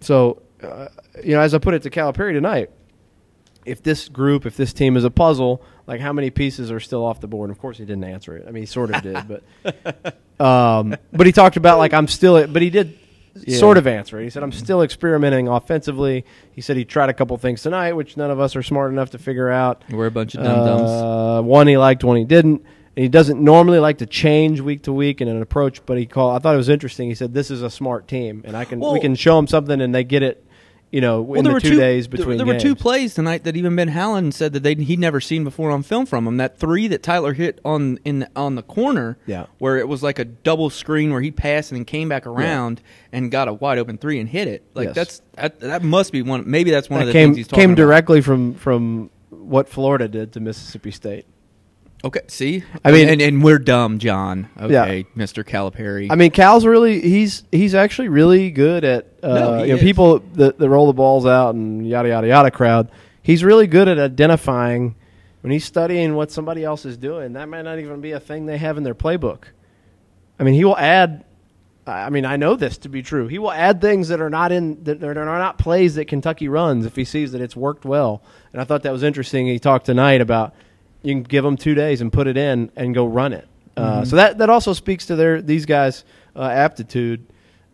So, 0.00 0.42
uh, 0.62 0.88
you 1.22 1.34
know, 1.34 1.40
as 1.40 1.54
I 1.54 1.58
put 1.58 1.74
it 1.74 1.82
to 1.82 1.90
Calipari 1.90 2.32
tonight, 2.32 2.70
if 3.64 3.82
this 3.82 4.08
group, 4.08 4.46
if 4.46 4.56
this 4.56 4.72
team 4.72 4.96
is 4.96 5.04
a 5.04 5.10
puzzle, 5.10 5.62
like 5.86 6.00
how 6.00 6.12
many 6.12 6.30
pieces 6.30 6.70
are 6.72 6.80
still 6.80 7.04
off 7.04 7.20
the 7.20 7.28
board? 7.28 7.50
Of 7.50 7.58
course, 7.58 7.78
he 7.78 7.84
didn't 7.84 8.04
answer 8.04 8.36
it. 8.36 8.46
I 8.48 8.50
mean, 8.50 8.62
he 8.62 8.66
sort 8.66 8.94
of 8.94 9.02
did, 9.02 9.18
but 9.28 10.40
um, 10.44 10.96
but 11.12 11.26
he 11.26 11.32
talked 11.32 11.56
about 11.56 11.78
like 11.78 11.92
I'm 11.92 12.08
still, 12.08 12.36
it, 12.36 12.52
but 12.52 12.62
he 12.62 12.70
did 12.70 12.98
Yeah. 13.42 13.58
sort 13.58 13.78
of 13.78 13.86
answer 13.86 14.20
it. 14.20 14.24
He 14.24 14.30
said 14.30 14.42
I'm 14.42 14.52
still 14.52 14.82
experimenting 14.82 15.48
offensively. 15.48 16.24
He 16.52 16.60
said 16.60 16.76
he 16.76 16.84
tried 16.84 17.08
a 17.08 17.14
couple 17.14 17.36
things 17.36 17.62
tonight, 17.62 17.92
which 17.94 18.16
none 18.16 18.30
of 18.30 18.38
us 18.38 18.54
are 18.56 18.62
smart 18.62 18.92
enough 18.92 19.10
to 19.10 19.18
figure 19.18 19.50
out. 19.50 19.82
We're 19.90 20.06
a 20.06 20.10
bunch 20.10 20.34
of 20.34 20.44
dum 20.44 20.64
dums. 20.66 20.90
Uh, 20.90 21.42
one 21.42 21.66
he 21.66 21.76
liked, 21.76 22.04
one 22.04 22.16
he 22.16 22.24
didn't. 22.24 22.62
And 22.96 23.02
he 23.02 23.08
doesn't 23.08 23.40
normally 23.42 23.80
like 23.80 23.98
to 23.98 24.06
change 24.06 24.60
week 24.60 24.82
to 24.84 24.92
week 24.92 25.20
in 25.20 25.26
an 25.26 25.42
approach, 25.42 25.84
but 25.84 25.98
he 25.98 26.06
called. 26.06 26.36
I 26.36 26.38
thought 26.38 26.54
it 26.54 26.58
was 26.58 26.68
interesting. 26.68 27.08
He 27.08 27.16
said, 27.16 27.34
"This 27.34 27.50
is 27.50 27.60
a 27.60 27.68
smart 27.70 28.06
team, 28.06 28.42
and 28.44 28.56
I 28.56 28.64
can 28.64 28.78
Well- 28.78 28.92
we 28.92 29.00
can 29.00 29.16
show 29.16 29.34
them 29.34 29.48
something, 29.48 29.80
and 29.80 29.92
they 29.92 30.04
get 30.04 30.22
it." 30.22 30.44
You 30.94 31.00
know, 31.00 31.34
in 31.34 31.42
the 31.42 31.58
two, 31.58 31.74
days 31.74 32.06
between 32.06 32.36
There, 32.36 32.46
there 32.46 32.54
were 32.54 32.60
two 32.60 32.76
plays 32.76 33.14
tonight 33.14 33.42
that 33.42 33.56
even 33.56 33.74
Ben 33.74 33.88
Howland 33.88 34.32
said 34.32 34.52
that 34.52 34.62
they 34.62 34.74
he'd 34.76 35.00
never 35.00 35.20
seen 35.20 35.42
before 35.42 35.72
on 35.72 35.82
film 35.82 36.06
from 36.06 36.24
him. 36.24 36.36
That 36.36 36.56
three 36.56 36.86
that 36.86 37.02
Tyler 37.02 37.32
hit 37.32 37.60
on 37.64 37.98
in 38.04 38.20
the, 38.20 38.30
on 38.36 38.54
the 38.54 38.62
corner, 38.62 39.18
Yeah. 39.26 39.46
where 39.58 39.76
it 39.76 39.88
was 39.88 40.04
like 40.04 40.20
a 40.20 40.24
double 40.24 40.70
screen 40.70 41.10
where 41.10 41.20
he 41.20 41.32
passed 41.32 41.72
and 41.72 41.78
then 41.80 41.84
came 41.84 42.08
back 42.08 42.28
around 42.28 42.80
and 43.10 43.28
got 43.28 43.48
a 43.48 43.52
wide 43.52 43.78
open 43.78 43.98
three 43.98 44.20
and 44.20 44.28
hit 44.28 44.46
it. 44.46 44.62
Like 44.74 44.86
Yes. 44.86 44.94
that's 44.94 45.22
that, 45.34 45.58
that 45.58 45.82
must 45.82 46.12
be 46.12 46.22
one. 46.22 46.44
Maybe 46.48 46.70
that's 46.70 46.88
one 46.88 47.00
that 47.00 47.08
of 47.08 47.08
the 47.08 47.12
came 47.12 47.30
things 47.30 47.38
he's 47.38 47.48
talking 47.48 47.60
came 47.60 47.70
about. 47.70 47.82
directly 47.82 48.20
from 48.20 48.54
from 48.54 49.10
what 49.30 49.68
Florida 49.68 50.06
did 50.06 50.32
to 50.34 50.38
Mississippi 50.38 50.92
State. 50.92 51.26
Okay, 52.04 52.20
see, 52.28 52.62
I 52.84 52.92
mean- 52.92 53.08
and, 53.08 53.22
and 53.22 53.42
we're 53.42 53.58
dumb, 53.58 53.98
John. 53.98 54.50
Yeah. 54.58 54.84
Okay, 54.84 55.06
Mister 55.14 55.42
Calipari. 55.42 56.08
I 56.10 56.16
mean, 56.16 56.30
Cal's 56.32 56.66
really 56.66 57.00
he's 57.00 57.44
he's 57.50 57.74
actually 57.74 58.08
really 58.08 58.50
good 58.50 58.84
at 58.84 59.06
uh, 59.22 59.28
No, 59.34 59.62
you 59.62 59.74
know 59.74 59.80
people 59.80 60.18
that, 60.34 60.58
that 60.58 60.68
roll 60.68 60.86
the 60.86 60.92
balls 60.92 61.24
out 61.24 61.54
and 61.54 61.88
yada 61.88 62.10
yada 62.10 62.26
yada 62.28 62.50
crowd. 62.50 62.90
He's 63.22 63.42
really 63.42 63.66
good 63.66 63.88
at 63.88 63.98
identifying 63.98 64.96
when 65.40 65.50
he's 65.50 65.64
studying 65.64 66.14
what 66.14 66.30
somebody 66.30 66.62
else 66.62 66.84
is 66.84 66.98
doing. 66.98 67.32
That 67.32 67.48
might 67.48 67.62
not 67.62 67.78
even 67.78 68.02
be 68.02 68.12
a 68.12 68.20
thing 68.20 68.44
they 68.44 68.58
have 68.58 68.76
in 68.76 68.82
their 68.82 68.94
playbook. 68.94 69.44
I 70.38 70.42
mean, 70.42 70.54
he 70.54 70.64
will 70.64 70.76
add. 70.76 71.24
I 71.86 72.10
mean, 72.10 72.26
I 72.26 72.36
know 72.36 72.54
this 72.56 72.78
to 72.78 72.88
be 72.90 73.02
true. 73.02 73.28
He 73.28 73.38
will 73.38 73.52
add 73.52 73.80
things 73.80 74.08
that 74.08 74.20
are 74.20 74.30
not 74.30 74.52
in 74.52 74.84
that 74.84 75.02
are 75.02 75.14
not 75.14 75.56
plays 75.58 75.94
that 75.94 76.04
Kentucky 76.06 76.48
runs 76.48 76.84
if 76.84 76.96
he 76.96 77.04
sees 77.04 77.32
that 77.32 77.40
it's 77.40 77.56
worked 77.56 77.86
well. 77.86 78.22
And 78.52 78.60
I 78.60 78.64
thought 78.64 78.82
that 78.82 78.92
was 78.92 79.02
interesting. 79.02 79.46
He 79.46 79.58
talked 79.58 79.86
tonight 79.86 80.20
about 80.20 80.54
you 81.04 81.14
can 81.14 81.22
give 81.22 81.44
them 81.44 81.56
two 81.56 81.74
days 81.74 82.00
and 82.00 82.12
put 82.12 82.26
it 82.26 82.36
in 82.36 82.70
and 82.76 82.94
go 82.94 83.06
run 83.06 83.32
it. 83.32 83.46
Uh, 83.76 84.04
so 84.04 84.16
that 84.16 84.38
that 84.38 84.50
also 84.50 84.72
speaks 84.72 85.06
to 85.06 85.16
their 85.16 85.42
these 85.42 85.66
guys' 85.66 86.04
uh, 86.34 86.42
aptitude. 86.42 87.26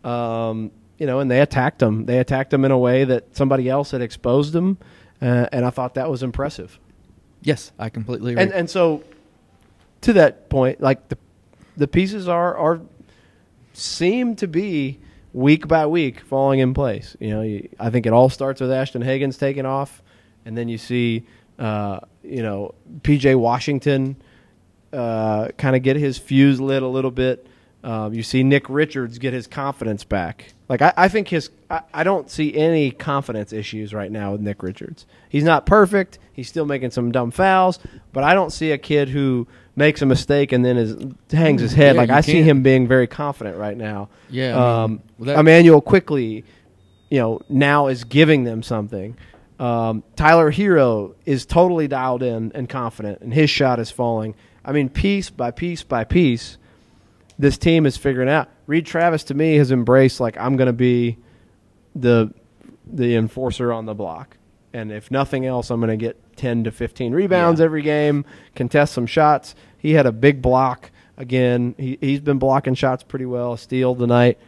Um, 0.03 0.71
you 0.97 1.07
know, 1.07 1.19
and 1.19 1.29
they 1.31 1.41
attacked 1.41 1.79
them. 1.79 2.05
They 2.05 2.19
attacked 2.19 2.51
them 2.51 2.65
in 2.65 2.71
a 2.71 2.77
way 2.77 3.03
that 3.05 3.35
somebody 3.35 3.69
else 3.69 3.91
had 3.91 4.01
exposed 4.01 4.53
them, 4.53 4.77
uh, 5.21 5.47
and 5.51 5.65
I 5.65 5.69
thought 5.69 5.93
that 5.95 6.09
was 6.09 6.23
impressive. 6.23 6.79
yes, 7.41 7.71
I 7.79 7.89
completely 7.89 8.33
agree. 8.33 8.43
And 8.43 8.51
and 8.51 8.69
so 8.69 9.03
to 10.01 10.13
that 10.13 10.49
point, 10.49 10.81
like 10.81 11.09
the 11.09 11.17
the 11.77 11.87
pieces 11.87 12.27
are 12.27 12.55
are 12.57 12.81
seem 13.73 14.35
to 14.35 14.47
be 14.47 14.99
week 15.33 15.67
by 15.67 15.85
week 15.85 16.19
falling 16.19 16.59
in 16.59 16.73
place. 16.73 17.15
You 17.19 17.29
know, 17.29 17.41
you, 17.41 17.69
I 17.79 17.89
think 17.89 18.05
it 18.05 18.13
all 18.13 18.29
starts 18.29 18.59
with 18.61 18.71
Ashton 18.71 19.01
Hagans 19.03 19.39
taking 19.39 19.65
off, 19.65 20.01
and 20.45 20.57
then 20.57 20.67
you 20.67 20.77
see, 20.77 21.25
uh, 21.61 21.99
you 22.23 22.41
know, 22.41 22.73
PJ 23.01 23.35
Washington 23.39 24.15
uh, 24.91 25.49
kind 25.57 25.75
of 25.75 25.83
get 25.83 25.95
his 25.95 26.17
fuse 26.17 26.59
lit 26.59 26.83
a 26.83 26.87
little 26.87 27.11
bit. 27.11 27.47
Um, 27.83 28.13
you 28.13 28.21
see 28.23 28.43
Nick 28.43 28.69
Richards 28.69 29.17
get 29.17 29.33
his 29.33 29.47
confidence 29.47 30.03
back. 30.03 30.53
Like 30.69 30.81
I, 30.81 30.93
I 30.97 31.07
think 31.07 31.27
his, 31.29 31.49
I, 31.69 31.81
I 31.93 32.03
don't 32.03 32.29
see 32.29 32.53
any 32.55 32.91
confidence 32.91 33.53
issues 33.53 33.93
right 33.93 34.11
now 34.11 34.33
with 34.33 34.41
Nick 34.41 34.61
Richards. 34.63 35.05
He's 35.29 35.43
not 35.43 35.65
perfect. 35.65 36.19
He's 36.33 36.47
still 36.47 36.65
making 36.65 36.91
some 36.91 37.11
dumb 37.11 37.31
fouls, 37.31 37.79
but 38.13 38.23
I 38.23 38.33
don't 38.33 38.51
see 38.51 38.71
a 38.71 38.77
kid 38.77 39.09
who 39.09 39.47
makes 39.75 40.01
a 40.01 40.05
mistake 40.05 40.51
and 40.51 40.63
then 40.63 40.77
is 40.77 40.95
hangs 41.31 41.61
his 41.61 41.73
head. 41.73 41.95
Yeah, 41.95 42.01
like 42.01 42.09
I 42.09 42.21
see 42.21 42.33
can't. 42.33 42.45
him 42.45 42.63
being 42.63 42.87
very 42.87 43.07
confident 43.07 43.57
right 43.57 43.75
now. 43.77 44.09
Yeah, 44.29 44.55
I 44.55 44.59
mean, 44.59 44.61
um, 44.83 45.03
well, 45.17 45.25
that- 45.27 45.39
Immanuel 45.39 45.81
Quickley, 45.81 46.43
you 47.09 47.19
know, 47.19 47.41
now 47.49 47.87
is 47.87 48.03
giving 48.03 48.43
them 48.43 48.61
something. 48.63 49.17
Um, 49.61 50.03
Tyler 50.15 50.51
Herro 50.51 51.13
is 51.25 51.45
totally 51.45 51.87
dialed 51.87 52.23
in 52.23 52.51
and 52.55 52.67
confident, 52.67 53.21
and 53.21 53.31
his 53.33 53.49
shot 53.49 53.79
is 53.79 53.91
falling. 53.91 54.33
I 54.65 54.71
mean, 54.71 54.89
piece 54.89 55.29
by 55.29 55.51
piece 55.51 55.83
by 55.83 56.03
piece, 56.03 56.57
this 57.37 57.57
team 57.59 57.85
is 57.85 57.95
figuring 57.95 58.27
out. 58.29 58.49
Reed 58.65 58.85
Travis 58.87 59.23
to 59.25 59.33
me 59.35 59.55
has 59.57 59.71
embraced 59.71 60.19
like 60.19 60.35
I'm 60.37 60.57
going 60.57 60.67
to 60.67 60.73
be 60.73 61.17
the 61.95 62.33
the 62.91 63.15
enforcer 63.15 63.71
on 63.71 63.85
the 63.85 63.93
block, 63.93 64.37
and 64.73 64.91
if 64.91 65.11
nothing 65.11 65.45
else, 65.45 65.69
I'm 65.69 65.79
going 65.79 65.91
to 65.91 65.97
get 65.97 66.17
10 66.37 66.63
to 66.63 66.71
15 66.71 67.13
rebounds 67.13 67.59
Yeah. 67.59 67.65
every 67.65 67.83
game, 67.83 68.25
contest 68.55 68.93
some 68.93 69.05
shots. 69.05 69.53
He 69.77 69.93
had 69.93 70.07
a 70.07 70.11
big 70.11 70.41
block 70.41 70.89
again. 71.17 71.75
He 71.77 71.99
he's 72.01 72.19
been 72.19 72.39
blocking 72.39 72.73
shots 72.73 73.03
pretty 73.03 73.27
well. 73.27 73.57
Steal 73.57 73.93
tonight, 73.95 74.39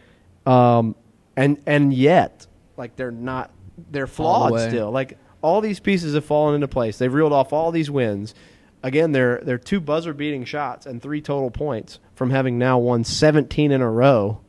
um, 0.44 0.96
and 1.36 1.62
and 1.66 1.92
yet 1.94 2.48
like 2.76 2.96
they're 2.96 3.12
not 3.12 3.52
they're 3.90 4.02
All 4.02 4.06
the 4.06 4.12
flawed 4.12 4.60
still. 4.70 4.90
Like 4.90 5.18
all 5.42 5.60
these 5.60 5.80
pieces 5.80 6.14
have 6.14 6.24
fallen 6.24 6.54
into 6.54 6.68
place. 6.68 6.98
They've 6.98 7.12
reeled 7.12 7.32
off 7.32 7.52
all 7.52 7.70
these 7.70 7.90
wins. 7.90 8.34
Again, 8.82 9.12
they're 9.12 9.40
they're 9.42 9.58
two 9.58 9.80
buzzer 9.80 10.12
beating 10.12 10.44
shots 10.44 10.86
and 10.86 11.00
three 11.00 11.20
total 11.20 11.50
points 11.50 11.98
from 12.14 12.30
having 12.30 12.58
now 12.58 12.78
won 12.78 13.04
17 13.04 13.72
in 13.72 13.80
a 13.80 13.90
row 13.90 14.40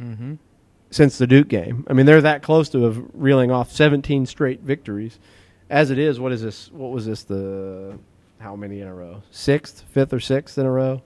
mm-hmm. 0.00 0.34
since 0.90 1.18
the 1.18 1.26
Duke 1.26 1.48
game. 1.48 1.86
I 1.88 1.92
mean, 1.92 2.06
they're 2.06 2.20
that 2.20 2.42
close 2.42 2.68
to 2.70 2.82
have 2.84 3.02
reeling 3.12 3.50
off 3.50 3.72
17 3.72 4.26
straight 4.26 4.60
victories. 4.60 5.18
As 5.70 5.90
it 5.90 5.98
is, 5.98 6.18
what 6.18 6.32
is 6.32 6.42
this? 6.42 6.70
What 6.72 6.92
was 6.92 7.06
this? 7.06 7.24
The 7.24 7.98
how 8.40 8.56
many 8.56 8.80
in 8.80 8.88
a 8.88 8.94
row? 8.94 9.22
Sixth, 9.30 9.84
fifth, 9.92 10.12
or 10.12 10.20
sixth 10.20 10.56
in 10.58 10.64
a 10.64 10.70
row, 10.70 11.02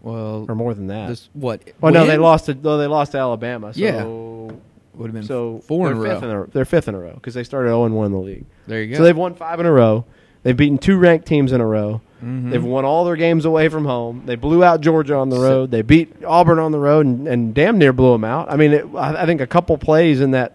Well, 0.00 0.46
or 0.48 0.54
more 0.54 0.74
than 0.74 0.88
that? 0.88 1.08
this 1.08 1.28
what? 1.34 1.62
well, 1.80 1.92
no, 1.92 2.06
they 2.06 2.18
lost 2.18 2.46
to 2.46 2.54
no, 2.54 2.78
they 2.78 2.86
lost 2.86 3.12
to 3.12 3.18
Alabama. 3.18 3.74
So 3.74 3.80
Yeah. 3.80 4.56
Would 4.98 5.06
have 5.06 5.14
been 5.14 5.22
so 5.24 5.60
four 5.66 5.90
in 5.90 5.96
a 5.96 6.00
row. 6.00 6.14
fifth 6.14 6.22
in 6.24 6.30
a, 6.30 6.46
they're 6.46 6.64
fifth 6.64 6.88
in 6.88 6.94
a 6.94 6.98
row 6.98 7.14
because 7.14 7.34
they 7.34 7.44
started 7.44 7.68
0 7.70 7.88
1 7.88 8.06
in 8.06 8.12
the 8.12 8.18
league. 8.18 8.44
there 8.66 8.82
you 8.82 8.90
go. 8.92 8.98
So 8.98 9.04
they've 9.04 9.16
won 9.16 9.34
five 9.34 9.60
in 9.60 9.66
a 9.66 9.72
row. 9.72 10.04
They've 10.42 10.56
beaten 10.56 10.78
two 10.78 10.96
ranked 10.98 11.26
teams 11.26 11.52
in 11.52 11.60
a 11.60 11.66
row. 11.66 12.00
Mhm. 12.24 12.50
They've 12.50 12.64
won 12.64 12.84
all 12.84 13.04
their 13.04 13.16
games 13.16 13.44
away 13.44 13.68
from 13.68 13.84
home. 13.84 14.22
They 14.26 14.34
blew 14.36 14.62
out 14.64 14.80
Georgia 14.80 15.14
on 15.14 15.28
the 15.30 15.38
road. 15.38 15.70
They 15.70 15.82
beat 15.82 16.24
Auburn 16.24 16.58
on 16.58 16.72
the 16.72 16.78
road 16.78 17.06
and, 17.06 17.28
and 17.28 17.54
damn 17.54 17.78
near 17.78 17.92
blew 17.92 18.12
them 18.12 18.24
out. 18.24 18.50
I 18.50 18.56
mean, 18.56 18.72
it, 18.72 18.86
I, 18.94 19.22
I 19.22 19.26
think 19.26 19.40
a 19.40 19.46
couple 19.46 19.78
plays 19.78 20.20
in 20.20 20.32
that 20.32 20.54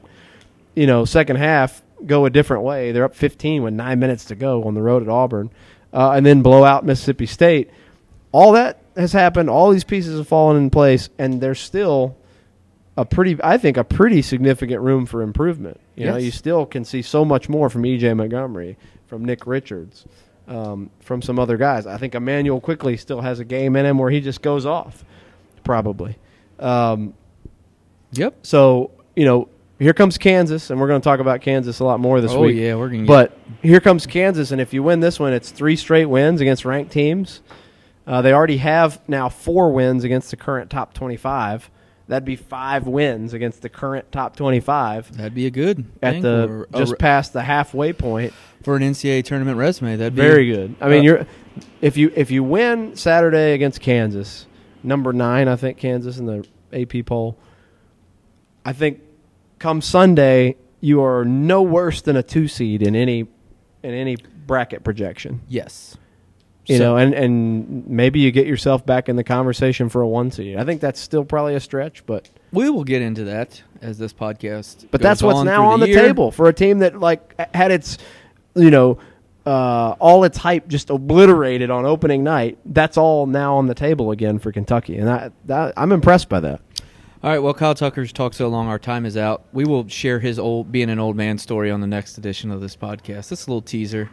you 0.76 0.88
know 0.88 1.06
second 1.06 1.38
half 1.38 1.82
go 2.06 2.26
a 2.26 2.30
different 2.30 2.64
way. 2.64 2.92
They're 2.92 3.06
up 3.06 3.16
15 3.16 3.64
with 3.64 3.74
nine 3.74 4.00
minutes 4.00 4.26
to 4.26 4.36
go 4.36 4.64
on 4.66 4.74
the 4.74 4.82
road 4.82 5.04
at 5.04 5.10
Auburn, 5.10 5.52
uh, 5.94 6.12
and 6.12 6.26
then 6.26 6.42
blow 6.42 6.66
out 6.66 6.86
Mississippi 6.86 7.26
State. 7.26 7.70
All 8.34 8.52
that 8.54 8.82
has 8.98 9.14
happened. 9.14 9.50
All 9.50 9.70
these 9.72 9.84
pieces 9.86 10.18
have 10.18 10.28
fallen 10.28 10.58
in 10.58 10.70
place, 10.70 11.10
and 11.18 11.40
they're 11.40 11.56
still 11.56 12.18
a 12.98 13.06
pretty, 13.06 13.38
I 13.44 13.58
think, 13.58 13.78
a 13.78 13.84
pretty 13.84 14.22
significant 14.22 14.82
room 14.82 15.06
for 15.06 15.22
improvement. 15.22 15.80
You 15.96 16.06
know, 16.06 16.18
you 16.18 16.32
still 16.32 16.66
can 16.66 16.86
see 16.86 17.02
so 17.02 17.24
much 17.26 17.50
more 17.50 17.70
from 17.70 17.84
EJ 17.84 18.16
Montgomery, 18.16 18.78
from 19.08 19.26
Nick 19.26 19.46
Richards, 19.48 20.06
um, 20.48 20.90
from 21.00 21.22
some 21.22 21.40
other 21.40 21.58
guys. 21.58 21.86
I 21.88 21.98
think 21.98 22.14
Immanuel 22.16 22.60
Quickley 22.62 22.98
still 22.98 23.22
has 23.22 23.40
a 23.40 23.46
game 23.46 23.76
in 23.76 23.86
him 23.86 23.98
where 23.98 24.10
he 24.12 24.22
just 24.22 24.42
goes 24.42 24.66
off, 24.66 25.04
probably. 25.64 26.18
Um, 26.60 27.14
Yep. 28.14 28.36
so 28.46 28.92
you 29.16 29.26
know, 29.26 29.48
here 29.80 29.94
comes 29.94 30.18
Kansas, 30.18 30.70
and 30.70 30.80
we're 30.80 30.88
going 30.88 31.02
to 31.02 31.04
talk 31.04 31.20
about 31.20 31.42
Kansas 31.42 31.80
a 31.80 31.84
lot 31.86 32.00
more 32.00 32.22
this 32.22 32.32
Oh, 32.32 32.42
week. 32.42 32.58
yeah, 32.58 32.76
we're 32.76 32.88
gonna 32.90 33.00
get- 33.00 33.08
But 33.08 33.38
here 33.62 33.80
comes 33.80 34.06
Kansas, 34.06 34.52
and 34.52 34.62
if 34.62 34.74
you 34.74 34.82
win 34.84 35.00
this 35.02 35.20
one, 35.20 35.34
it's 35.34 35.50
three 35.52 35.76
straight 35.76 36.06
wins 36.06 36.42
against 36.42 36.64
ranked 36.66 36.92
teams. 36.92 37.42
Uh, 38.06 38.22
they 38.22 38.34
already 38.34 38.58
have 38.58 39.00
now 39.08 39.30
four 39.30 39.72
wins 39.72 40.04
against 40.04 40.30
the 40.32 40.38
current 40.38 40.70
top 40.70 40.94
twenty-five. 40.94 41.70
That'd 42.08 42.26
be 42.26 42.36
five 42.36 42.86
wins 42.86 43.34
against 43.34 43.62
the 43.62 43.70
current 43.70 44.12
top 44.12 44.36
twenty-five 44.36 45.18
That'd 45.18 45.34
be 45.34 45.46
a 45.46 45.52
good 45.52 45.86
at 46.02 46.22
the 46.22 46.48
for, 46.48 46.68
a 46.74 46.80
just 46.80 46.92
re- 46.94 46.98
past 46.98 47.34
the 47.34 47.42
halfway 47.44 47.94
point. 47.94 48.34
for 48.64 48.76
an 48.76 48.82
NCAA 48.84 49.24
tournament 49.24 49.58
resume. 49.58 49.96
That'd 49.96 50.16
be 50.16 50.22
Very 50.22 50.48
good. 50.48 50.76
I 50.82 50.90
mean, 50.90 51.00
uh, 51.00 51.04
you're 51.04 51.28
if 51.82 51.96
you 51.98 52.12
if 52.16 52.30
you 52.30 52.44
win 52.44 52.96
Saturday 52.96 53.54
against 53.54 53.80
Kansas, 53.80 54.46
number 54.84 55.14
nine, 55.14 55.48
I 55.48 55.56
think 55.56 55.78
Kansas 55.78 56.18
in 56.18 56.26
the 56.26 56.46
AP 56.74 57.06
poll. 57.06 57.38
I 58.66 58.74
think 58.74 59.02
come 59.60 59.82
Sunday, 59.82 60.58
you 60.82 61.02
are 61.04 61.24
no 61.24 61.62
worse 61.62 62.02
than 62.02 62.16
a 62.18 62.24
two 62.24 62.48
seed 62.48 62.82
in 62.82 62.96
any 62.96 63.20
in 63.82 63.94
any 63.94 64.18
bracket 64.46 64.84
projection. 64.84 65.42
Yes. 65.48 65.98
You 66.66 66.78
So- 66.78 66.84
know, 66.84 66.98
and 66.98 67.14
and 67.14 67.88
maybe 67.88 68.20
you 68.20 68.32
get 68.32 68.48
yourself 68.48 68.86
back 68.86 69.10
in 69.10 69.16
the 69.18 69.24
conversation 69.24 69.90
for 69.90 70.02
a 70.02 70.08
one 70.08 70.32
seed. 70.32 70.56
I 70.58 70.64
think 70.64 70.80
that's 70.82 71.00
still 71.00 71.26
probably 71.26 71.56
a 71.56 71.60
stretch, 71.60 72.06
but 72.06 72.30
We 72.54 72.70
will 72.70 72.84
get 72.86 73.02
into 73.02 73.26
that 73.26 73.62
as 73.82 73.98
this 73.98 74.14
podcast. 74.14 74.86
but 74.92 75.02
that's 75.02 75.22
what's 75.22 75.44
now 75.44 75.66
on 75.66 75.80
the 75.82 75.90
year. 75.90 76.00
table 76.02 76.32
for 76.32 76.48
a 76.48 76.54
team 76.54 76.80
that 76.80 77.00
like 77.00 77.36
had 77.54 77.72
its 77.72 77.98
you 78.56 78.72
know 78.72 78.98
uh, 79.46 79.96
all 80.00 80.24
its 80.24 80.38
hype 80.38 80.70
just 80.70 80.90
obliterated 80.90 81.70
on 81.70 81.86
opening 81.86 82.24
night. 82.24 82.58
That's 82.66 82.98
all 82.98 83.26
now 83.26 83.58
on 83.58 83.68
the 83.68 83.76
table 83.76 84.12
again 84.12 84.40
for 84.40 84.54
Kentucky, 84.54 84.96
and 84.98 85.10
I, 85.10 85.32
that, 85.48 85.74
I'm 85.76 85.92
impressed 85.92 86.30
by 86.30 86.40
that. 86.40 86.62
All 87.22 87.30
right. 87.30 87.40
Well, 87.40 87.54
Kyle 87.54 87.76
Tucker's 87.76 88.14
talked 88.14 88.36
so 88.36 88.48
long, 88.48 88.68
our 88.68 88.80
time 88.80 89.06
is 89.06 89.18
out. 89.18 89.44
We 89.52 89.66
will 89.66 89.88
share 89.90 90.20
his 90.22 90.40
old 90.40 90.72
being 90.72 90.90
an 90.90 91.00
old 91.00 91.18
man 91.18 91.38
story 91.38 91.72
on 91.72 91.82
the 91.82 91.88
next 91.88 92.18
edition 92.18 92.52
of 92.52 92.62
this 92.62 92.78
podcast. 92.78 93.28
This 93.30 93.46
a 93.48 93.50
little 93.50 93.62
teaser. 93.62 94.10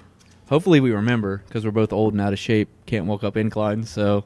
Hopefully, 0.50 0.80
we 0.80 0.90
remember 0.90 1.42
because 1.46 1.64
we're 1.64 1.70
both 1.70 1.92
old 1.92 2.12
and 2.12 2.20
out 2.20 2.32
of 2.32 2.38
shape. 2.38 2.68
Can't 2.84 3.06
walk 3.06 3.24
up 3.24 3.36
inclines, 3.36 3.88
so 3.88 4.24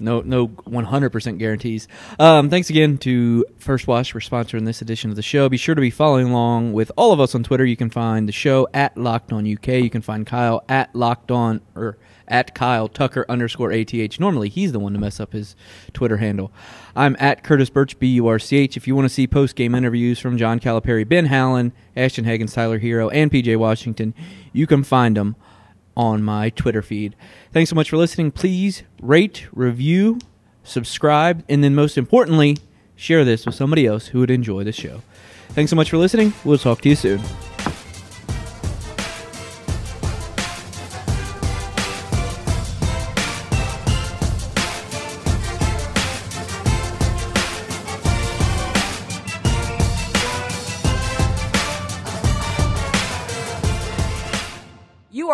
no 0.00 0.20
no 0.20 0.48
100% 0.48 1.38
guarantees. 1.38 1.88
Um, 2.18 2.50
thanks 2.50 2.68
again 2.68 2.98
to 2.98 3.46
First 3.58 3.86
Watch 3.86 4.12
for 4.12 4.18
sponsoring 4.20 4.66
this 4.66 4.82
edition 4.82 5.10
of 5.10 5.16
the 5.16 5.22
show. 5.22 5.48
Be 5.48 5.56
sure 5.56 5.76
to 5.76 5.80
be 5.80 5.90
following 5.90 6.28
along 6.28 6.72
with 6.72 6.90
all 6.96 7.12
of 7.12 7.20
us 7.20 7.34
on 7.34 7.44
Twitter. 7.44 7.64
You 7.64 7.76
can 7.76 7.90
find 7.90 8.28
the 8.28 8.32
show 8.32 8.68
at 8.74 8.96
Locked 8.98 9.32
On 9.32 9.50
UK. 9.50 9.68
You 9.68 9.90
can 9.90 10.02
find 10.02 10.26
Kyle 10.26 10.64
at 10.68 10.94
Locked 10.94 11.30
On 11.30 11.60
or 11.76 11.96
at 12.26 12.54
Kyle 12.54 12.88
Tucker 12.88 13.24
underscore 13.28 13.70
ATH. 13.70 14.18
Normally, 14.18 14.48
he's 14.48 14.72
the 14.72 14.80
one 14.80 14.92
to 14.94 14.98
mess 14.98 15.20
up 15.20 15.32
his 15.32 15.54
Twitter 15.92 16.16
handle. 16.16 16.50
I'm 16.96 17.16
at 17.20 17.44
Curtis 17.44 17.70
Birch, 17.70 17.98
B 18.00 18.08
U 18.14 18.26
R 18.26 18.40
C 18.40 18.56
H. 18.56 18.76
If 18.76 18.88
you 18.88 18.96
want 18.96 19.04
to 19.04 19.14
see 19.14 19.28
post 19.28 19.54
game 19.54 19.76
interviews 19.76 20.18
from 20.18 20.36
John 20.38 20.58
Calipari, 20.58 21.08
Ben 21.08 21.26
Howland, 21.26 21.70
Ashton 21.96 22.24
Hagans, 22.24 22.54
Tyler 22.54 22.80
Herro, 22.80 23.10
and 23.12 23.30
PJ 23.30 23.56
Washington, 23.56 24.14
you 24.52 24.66
can 24.66 24.82
find 24.82 25.16
them 25.16 25.36
on 25.96 26.22
my 26.22 26.50
Twitter 26.50 26.82
feed. 26.82 27.14
Thanks 27.52 27.70
so 27.70 27.76
much 27.76 27.90
for 27.90 27.96
listening. 27.96 28.30
Please 28.30 28.82
rate, 29.00 29.46
review, 29.52 30.18
subscribe, 30.62 31.44
and 31.48 31.62
then 31.62 31.74
most 31.74 31.98
importantly, 31.98 32.58
share 32.96 33.24
this 33.24 33.46
with 33.46 33.54
somebody 33.54 33.86
else 33.86 34.06
who 34.08 34.20
would 34.20 34.30
enjoy 34.30 34.64
the 34.64 34.72
show. 34.72 35.02
Thanks 35.50 35.70
so 35.70 35.76
much 35.76 35.90
for 35.90 35.98
listening. 35.98 36.32
We'll 36.44 36.58
talk 36.58 36.80
to 36.82 36.88
you 36.88 36.96
soon. 36.96 37.20